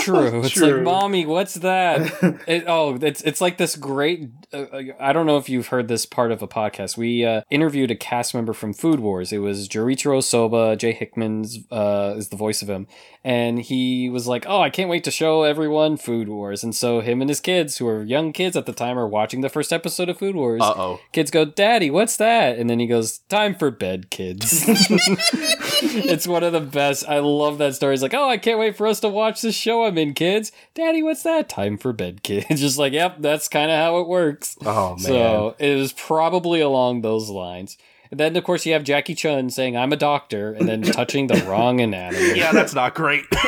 [0.00, 0.40] True.
[0.42, 0.74] It's True.
[0.74, 2.00] like, mommy, what's that?
[2.48, 4.28] it, oh, it's it's like this great.
[4.52, 4.64] Uh,
[4.98, 6.96] I don't know if you've heard this part of a podcast.
[6.96, 9.32] We uh, interviewed a cast member from Food Wars.
[9.32, 10.76] It was Joichiro Saiba.
[10.76, 12.88] Jay Hickman's uh, is the voice of him,
[13.22, 16.98] and he was like, "Oh, I can't wait to show everyone Food Wars." And so
[16.98, 19.72] him and his kids, who are young kids at the time, are watching the first
[19.72, 20.62] episode of Food Wars.
[20.62, 21.00] Uh oh.
[21.12, 22.58] Kids go, Daddy, what's that?
[22.58, 24.64] And then he goes, Time for bed, kids.
[26.12, 27.08] it's one of the best.
[27.08, 27.92] I love that story.
[27.92, 30.52] He's like, Oh, I can't wait for us to watch this show I'm in, kids.
[30.74, 31.48] Daddy, what's that?
[31.48, 32.60] Time for bed, kids.
[32.60, 34.56] Just like, Yep, that's kind of how it works.
[34.64, 34.98] Oh man.
[34.98, 37.76] So it was probably along those lines.
[38.10, 41.26] And then of course you have Jackie Chun saying I'm a doctor and then touching
[41.26, 42.38] the wrong anatomy.
[42.38, 43.24] Yeah, that's not great.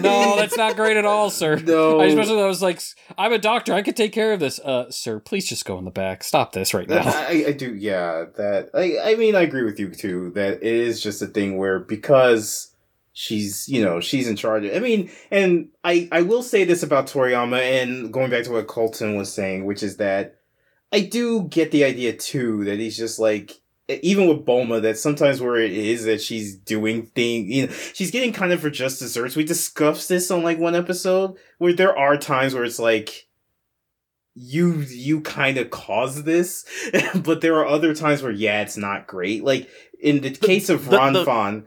[0.00, 1.56] no, that's not great at all, sir.
[1.56, 2.00] No.
[2.00, 2.80] I especially I was like,
[3.16, 3.72] I'm a doctor.
[3.72, 4.58] I could take care of this.
[4.60, 6.24] Uh, sir, please just go in the back.
[6.24, 7.02] Stop this right now.
[7.04, 8.26] I, I do, yeah.
[8.36, 10.30] That I, I mean, I agree with you too.
[10.30, 12.72] That it is just a thing where because
[13.12, 14.64] she's, you know, she's in charge.
[14.64, 18.52] of, I mean, and I, I will say this about Toriyama, and going back to
[18.52, 20.36] what Colton was saying, which is that
[20.92, 23.58] I do get the idea too that he's just like.
[23.88, 28.10] Even with Bulma, that sometimes where it is that she's doing things, you know, she's
[28.10, 29.36] getting kind of for just desserts.
[29.36, 33.26] We discussed this on like one episode where there are times where it's like,
[34.34, 36.64] you you kind of caused this
[37.22, 39.68] but there are other times where yeah it's not great like
[40.00, 41.66] in the case of the- ron the- Fon,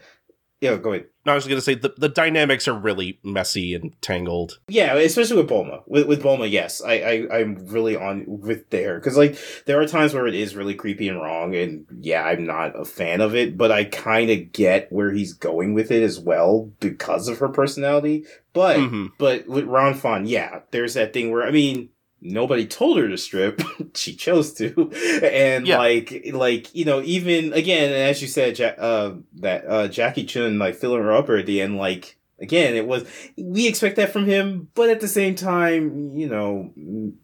[0.62, 1.06] yeah go ahead.
[1.26, 4.60] No, I was going to say the, the dynamics are really messy and tangled.
[4.68, 5.82] yeah especially with Bulma.
[5.88, 6.82] With, with Bulma yes.
[6.84, 6.94] I,
[7.30, 9.00] I i'm really on with there.
[9.00, 12.46] Because like there are times where it is really creepy and wrong and yeah i'm
[12.46, 16.04] not a fan of it but i kind of get where he's going with it
[16.04, 18.26] as well because of her personality.
[18.54, 19.12] But Mhm.
[19.18, 21.90] But with Ran Fan, yeah, there's that thing where I mean,
[22.26, 23.62] nobody told her to strip;
[23.96, 24.92] she chose to,
[25.24, 25.78] and Yeah.
[25.78, 30.60] like, like you know, even again, as you said, ja- uh, that uh, Jackie Chun
[30.60, 33.06] like filling her up at the end, like again, it was
[33.38, 36.72] we expect that from him, but at the same time, you know,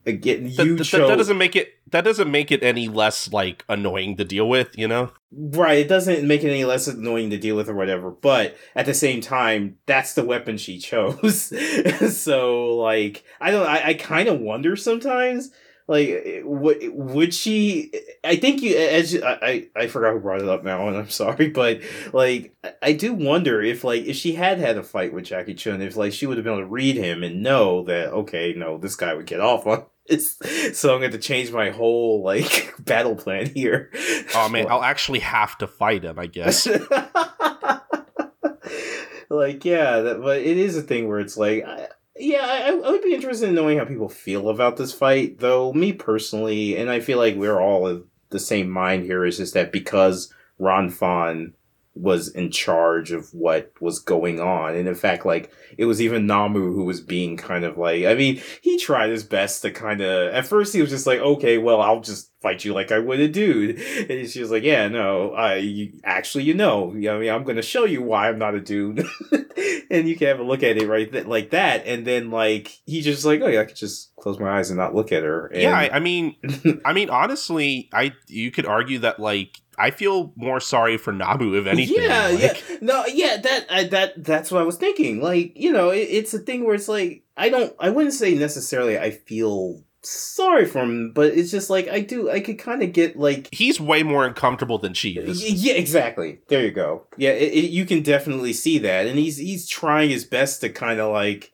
[0.06, 3.34] again, That, you that- chose that doesn't make it that doesn't make it any less
[3.34, 5.12] like annoying to deal with, you know?
[5.34, 8.86] Right, it doesn't make it any less annoying to deal with or whatever, but at
[8.86, 11.54] the same time, that's the weapon she chose.
[12.18, 15.52] so, like, I don't, I, I kind of wonder sometimes,
[15.88, 17.92] like, eh, eh, would eh, would she?
[18.24, 21.10] I think you, as I, I, I forgot who brought it up now, and I'm
[21.10, 21.82] sorry, but
[22.14, 25.54] like, I- I do wonder if, like, if she had had a fight with Jackie
[25.54, 28.54] Chun, if like she would have been able to read him and know that, okay,
[28.56, 29.86] no, this guy would get off on.
[30.08, 30.38] this.
[30.74, 33.92] So I'm going to change my whole like battle plan here.
[34.36, 36.68] Oh man, I'll actually have to fight him, I guess.
[39.30, 41.88] like yeah that, but it is a thing where it's like I,
[42.22, 45.74] yeah I, I would be interested in knowing how people feel about this fight though.
[45.74, 49.54] Me personally and i feel like we're all of the same mind here is just
[49.54, 51.54] that because Ran Fan
[51.94, 54.76] was in charge of what was going on.
[54.76, 58.14] And in fact like it was even namu who was being kind of like i
[58.14, 61.58] mean he tried his best to kind of at first he was just like okay
[61.58, 63.80] well i'll just fight you like i would a dude.
[64.10, 67.62] And she was like yeah no i you, actually you know i mean i'm gonna
[67.62, 69.06] show you why i'm not a dude.
[69.92, 71.86] And you can have a look at it right th- like that.
[71.86, 74.80] And then like he just like oh yeah i could just close my eyes and
[74.80, 75.48] not look at her.
[75.48, 76.36] And yeah, I, I mean,
[76.86, 81.56] I mean, honestly, I you could argue that like I feel more sorry for Namu
[81.60, 82.02] if anything.
[82.04, 83.38] Yeah, like- yeah, no, yeah.
[83.38, 85.22] That I, that that's what I was thinking.
[85.22, 88.36] Like, you know, it, it's a thing where it's like I don't, I wouldn't say
[88.36, 92.30] necessarily I feel sorry for him, but it's just like I do.
[92.30, 95.44] I could kind of get like, He's way more uncomfortable than she is.
[95.44, 96.40] yeah, exactly.
[96.48, 97.06] There you go.
[97.18, 100.70] Yeah, it, it, you can definitely see that, and he's he's trying his best to
[100.70, 101.52] kind of like,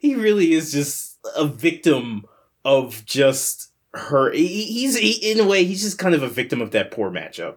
[0.00, 2.24] he really is just a victim
[2.64, 4.32] of just her.
[4.32, 7.10] He, he's he, in a way he's just kind of a victim of that poor
[7.10, 7.56] matchup.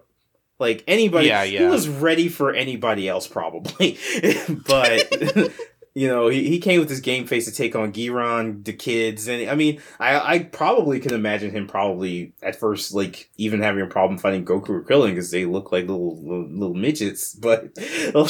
[0.58, 3.96] Like anybody, Yeah, he was ready for anybody else probably,
[4.66, 5.12] but
[5.98, 9.26] you know he, he came with his game face to take on Giran, the kids,
[9.26, 13.82] and I mean I I probably can imagine him probably at first like even having
[13.82, 17.76] a problem fighting Goku or Krillin because they look like little, little little midgets, but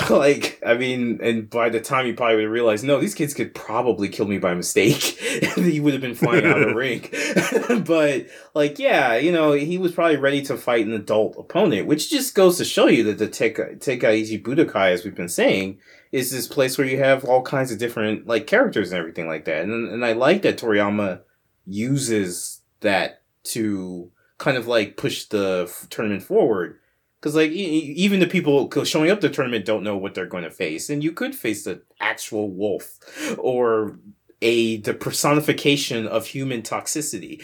[0.08, 3.34] like I mean, and by the time he probably would have realized no, these kids
[3.34, 5.02] could probably kill me by mistake,
[5.56, 7.84] he would have been flying out of the ring.
[7.84, 12.08] but like yeah, you know he was probably ready to fight an adult opponent, which
[12.08, 15.78] just goes to show you that the Tenkaichi Budokai, as we've been saying,
[16.12, 19.44] is this place where you have all kinds of different like characters and everything like
[19.44, 19.62] that.
[19.62, 21.20] And and I like that Toriyama
[21.66, 26.78] uses that to kind of like push the f- tournament forward.
[27.20, 30.44] Because like e- even the people showing up the tournament don't know what they're going
[30.44, 32.98] to face, and you could face the actual wolf
[33.38, 33.98] or
[34.40, 37.42] a the personification of human toxicity.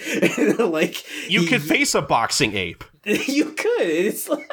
[0.73, 2.85] like You could face a boxing ape.
[3.05, 3.81] you could.
[3.81, 4.49] It's like,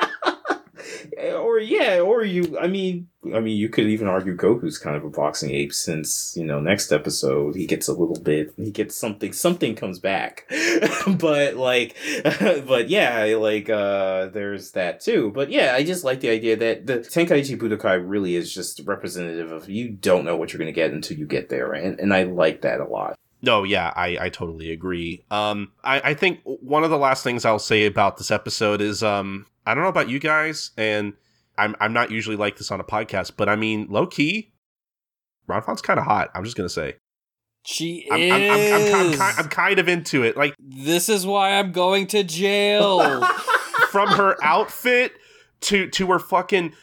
[1.18, 2.58] or yeah, or you.
[2.60, 6.36] I mean, I mean, you could even argue Goku's kind of a boxing ape since
[6.36, 10.46] you know next episode he gets a little bit, he gets something, something comes back.
[11.20, 11.96] but like,
[12.68, 15.32] but yeah, like uh there's that too.
[15.34, 19.52] But yeah, I just like the idea that the Tenkaichi Budokai really is just representative
[19.52, 22.24] of you don't know what you're gonna get until you get there, and and I
[22.24, 23.18] like that a lot.
[23.42, 25.24] No, yeah, I, I totally agree.
[25.32, 29.02] Um, I, I think one of the last things I'll say about this episode is,
[29.02, 31.14] um, I don't know about you guys, and
[31.58, 34.54] I'm I'm not usually like this on a podcast, but I mean, low key,
[35.48, 36.30] Ran Fan's kind of hot.
[36.36, 36.96] I'm just gonna say,
[37.66, 39.20] She I'm I'm, I'm, I'm, is.
[39.20, 40.38] I'm, I'm kind of into it.
[40.38, 43.24] Like, this is why I'm going to jail.
[43.92, 45.14] from her outfit
[45.60, 46.74] to to her fucking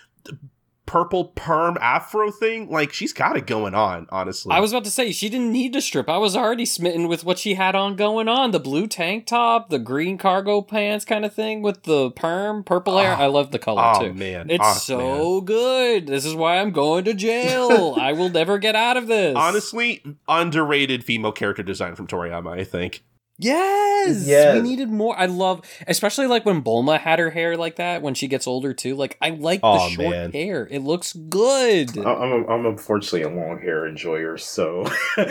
[0.88, 4.06] purple perm afro thing, like she's got it going on.
[4.08, 6.08] Honestly, I was about to say she didn't need to strip.
[6.08, 8.52] I was already smitten with what she had on going on.
[8.52, 12.98] The blue tank top, the green cargo pants kind of thing with the perm, purple
[12.98, 13.12] hair.
[13.12, 13.24] Ah.
[13.24, 14.14] I love the color oh too.
[14.14, 16.06] man, It's Oh, so good.
[16.06, 17.94] This is why I'm going to jail.
[18.00, 19.36] I will never get out of this.
[19.36, 22.58] honestly underrated female character design from Toriyama.
[22.58, 23.04] I think.
[23.40, 24.26] Yes.
[24.26, 24.54] Yes.
[24.56, 25.16] We needed more.
[25.18, 28.74] I love especially like when Bulma had her hair like that when she gets older
[28.74, 28.96] too.
[28.96, 30.32] Like I like Aw, the short man.
[30.32, 30.66] hair.
[30.70, 31.96] It looks good.
[31.98, 34.82] I- I'm, I'm unfortunately a long hair enjoyer, so.
[35.16, 35.26] but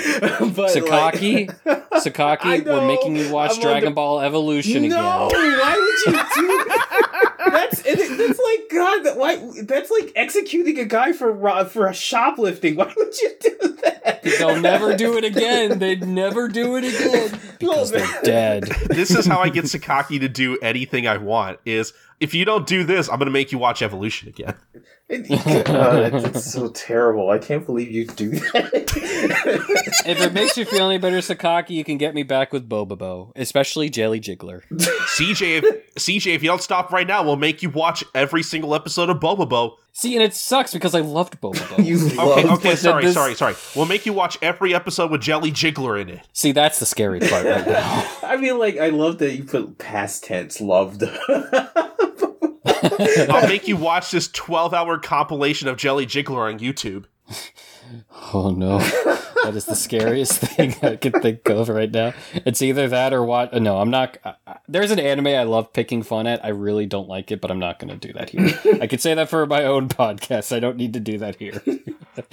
[0.72, 5.42] Sakaki, like- Sakaki, I we're making you watch I'm Dragon under- Ball Evolution no, again.
[5.60, 7.34] why would you do that?
[7.48, 9.04] That's and it, that's like God.
[9.06, 9.38] That, why?
[9.64, 12.76] That's like executing a guy for ro- for shoplifting.
[12.76, 13.97] Why would you do that?
[14.24, 15.80] They'll never do it again.
[15.80, 18.64] They'd never do it again because they're dead.
[18.90, 21.60] This is how I get Sakaki to do anything I want.
[21.66, 24.56] Is if you don't do this, I'm gonna make you watch Evolution again.
[25.10, 27.30] Uh, God, it's so terrible.
[27.30, 29.94] I can't believe you do that.
[30.08, 33.32] If it makes you feel any better, Sakaki, you can get me back with Bobobo,
[33.36, 34.62] especially Jelly Jiggler.
[34.72, 38.74] CJ, if, CJ, if you don't stop right now, we'll make you watch every single
[38.74, 39.74] episode of Bobobo.
[39.94, 41.78] See, and it sucks because I loved Bobobo.
[41.86, 43.56] you Okay, love okay, sorry, this- sorry, sorry.
[43.76, 46.28] We'll make you watch every episode with Jelly Jiggler in it.
[46.34, 48.10] See, that's the scary part right now.
[48.24, 51.04] I mean, like, I love that you put past tense loved.
[52.66, 57.06] I'll make you watch this 12 hour compilation of Jelly Jiggler on YouTube.
[58.34, 58.80] Oh no,
[59.48, 62.14] that is the scariest thing I can think of right now.
[62.34, 63.53] It's either that or what?
[63.53, 64.18] No, I'm not.
[64.26, 66.44] I- I- There's an anime I love picking fun at.
[66.44, 68.49] I really don't like it, but I'm not going to do that here.
[68.82, 70.56] I could say that for my own podcast.
[70.56, 71.61] I don't need to do that here.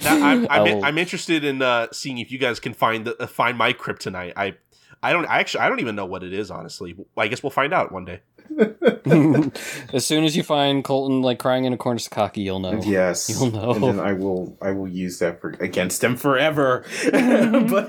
[0.03, 0.83] Now, I'm, I'm.
[0.83, 4.33] I'm interested in uh, seeing if you guys can find the, uh, find my kryptonite.
[4.35, 4.55] I
[5.01, 6.95] I don't I actually I don't even know what it is honestly.
[7.15, 8.21] I guess we'll find out one day.
[9.93, 12.79] as soon as you find Colton like crying in a corner, Sakaki, you'll know.
[12.83, 13.71] Yes, You'll know.
[13.71, 14.57] and then I will.
[14.61, 16.85] I will use that for against him forever.
[17.11, 17.87] but,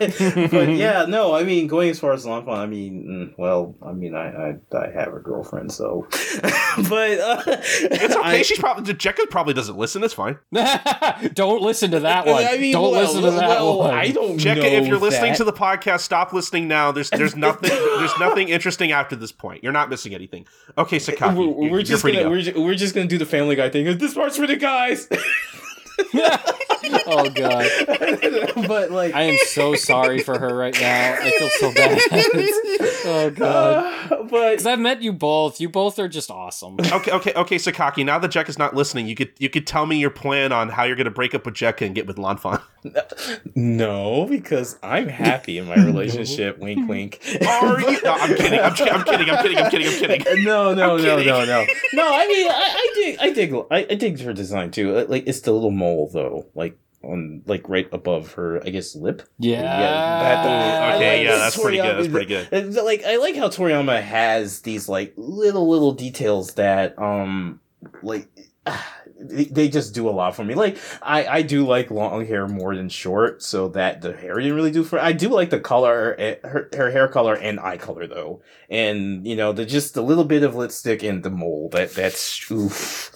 [0.51, 1.35] but yeah, no.
[1.35, 4.29] I mean, going as far as Lanfan, I mean, mm, well, I mean, I,
[4.73, 6.07] I, I have a girlfriend, so.
[6.11, 8.39] but uh, It's okay.
[8.41, 10.03] I- She's probably Jekka probably doesn't listen.
[10.05, 10.39] It's fine.
[11.33, 12.45] don't listen to that one.
[12.45, 13.95] I mean, don't well, listen to that well, one.
[13.95, 15.39] I don't Jekka, know if you're listening that.
[15.39, 16.93] to the podcast, stop listening now.
[16.93, 19.63] There's there's nothing there's nothing interesting after this point.
[19.63, 20.46] You're not missing anything.
[20.79, 22.31] Okay, Sakaki, we're, you- we're you're just gonna go.
[22.31, 23.99] we're, ju- we're just gonna do the Family Guy thing.
[23.99, 25.09] This part's for the guys.
[27.07, 27.67] oh god.
[28.69, 31.17] but like, I am so sorry for her right now.
[31.21, 31.99] I feel so bad.
[33.07, 34.13] oh god.
[34.13, 35.61] uh, but Because I've met you both.
[35.61, 36.77] You both are just awesome.
[36.81, 38.05] Okay, okay, okay, Sakaki.
[38.05, 40.69] Now that Jack is not listening, you could you could tell me your plan on
[40.69, 42.61] how you're gonna break up with Jekka and get with Lanfan.
[43.55, 46.59] No, because I'm happy in my relationship.
[46.59, 47.21] wink, wink.
[47.49, 48.03] Are you?
[48.03, 48.59] No, I'm kidding.
[48.61, 49.31] I'm, I'm kidding.
[49.31, 49.59] I'm kidding.
[49.59, 49.87] I'm kidding.
[49.87, 50.45] I'm kidding.
[50.45, 51.27] No, no, I'm no, kidding.
[51.27, 52.15] no, no, no.
[52.15, 54.97] I mean, I, I dig, I dig, I, I dig her design too.
[54.97, 58.97] Uh, Like, it's the little mole though, like on, like right above her, I guess,
[58.97, 59.23] lip.
[59.39, 59.63] Yeah.
[59.63, 61.97] that- I Okay, like yeah, this that's pretty good.
[61.97, 62.75] That's pretty good.
[62.85, 67.61] Like, I like how Toriyama has these like little little details that, um,
[68.03, 68.29] like.
[68.65, 68.73] They
[69.29, 70.55] they just do a lot for me.
[70.55, 74.55] Like I, I do like long hair more than short, so that the hair didn't
[74.55, 74.99] really do for.
[74.99, 79.27] I do like the color, eh, her her hair color and eye color though, and
[79.27, 81.69] you know the just a little bit of lipstick and the mole.
[81.71, 83.11] That that's oof,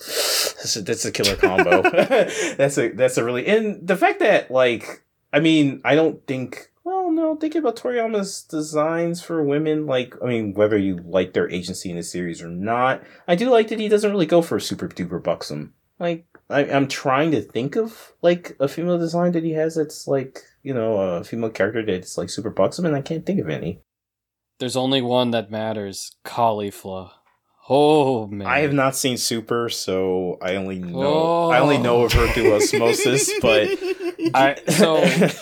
[0.56, 1.82] that's a, that's a killer combo.
[2.56, 6.70] that's a that's a really and the fact that like I mean I don't think
[6.84, 11.48] well no thinking about Toriyama's designs for women like I mean whether you like their
[11.50, 14.58] agency in the series or not I do like that he doesn't really go for
[14.60, 19.44] super duper buxom like I, I'm trying to think of like a female design that
[19.44, 23.02] he has that's like you know a female character that's like super buxom and I
[23.02, 23.82] can't think of any.
[24.58, 26.16] There's only one that matters.
[26.24, 27.12] Caulifla.
[27.68, 28.48] Oh man.
[28.48, 31.50] I have not seen Super, so I only know Oh.
[31.50, 33.30] I only know of her through osmosis.
[33.40, 33.68] But
[34.34, 34.96] I so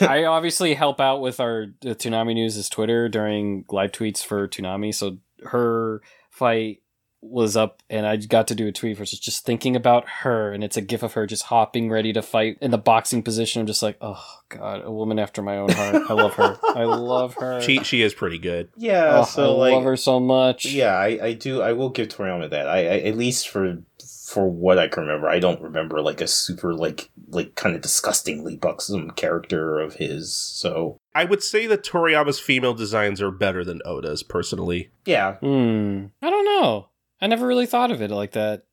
[0.06, 4.94] I obviously help out with our uh, Toonami News' Twitter during live tweets for Toonami.
[4.94, 6.82] So her fight
[7.20, 10.53] was up, and I got to do a tweet which is just thinking about her,
[10.53, 13.61] and it's a gif of her just hopping, ready to fight in the boxing position.
[13.61, 15.97] I'm just like, oh god, a woman after my own heart.
[16.09, 16.59] I love her.
[16.62, 17.61] I love her.
[17.61, 18.69] She she is pretty good.
[18.77, 20.65] yeah, Oh, so I like love her so much.
[20.66, 22.69] yeah, I, I do I will give Toriyama that.
[22.69, 23.78] I, I at least for
[24.27, 27.82] for what I can remember, I don't remember like a super like like kind of
[27.82, 30.32] disgustingly buxom character of his.
[30.35, 34.90] So I would say that Toriyama's female designs are better than Oda's personally.
[35.05, 36.07] yeah, Hmm.
[36.23, 36.89] I don't know.
[37.20, 38.65] I never really thought of it like that.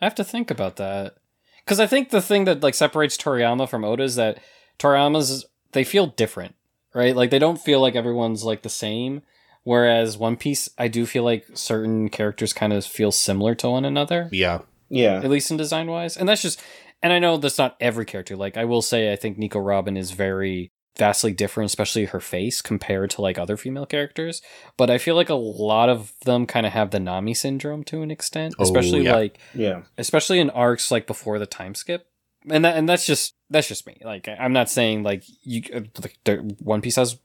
[0.00, 1.16] I have to think about that.
[1.64, 4.38] Because I think the thing that like separates Toriyama from Oda is that
[4.78, 6.54] Toriyama's they feel different,
[6.94, 7.16] right?
[7.16, 9.22] Like they don't feel like everyone's like the same.
[9.62, 13.86] Whereas One Piece, I do feel like certain characters kind of feel similar to one
[13.86, 14.60] another, Yeah.
[14.90, 15.16] Yeah.
[15.16, 16.18] at least in design wise.
[16.18, 16.60] And that's just,
[17.02, 18.36] and I know that's not every character.
[18.36, 22.62] Like, I will say, I think Nico Robin is very vastly different, especially her face
[22.62, 24.40] compared to like other female characters.
[24.76, 28.02] But I feel like a lot of them kind of have the Nami syndrome to
[28.02, 29.14] an extent, Oh, especially yeah.
[29.14, 29.82] like Yeah.
[29.98, 32.06] especially in arcs like before the time skip
[32.50, 35.62] and that and that's just that's just me like I- i'm not saying like you
[35.74, 36.18] uh, like
[36.60, 37.16] one piece has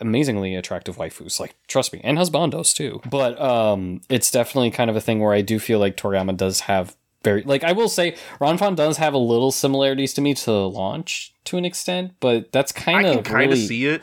[0.00, 4.96] amazingly attractive waifus like trust me and husbandos too but um it's definitely kind of
[4.96, 8.16] a thing where i do feel like toriyama does have very like i will say
[8.40, 12.52] Ran Fan does have a little similarities to me to launch to an extent but
[12.52, 14.02] that's I kind can of kind of really, see it.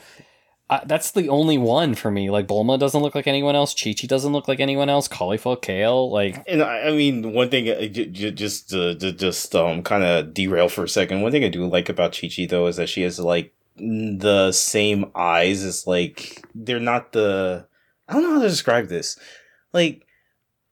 [0.70, 4.08] uh, that's the only one for me like bulma doesn't look like anyone else chi-chi
[4.08, 7.82] doesn't look like anyone else Caulifla kale like And I, I mean, one thing, uh,
[7.88, 11.22] j- j- just to, to just um, kind of derail for a second.
[11.22, 14.52] One thing I do like about Chi Chi though is that she has like the
[14.52, 17.66] same eyes as like they're not the.
[18.08, 19.18] I don't know how to describe this.
[19.72, 20.06] Like,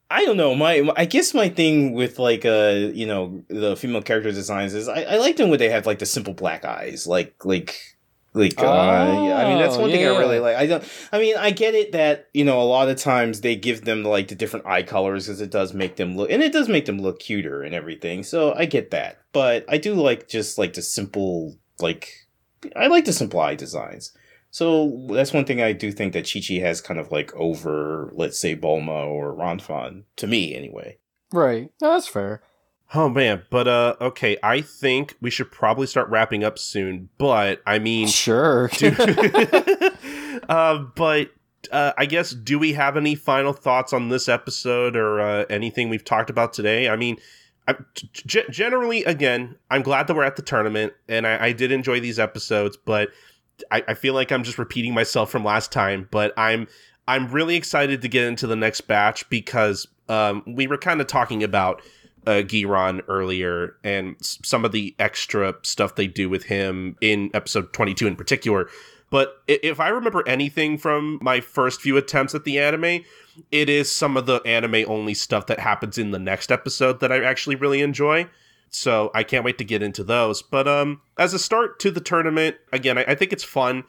[0.09, 0.55] I don't know.
[0.55, 4.87] My, I guess my thing with like uh you know the female character designs is
[4.87, 7.77] I, I like them when they have like the simple black eyes, like like.
[8.33, 10.05] Like, uh, yeah, I mean, that's Oh, one thing.
[10.05, 10.57] I really like.
[10.57, 13.55] I don't, I mean, I get it that you know a lot of times they
[13.55, 16.53] give them like the different eye colors because it does make them look, and it
[16.53, 18.21] does make them look cuter and everything.
[18.21, 22.27] So I get that, but I do like just like the simple, like
[22.75, 24.11] I like the simple eye designs.
[24.57, 28.09] So that's one thing I do think that Chi Chi has kind of like over,
[28.15, 30.97] let's say Bulma or Ran Fan to me anyway.
[31.31, 31.69] right.
[31.79, 32.41] No, that's fair.
[32.95, 37.61] Oh man, but uh okay, I think we should probably start wrapping up soon, but
[37.67, 38.69] I mean sure.
[38.69, 38.95] do,
[40.49, 41.29] uh, but
[41.71, 45.89] uh, I guess do we have any final thoughts on this episode or uh, anything
[45.89, 46.89] we've talked about today?
[46.89, 47.17] I mean,
[47.67, 51.71] I, g- generally, again, I'm glad that we're at the tournament, and I, I did
[51.71, 53.09] enjoy these episodes, but
[53.71, 56.07] I, I feel like I'm just repeating myself from last time.
[56.11, 56.67] But I'm
[57.07, 61.07] I'm really excited to get into the next batch because um, we were kind of
[61.07, 61.81] talking about
[62.25, 67.31] uh, Giran earlier and s- some of the extra stuff they do with him in
[67.33, 68.69] episode 22 in particular.
[69.09, 73.05] But if I remember anything from my first few attempts at the anime,
[73.53, 77.11] it is some of the anime only stuff that happens in the next episode that
[77.11, 78.27] I actually really enjoy.
[78.69, 80.41] So I can't wait to get into those.
[80.41, 83.83] But um, as a start to the tournament, again, I, I think it's fun.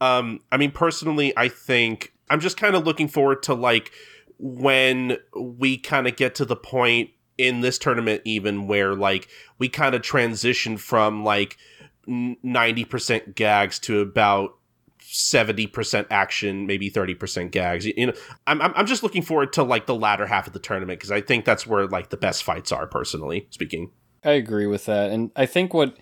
[0.00, 3.92] Um, I mean, personally, I think I'm just kind of looking forward to like
[4.38, 9.28] when we kind of get to the point in this tournament, even where like
[9.58, 11.56] we kind of transition from like
[12.08, 14.56] 90% gags to about
[15.00, 17.86] 70% action, maybe 30% gags.
[17.86, 18.12] You know,
[18.46, 21.10] I'm, I'm I'm just looking forward to like the latter half of the tournament because
[21.10, 23.90] I think that's where like the best fights are, personally speaking.
[24.24, 25.96] I agree with that, and I think what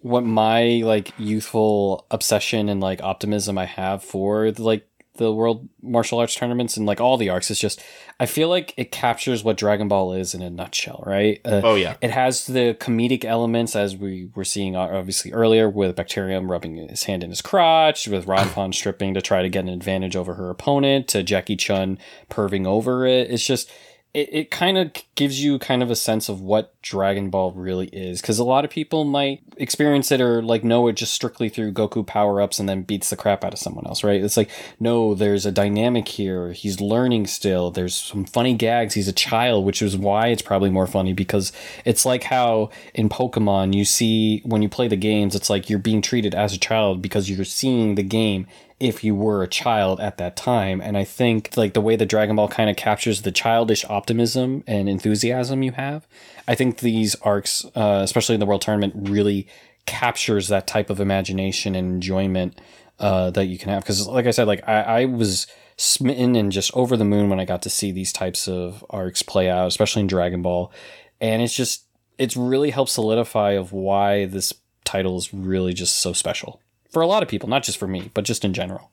[0.00, 4.86] what my like youthful obsession and like optimism I have for like
[5.16, 7.82] the world martial arts tournaments and like all the arcs is just
[8.20, 11.40] I feel like it captures what Dragon Ball is in a nutshell, right?
[11.44, 15.68] Uh, Oh yeah, it has the comedic elements as we were seeing uh, obviously earlier
[15.68, 19.48] with Bacterian rubbing his hand in his crotch, with Ran Fan stripping to try to
[19.48, 21.98] get an advantage over her opponent, to Jackie Chun
[22.30, 23.30] perving over it.
[23.30, 23.68] It's just
[24.14, 27.88] it, it kind of gives you kind of a sense of what Dragon Ball really
[27.88, 28.20] is.
[28.20, 31.72] Because a lot of people might experience it or like know it just strictly through
[31.72, 34.22] Goku power ups and then beats the crap out of someone else, right?
[34.22, 36.52] It's like, no, there's a dynamic here.
[36.52, 37.70] He's learning still.
[37.70, 38.94] There's some funny gags.
[38.94, 41.52] He's a child, which is why it's probably more funny because
[41.84, 45.78] it's like how in Pokemon you see when you play the games, it's like you're
[45.78, 48.46] being treated as a child because you're seeing the game
[48.80, 50.80] if you were a child at that time.
[50.80, 54.62] And I think like the way the Dragon Ball kind of captures the childish optimism
[54.66, 56.06] and enthusiasm you have,
[56.46, 59.48] I think these arcs, uh, especially in the World Tournament, really
[59.86, 62.60] captures that type of imagination and enjoyment
[62.98, 63.82] uh, that you can have.
[63.82, 65.46] Because, like I said, like I, I was
[65.76, 69.22] smitten and just over the moon when I got to see these types of arcs
[69.22, 70.72] play out, especially in Dragon Ball,
[71.20, 71.84] and it's just
[72.16, 74.52] it's really helped solidify of why this
[74.84, 76.60] title is really just so special
[76.98, 78.90] for a lot of people, not just for me, but just in general.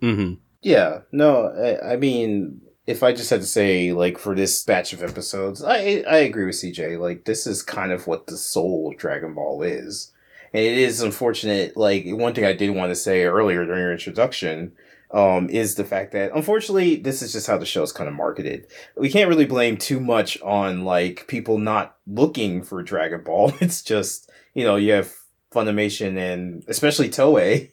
[0.00, 0.34] mm-hmm.
[0.62, 4.92] Yeah, no, I, I mean, if I just had to say, like, for this batch
[4.92, 7.00] of episodes, I I agree with CJ.
[7.00, 10.12] Like, this is kind of what the soul of Dragon Ball is,
[10.52, 11.76] and it is unfortunate.
[11.76, 14.72] Like, one thing I did want to say earlier during your introduction,
[15.10, 18.14] um, is the fact that unfortunately this is just how the show is kind of
[18.14, 18.68] marketed.
[18.96, 23.52] We can't really blame too much on like people not looking for Dragon Ball.
[23.60, 25.12] It's just you know you have
[25.58, 27.70] Funimation and especially Toei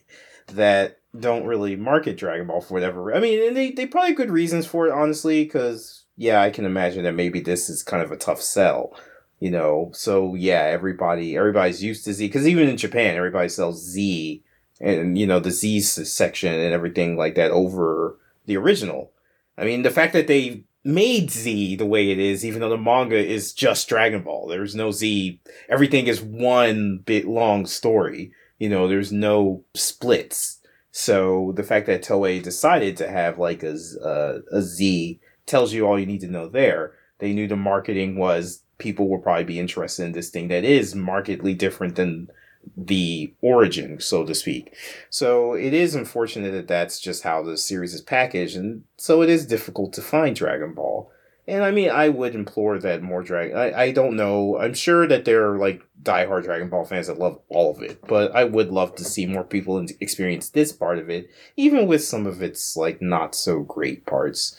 [0.48, 3.14] that don't really market Dragon Ball for whatever.
[3.14, 6.64] I mean, and they they probably good reasons for it, honestly, because yeah, I can
[6.64, 8.96] imagine that maybe this is kind of a tough sell,
[9.40, 9.90] you know.
[9.94, 14.42] So yeah, everybody everybody's used to Z because even in Japan, everybody sells Z,
[14.80, 19.12] and you know the Z section and everything like that over the original.
[19.58, 22.78] I mean, the fact that they made Z the way it is, even though the
[22.78, 25.40] manga is just Dragon Ball, there's no Z.
[25.68, 28.32] Everything is one bit long story.
[28.58, 30.60] You know, there's no splits.
[30.92, 35.72] So the fact that Toei decided to have like a, Z- uh, a Z tells
[35.72, 36.94] you all you need to know there.
[37.18, 40.94] They knew the marketing was people will probably be interested in this thing that is
[40.94, 42.28] markedly different than
[42.76, 44.74] the origin, so to speak.
[45.10, 49.28] So it is unfortunate that that's just how the series is packaged, and so it
[49.28, 51.10] is difficult to find Dragon Ball.
[51.48, 53.56] And I mean, I would implore that more Dragon.
[53.56, 54.58] I, I don't know.
[54.58, 58.00] I'm sure that there are like diehard Dragon Ball fans that love all of it,
[58.06, 62.02] but I would love to see more people experience this part of it, even with
[62.02, 64.56] some of its like not so great parts.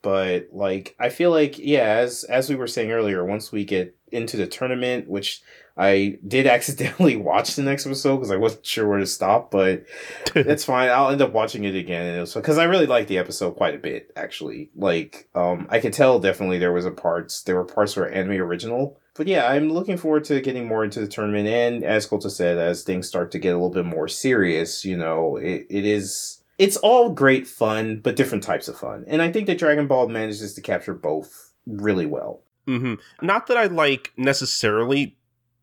[0.00, 3.96] But like, I feel like yeah, as as we were saying earlier, once we get
[4.12, 5.42] into the tournament, which
[5.78, 9.84] I did accidentally watch the next episode because I wasn't sure where to stop, but
[10.34, 10.90] that's fine.
[10.90, 14.10] I'll end up watching it again because I really liked the episode quite a bit.
[14.16, 18.12] Actually, like um, I could tell definitely there was a parts there were parts where
[18.12, 18.98] anime original.
[19.14, 21.48] But yeah, I'm looking forward to getting more into the tournament.
[21.48, 24.96] And as Kota said, as things start to get a little bit more serious, you
[24.96, 29.04] know, it, it is it's all great fun, but different types of fun.
[29.06, 32.42] And I think that Dragon Ball manages to capture both really well.
[32.66, 35.17] hmm Not that I like necessarily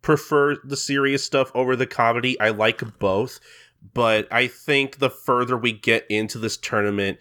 [0.06, 2.40] prefer the serious stuff over the comedy.
[2.40, 3.40] I like both,
[3.96, 7.18] but I think the further we get into this tournament,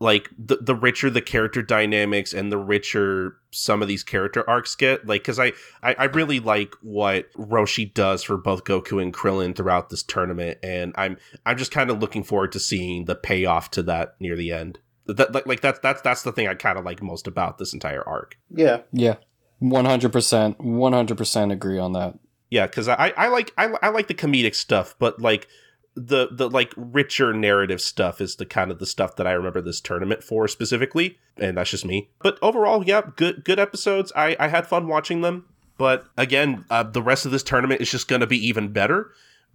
[0.00, 4.74] like the the richer the character dynamics and the richer some of these character arcs
[4.74, 5.06] get.
[5.06, 9.54] Like, because I, I I really like what Roshi does for both Goku and Krillin
[9.54, 11.16] throughout this tournament, and I'm
[11.46, 14.80] I'm just kind of looking forward to seeing the payoff to that near the end.
[15.06, 17.72] That like, like that's that's that's the thing I kind of like most about this
[17.72, 18.36] entire arc.
[18.50, 18.80] Yeah.
[18.92, 19.16] Yeah.
[19.62, 20.56] 100%.
[20.56, 22.18] 100% agree on that.
[22.54, 25.48] Yeah, because I, I like I, I like the comedic stuff, but like
[25.96, 29.60] the the like richer narrative stuff is the kind of the stuff that I remember
[29.60, 32.10] this tournament for specifically, and that's just me.
[32.22, 34.12] But overall, yeah, good good episodes.
[34.14, 35.46] I I had fun watching them,
[35.78, 39.10] but again, uh, the rest of this tournament is just going to be even better.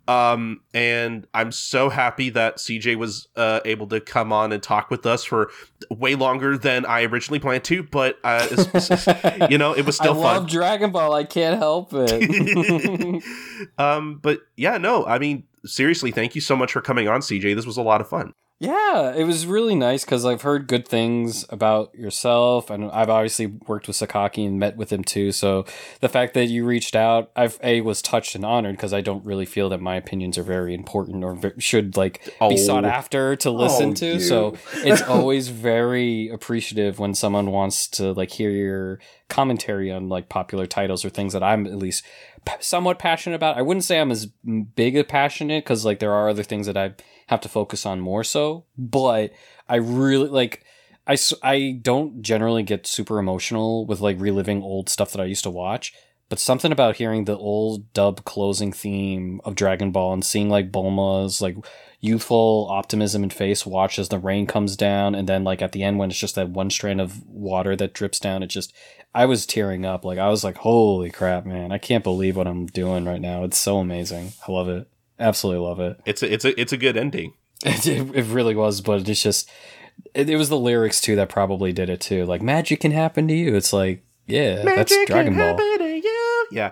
[0.09, 4.89] Um, and I'm so happy that CJ was uh, able to come on and talk
[4.89, 5.51] with us for
[5.91, 7.83] way longer than I originally planned to.
[7.83, 8.47] But uh,
[9.51, 10.35] you know, it was still I fun.
[10.41, 11.13] love Dragon Ball.
[11.13, 13.23] I can't help it.
[13.77, 17.55] um, but yeah, no, I mean, seriously, thank you so much for coming on, CJ.
[17.55, 18.33] This was a lot of fun.
[18.61, 23.45] Yeah, it was really nice because I've heard good things about yourself, and I've obviously
[23.45, 25.31] worked with Sakaki and met with him too.
[25.31, 25.65] So
[26.01, 29.23] the fact that you reached out, I've a was touched and honored because I don't
[29.23, 32.49] really feel that my opinions are very important or should like Oh.
[32.49, 32.89] be sought oh.
[32.89, 34.05] after to oh, listen Oh, to.
[34.15, 34.19] you.
[34.19, 38.99] So it's always very appreciative when someone wants to like hear your
[39.29, 42.03] commentary on like popular titles or things that I'm at least
[42.45, 43.57] p- somewhat passionate about.
[43.57, 46.75] I wouldn't say I'm as big a passionate because like there are other things that
[46.75, 46.93] I
[47.29, 49.31] have to focus on more so, but
[49.67, 50.65] I really like.
[51.05, 55.43] I, I don't generally get super emotional with like reliving old stuff that I used
[55.43, 55.93] to watch,
[56.27, 60.71] but something about hearing the old dub closing theme of Dragon Ball and seeing like
[60.71, 61.55] Bulma's like
[61.99, 65.83] youthful optimism and face watch as the rain comes down and then like at the
[65.83, 68.73] end when it's just that one strand of water that drips down it just
[69.13, 70.05] I was tearing up.
[70.05, 71.71] Like I was like holy crap man.
[71.71, 73.43] I can't believe what I'm doing right now.
[73.43, 74.33] It's so amazing.
[74.47, 74.87] I love it
[75.19, 77.33] absolutely love it It's a it's a it's a good ending.
[77.65, 79.49] it, it really was but it's just
[80.13, 83.27] it, it was the lyrics too that probably did it too like magic can happen
[83.27, 86.47] to you it's like yeah that's Dragon can Ball to you.
[86.51, 86.71] Yeah,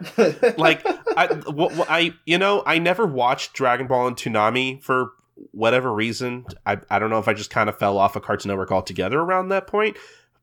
[0.57, 0.83] like
[1.15, 5.11] I, wh- wh- I, you know, I never watched Dragon Ball and Toonami for
[5.51, 6.45] whatever reason.
[6.65, 9.19] I, I don't know if I just kind of fell off of Cartoon Network altogether
[9.19, 9.95] around that point.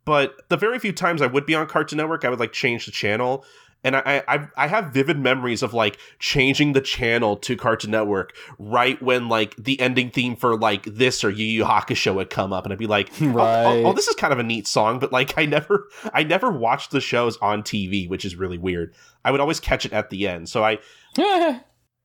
[0.05, 2.86] But the very few times I would be on Cartoon Network, I would like change
[2.86, 3.44] the channel.
[3.85, 8.35] And I, I I have vivid memories of like changing the channel to Cartoon Network
[8.59, 12.52] right when like the ending theme for like this or Yu Yu Hakusho would come
[12.52, 13.85] up, and I'd be like, oh, oh, Right.
[13.85, 16.90] oh, this is kind of a neat song, but like I never I never watched
[16.90, 18.94] the shows on TV, which is really weird.
[19.24, 20.78] I would always catch it at the end, so I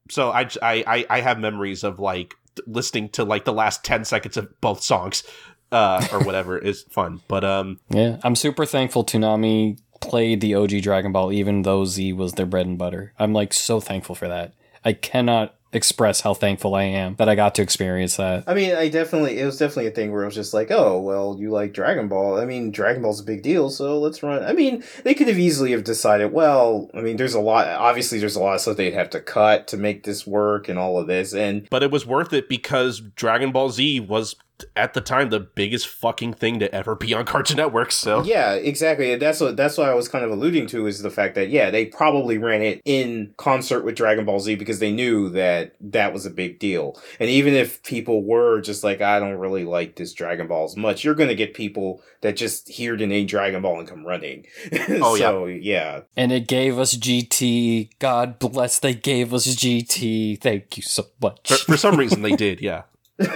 [0.09, 2.35] so I I I, I have memories of like
[2.67, 5.23] listening to like the last ten seconds of both songs,
[5.71, 7.21] uh, or whatever is fun.
[7.27, 12.13] But um, Yeah, I'm super thankful Toonami played the OG Dragon Ball, even though Z
[12.13, 13.13] was their bread and butter.
[13.19, 14.53] I'm like so thankful for that.
[14.83, 18.43] I cannot express how thankful I am that I got to experience that.
[18.47, 20.99] I mean, I definitely, it was definitely a thing where it was just like, oh,
[20.99, 22.39] well, you like Dragon Ball.
[22.39, 24.43] I mean, Dragon Ball's a big deal, so let's run.
[24.43, 28.19] I mean, they could have easily have decided, well, I mean, there's a lot, obviously,
[28.19, 30.97] there's a lot of stuff they'd have to cut to make this work and all
[30.97, 31.33] of this.
[31.33, 34.35] And but it was worth it because Dragon Ball Z was
[34.75, 37.91] at the time the biggest fucking thing to ever be on Cartoon Network.
[37.91, 39.15] So Yeah, exactly.
[39.15, 41.69] That's what that's what I was kind of alluding to is the fact that yeah,
[41.69, 46.13] they probably ran it in concert with Dragon Ball Z because they knew that that
[46.13, 46.99] was a big deal.
[47.19, 50.77] And even if people were just like, I don't really like this Dragon Ball as
[50.77, 54.45] much, you're gonna get people that just hear the name Dragon Ball and come running.
[55.01, 55.45] Oh, yeah.
[55.61, 56.01] yeah.
[56.17, 57.89] And it gave us GT.
[57.99, 60.39] God bless, they gave us GT.
[60.39, 61.47] Thank you so much.
[61.47, 62.59] for, for some reason they did.
[62.59, 62.83] Yeah.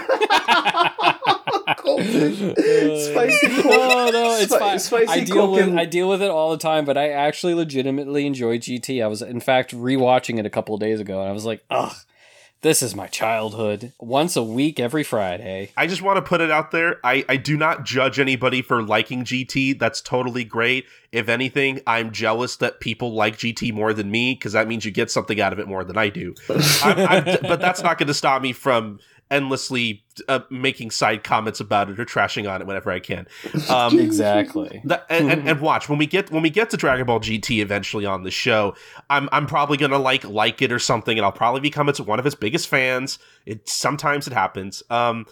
[1.86, 4.80] Uh, spicy Oh no, it's Spi- fine.
[4.80, 7.54] spicy I deal with Coke I deal with it all the time, but I actually
[7.54, 9.04] legitimately enjoy GT.
[9.04, 11.64] I was in fact rewatching it a couple of days ago, and I was like,
[11.70, 11.94] ugh,
[12.62, 13.92] this is my childhood.
[14.00, 15.72] Once a week, every Friday.
[15.78, 17.00] I just want to put it out there.
[17.04, 19.78] I, I do not judge anybody for liking GT.
[19.78, 20.86] That's totally great.
[21.12, 24.92] If anything, I'm jealous that people like GT more than me because that means you
[24.92, 26.34] get something out of it more than I do.
[26.84, 29.00] I'm, I'm, but that's not going to stop me from
[29.34, 33.28] endlessly uh, making side comments about it or trashing on it whenever I can.
[33.70, 34.82] Um, Exactly.
[34.86, 37.62] That, and, and, and watch when we get when we get to Dragon Ball GT
[37.62, 38.76] eventually on the show,
[39.10, 42.20] I'm I'm probably gonna like like it or something, and I'll probably become its one
[42.20, 43.18] of its biggest fans.
[43.46, 44.84] It sometimes it happens.
[44.90, 45.26] Um,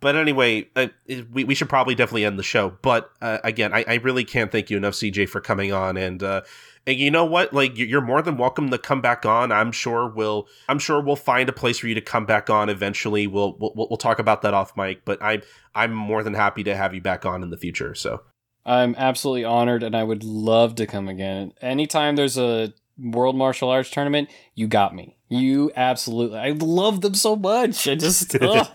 [0.00, 0.88] but anyway, uh,
[1.32, 2.76] we we should probably definitely end the show.
[2.82, 6.22] But uh, again, I, I really can't thank you enough, CJ, for coming on and.
[6.22, 6.42] Uh,
[6.88, 7.52] and you know what?
[7.52, 9.52] Like you- you're more than welcome to come back on.
[9.52, 10.48] I'm sure we'll.
[10.68, 13.26] I'm sure we'll find a place for you to come back on eventually.
[13.26, 15.04] We'll we'll, we'll talk about that off mic.
[15.04, 15.42] But I'm
[15.74, 17.94] I'm more than happy to have you back on in the future.
[17.94, 18.22] So
[18.66, 21.52] I'm absolutely honored, and I would love to come again.
[21.60, 25.16] Anytime there's a World Martial Arts tournament, you got me.
[25.30, 26.38] You absolutely.
[26.38, 27.86] I love them so much.
[27.86, 28.66] I just ugh.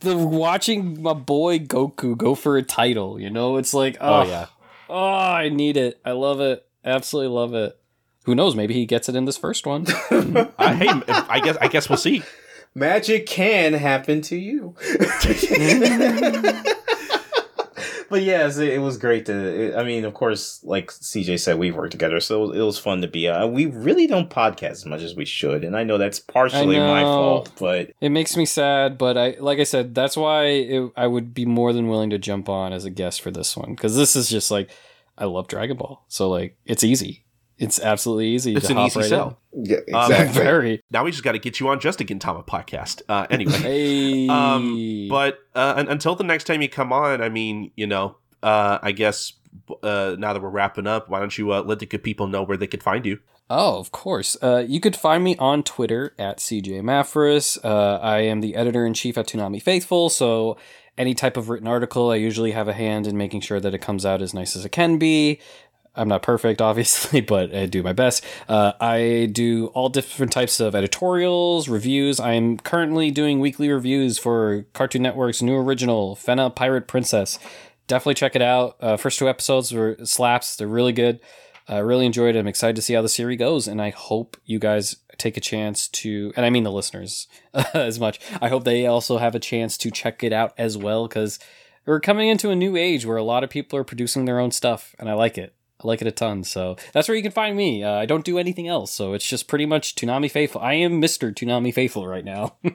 [0.00, 3.18] the watching my boy Goku go for a title.
[3.18, 4.46] You know, it's like oh, Oh, yeah.
[4.88, 5.98] oh I need it.
[6.04, 6.63] I love it.
[6.84, 7.78] Absolutely love it.
[8.24, 8.54] Who knows?
[8.54, 9.86] Maybe he gets it in this first one.
[10.10, 12.22] uh, hey, I guess I guess we'll see.
[12.74, 14.74] Magic can happen to you.
[18.10, 19.32] but yes, it, it was great to.
[19.32, 23.00] It, I mean, of course, like CJ said, we've worked together, so it was fun
[23.02, 23.28] to be.
[23.28, 26.78] Uh, we really don't podcast as much as we should, and I know that's partially
[26.78, 30.90] my fault, but It makes me sad, but I like I said, that's why it,
[30.96, 33.70] I would be more than willing to jump on as a guest for this one
[33.74, 34.70] because this is just like
[35.18, 37.24] I love Dragon Ball, so like it's easy.
[37.56, 38.54] It's absolutely easy.
[38.56, 39.38] It's to an hop easy right sell.
[39.52, 40.42] yeah, Um, exactly.
[40.42, 40.82] Very.
[40.90, 43.02] Now we just got to get you on just a Gintama podcast.
[43.08, 44.28] Uh, anyway, Hey.
[44.28, 48.16] um, but uh, un- until the next time you come on, I mean, you know,
[48.42, 49.34] uh, I guess
[49.84, 52.42] uh, now that we're wrapping up, why don't you uh, let the good people know
[52.42, 53.20] where they could find you?
[53.48, 54.36] Oh, of course.
[54.42, 57.56] Uh, you could find me on Twitter at CJ Maffris.
[57.64, 60.56] Uh, I am the editor in chief at Toonami Faithful, so
[60.96, 63.80] any type of written article, I usually have a hand in making sure that it
[63.80, 65.40] comes out as nice as it can be.
[65.96, 68.24] I'm not perfect, obviously, but I do my best.
[68.48, 72.20] Uh, I do all different types of editorials, reviews.
[72.20, 77.38] I'm currently doing weekly reviews for Cartoon Network's new original, Fena Pirate Princess.
[77.86, 78.76] Definitely check it out.
[78.80, 80.56] Uh, first two episodes were slaps.
[80.56, 81.20] They're really good.
[81.68, 82.38] I really enjoyed it.
[82.38, 85.40] I'm excited to see how the series goes, and I hope you guys take a
[85.40, 87.28] chance to, and I mean the listeners
[87.74, 88.20] as much.
[88.40, 91.38] I hope they also have a chance to check it out as well, because
[91.86, 94.50] we're coming into a new age where a lot of people are producing their own
[94.50, 95.54] stuff, and I like it.
[95.82, 96.44] I like it a ton.
[96.44, 97.82] So that's where you can find me.
[97.82, 100.60] Uh, I don't do anything else, so it's just pretty much Toonami Faithful.
[100.60, 102.56] I am Mister Toonami Faithful right now.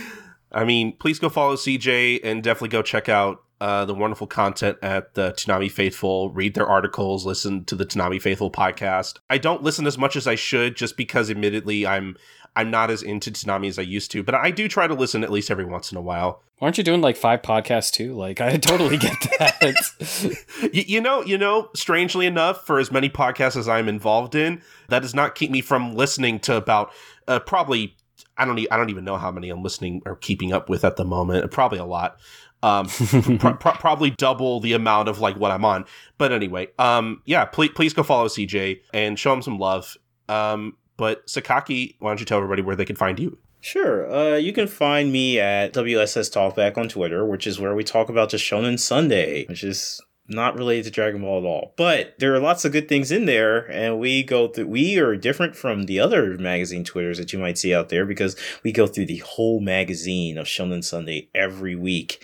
[0.52, 4.76] I mean, please go follow CJ and definitely go check out uh, the wonderful content
[4.82, 6.30] at the Toonami Faithful.
[6.30, 9.20] Read their articles, listen to the Toonami Faithful podcast.
[9.30, 12.16] I don't listen as much as I should, just because, admittedly, I'm
[12.56, 14.24] I'm not as into Toonami as I used to.
[14.24, 16.42] But I do try to listen at least every once in a while.
[16.60, 18.16] Aren't you doing like five podcasts too?
[18.16, 20.34] Like I totally get that.
[20.72, 21.70] you, you know, you know.
[21.76, 25.60] Strangely enough, for as many podcasts as I'm involved in, that does not keep me
[25.60, 26.90] from listening to about
[27.28, 27.94] uh, probably.
[28.36, 28.58] I don't.
[28.58, 31.04] E- I don't even know how many I'm listening or keeping up with at the
[31.04, 31.48] moment.
[31.52, 32.18] Probably a lot.
[32.62, 32.86] Um,
[33.38, 35.84] pro- pro- probably double the amount of like what I'm on.
[36.18, 37.44] But anyway, um, yeah.
[37.44, 39.96] Please, please go follow CJ and show him some love.
[40.28, 43.38] Um, but Sakaki, why don't you tell everybody where they can find you?
[43.60, 44.12] Sure.
[44.12, 48.08] Uh, you can find me at WSS Talkback on Twitter, which is where we talk
[48.08, 51.74] about just Shonen Sunday, which is not related to Dragon Ball at all.
[51.76, 54.66] But there are lots of good things in there, and we go through.
[54.66, 58.36] We are different from the other magazine Twitters that you might see out there because
[58.64, 62.22] we go through the whole magazine of Shonen Sunday every week.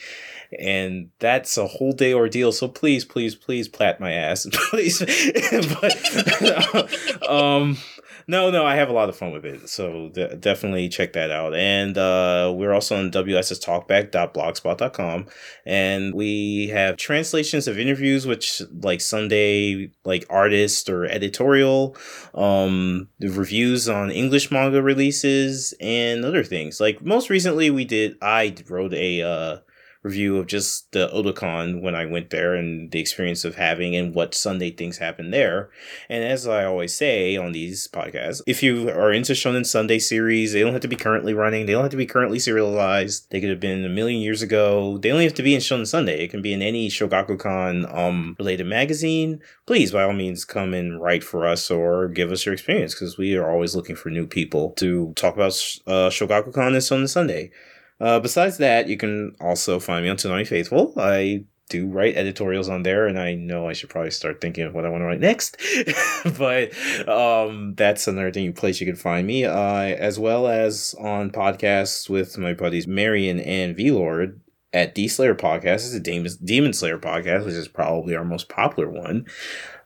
[0.58, 2.52] And that's a whole day ordeal.
[2.52, 5.00] So please, please, please plat my ass, please.
[5.80, 7.76] but um,
[8.30, 9.70] no, no, I have a lot of fun with it.
[9.70, 11.54] So de- definitely check that out.
[11.54, 15.26] And uh, we're also on wsstalkback.blogspot.com.
[15.64, 21.96] And we have translations of interviews, which like Sunday, like artist or editorial,
[22.34, 26.82] um, reviews on English manga releases and other things.
[26.82, 29.56] Like most recently, we did, I wrote a, uh,
[30.02, 34.14] review of just the Otakon when I went there and the experience of having and
[34.14, 35.70] what Sunday things happen there.
[36.08, 40.52] And as I always say on these podcasts, if you are into Shonen Sunday series,
[40.52, 43.30] they don't have to be currently running, they don't have to be currently serialized.
[43.30, 44.98] They could have been a million years ago.
[44.98, 46.24] They only have to be in Shonen Sunday.
[46.24, 49.40] It can be in any Shogakukan um related magazine.
[49.66, 53.18] Please, by all means, come and write for us or give us your experience because
[53.18, 55.52] we are always looking for new people to talk about
[55.86, 57.50] uh, Shogakukan and Shonen Sunday.
[58.00, 60.92] Uh, besides that, you can also find me on Toonami Faithful.
[60.96, 64.74] I do write editorials on there, and I know I should probably start thinking of
[64.74, 65.56] what I want to write next.
[66.38, 66.72] but
[67.08, 71.30] um, that's another thing you place you can find me, uh, as well as on
[71.30, 74.40] podcasts with my buddies Marion and V Lord
[74.72, 75.86] at D Slayer Podcast.
[75.86, 79.26] It's a Demon, Demon Slayer podcast, which is probably our most popular one.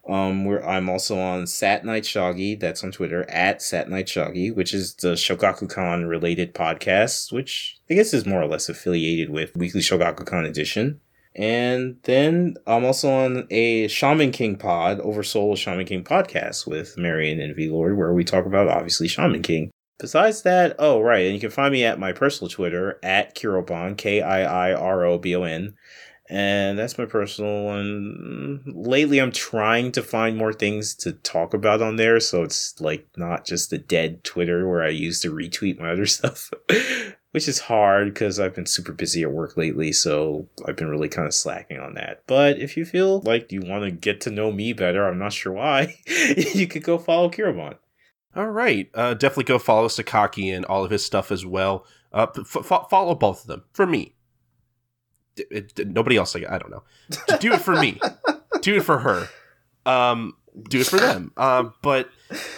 [0.09, 4.53] Um, where I'm also on Sat Night Shoggy, that's on Twitter at Sat Night Shoggy,
[4.53, 9.55] which is the Shogakukan related podcast, which I guess is more or less affiliated with
[9.55, 10.99] Weekly Shogakukan Edition.
[11.37, 17.39] And then I'm also on a Shaman King pod, Oversoul Shaman King podcast with Marion
[17.39, 19.71] and V Lord, where we talk about obviously Shaman King.
[19.99, 23.99] Besides that, oh right, and you can find me at my personal Twitter at Kiirobon,
[23.99, 25.75] K I I R O B O N
[26.33, 28.63] and that's my personal one.
[28.67, 33.07] Lately, I'm trying to find more things to talk about on there, so it's like
[33.19, 36.51] not just the dead Twitter where I used to retweet my other stuff,
[37.33, 41.09] which is hard because I've been super busy at work lately, so I've been really
[41.09, 42.23] kind of slacking on that.
[42.27, 45.33] But if you feel like you want to get to know me better, I'm not
[45.33, 47.77] sure why, you could go follow Kiirobon.
[48.35, 51.85] All right, uh, definitely go follow Sakaki and all of his stuff as well.
[52.13, 54.15] Uh, f- f- follow both of them for me
[55.37, 56.35] it, it, nobody else.
[56.35, 56.83] Like, I don't know.
[57.39, 58.01] do it for me.
[58.61, 59.29] do it for her.
[59.87, 60.37] Um,
[60.69, 61.33] do it for them.
[61.37, 62.09] Uh, but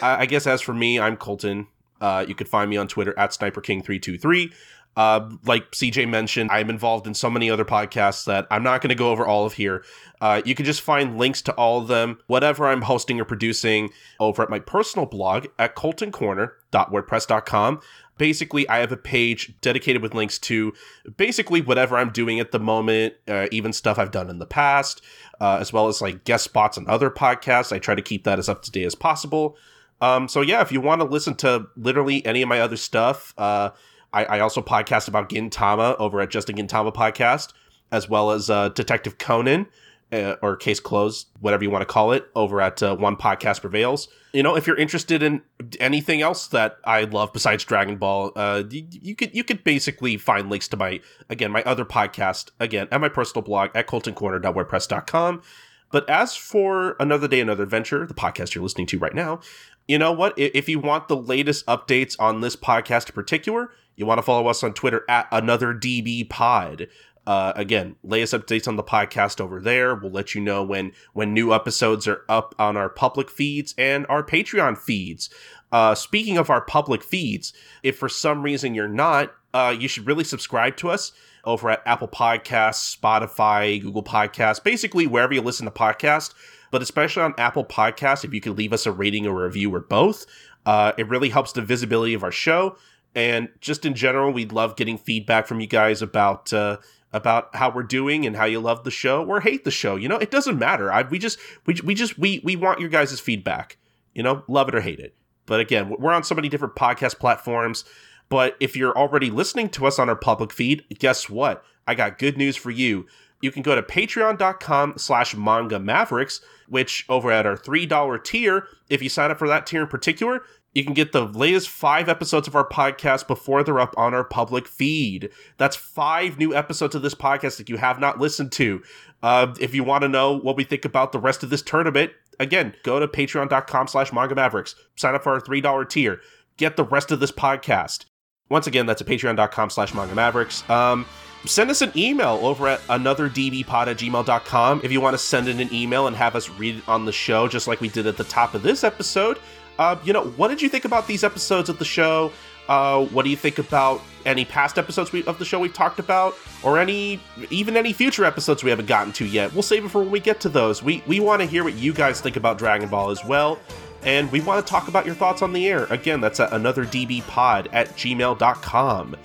[0.02, 1.68] I, I, guess as for me, I'm Colton.
[2.00, 4.52] Uh, you could find me on Twitter at SniperKing323.
[4.96, 8.90] Uh, like CJ mentioned, I'm involved in so many other podcasts that I'm not going
[8.90, 9.84] to go over all of here.
[10.20, 13.90] Uh, you can just find links to all of them, whatever I'm hosting or producing,
[14.20, 17.80] over at my personal blog at coltoncorner.wordpress.com
[18.16, 20.72] basically i have a page dedicated with links to
[21.16, 25.02] basically whatever i'm doing at the moment uh, even stuff i've done in the past
[25.40, 28.38] uh, as well as like guest spots on other podcasts i try to keep that
[28.38, 29.56] as up to date as possible
[30.00, 33.34] um, so yeah if you want to listen to literally any of my other stuff
[33.38, 33.70] uh,
[34.12, 37.52] I, I, also podcast about gintama over at just a gintama podcast
[37.90, 39.66] as well as uh, detective conan
[40.14, 43.60] uh, or case closed, whatever you want to call it, over at uh, One Podcast
[43.60, 44.08] Prevails.
[44.32, 45.42] You know, if you're interested in
[45.80, 50.16] anything else that I love besides Dragon Ball, uh, you, you could you could basically
[50.16, 55.42] find links to my again my other podcast again at my personal blog at coltoncorner.wordpress.com.
[55.90, 59.40] But as for another day, another adventure, the podcast you're listening to right now,
[59.86, 60.34] you know what?
[60.38, 64.48] If you want the latest updates on this podcast in particular, you want to follow
[64.48, 66.88] us on Twitter at another DB Pod.
[67.26, 69.94] Uh, again, latest updates on the podcast over there.
[69.94, 74.06] We'll let you know when when new episodes are up on our public feeds and
[74.08, 75.30] our Patreon feeds.
[75.72, 77.52] Uh, speaking of our public feeds,
[77.82, 81.12] if for some reason you're not, uh, you should really subscribe to us
[81.44, 86.34] over at Apple Podcasts, Spotify, Google Podcasts, basically wherever you listen to podcasts.
[86.74, 89.72] But especially on Apple Podcasts, if you could leave us a rating or a review
[89.72, 90.26] or both,
[90.66, 92.76] uh, it really helps the visibility of our show.
[93.14, 96.78] And just in general, we'd love getting feedback from you guys about uh,
[97.12, 99.94] about how we're doing and how you love the show or hate the show.
[99.94, 100.92] You know, it doesn't matter.
[100.92, 103.78] I, we just we, we just we we want your guys' feedback.
[104.12, 105.14] You know, love it or hate it.
[105.46, 107.84] But again, we're on so many different podcast platforms.
[108.28, 111.64] But if you're already listening to us on our public feed, guess what?
[111.86, 113.06] I got good news for you.
[113.44, 119.02] You can go to patreon.com slash manga mavericks, which over at our $3 tier, if
[119.02, 122.48] you sign up for that tier in particular, you can get the latest five episodes
[122.48, 125.28] of our podcast before they're up on our public feed.
[125.58, 128.82] That's five new episodes of this podcast that you have not listened to.
[129.22, 132.12] Uh, if you want to know what we think about the rest of this tournament,
[132.40, 134.74] again, go to patreon.com slash manga mavericks.
[134.96, 136.22] Sign up for our $3 tier.
[136.56, 138.06] Get the rest of this podcast.
[138.48, 140.68] Once again, that's at patreon.com slash manga mavericks.
[140.68, 141.06] Um,
[141.46, 145.60] send us an email over at anotherdbpod at gmail.com if you want to send in
[145.60, 148.16] an email and have us read it on the show, just like we did at
[148.16, 149.38] the top of this episode.
[149.78, 152.32] Uh, you know, what did you think about these episodes of the show?
[152.68, 155.98] Uh, what do you think about any past episodes we, of the show we've talked
[155.98, 159.52] about, or any even any future episodes we haven't gotten to yet?
[159.52, 160.82] We'll save it for when we get to those.
[160.82, 163.58] We we want to hear what you guys think about Dragon Ball as well,
[164.04, 165.84] and we want to talk about your thoughts on the air.
[165.84, 169.16] Again, that's at another DB pod at gmail.com.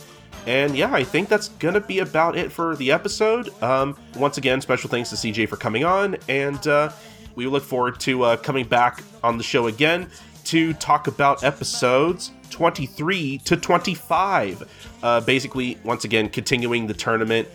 [0.48, 3.50] And yeah, I think that's gonna be about it for the episode.
[3.62, 6.92] Um, once again, special thanks to CJ for coming on, and uh,
[7.36, 10.10] we look forward to uh, coming back on the show again
[10.46, 14.98] to talk about episodes 23 to 25.
[15.04, 17.48] Uh, basically, once again, continuing the tournament.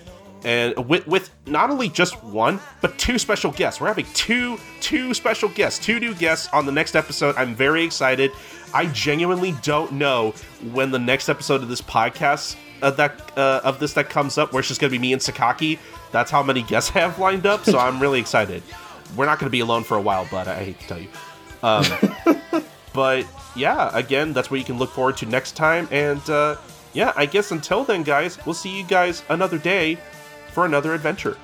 [0.44, 3.80] And with with not only just one but two special guests.
[3.80, 7.34] We're having two two special guests, two new guests on the next episode.
[7.36, 8.30] I'm very excited.
[8.72, 10.32] I genuinely don't know
[10.72, 14.52] when the next episode of this podcast uh, that uh, of this that comes up,
[14.52, 15.78] where it's just gonna be me and Sakaki.
[16.12, 18.62] That's how many guests I have lined up, so I'm really excited.
[19.16, 21.08] We're not gonna be alone for a while, but I hate to tell you.
[21.62, 23.26] Um, but
[23.56, 25.88] yeah, again, that's what you can look forward to next time.
[25.90, 26.56] And uh,
[26.92, 29.98] yeah, I guess until then, guys, we'll see you guys another day
[30.54, 31.36] for another adventure.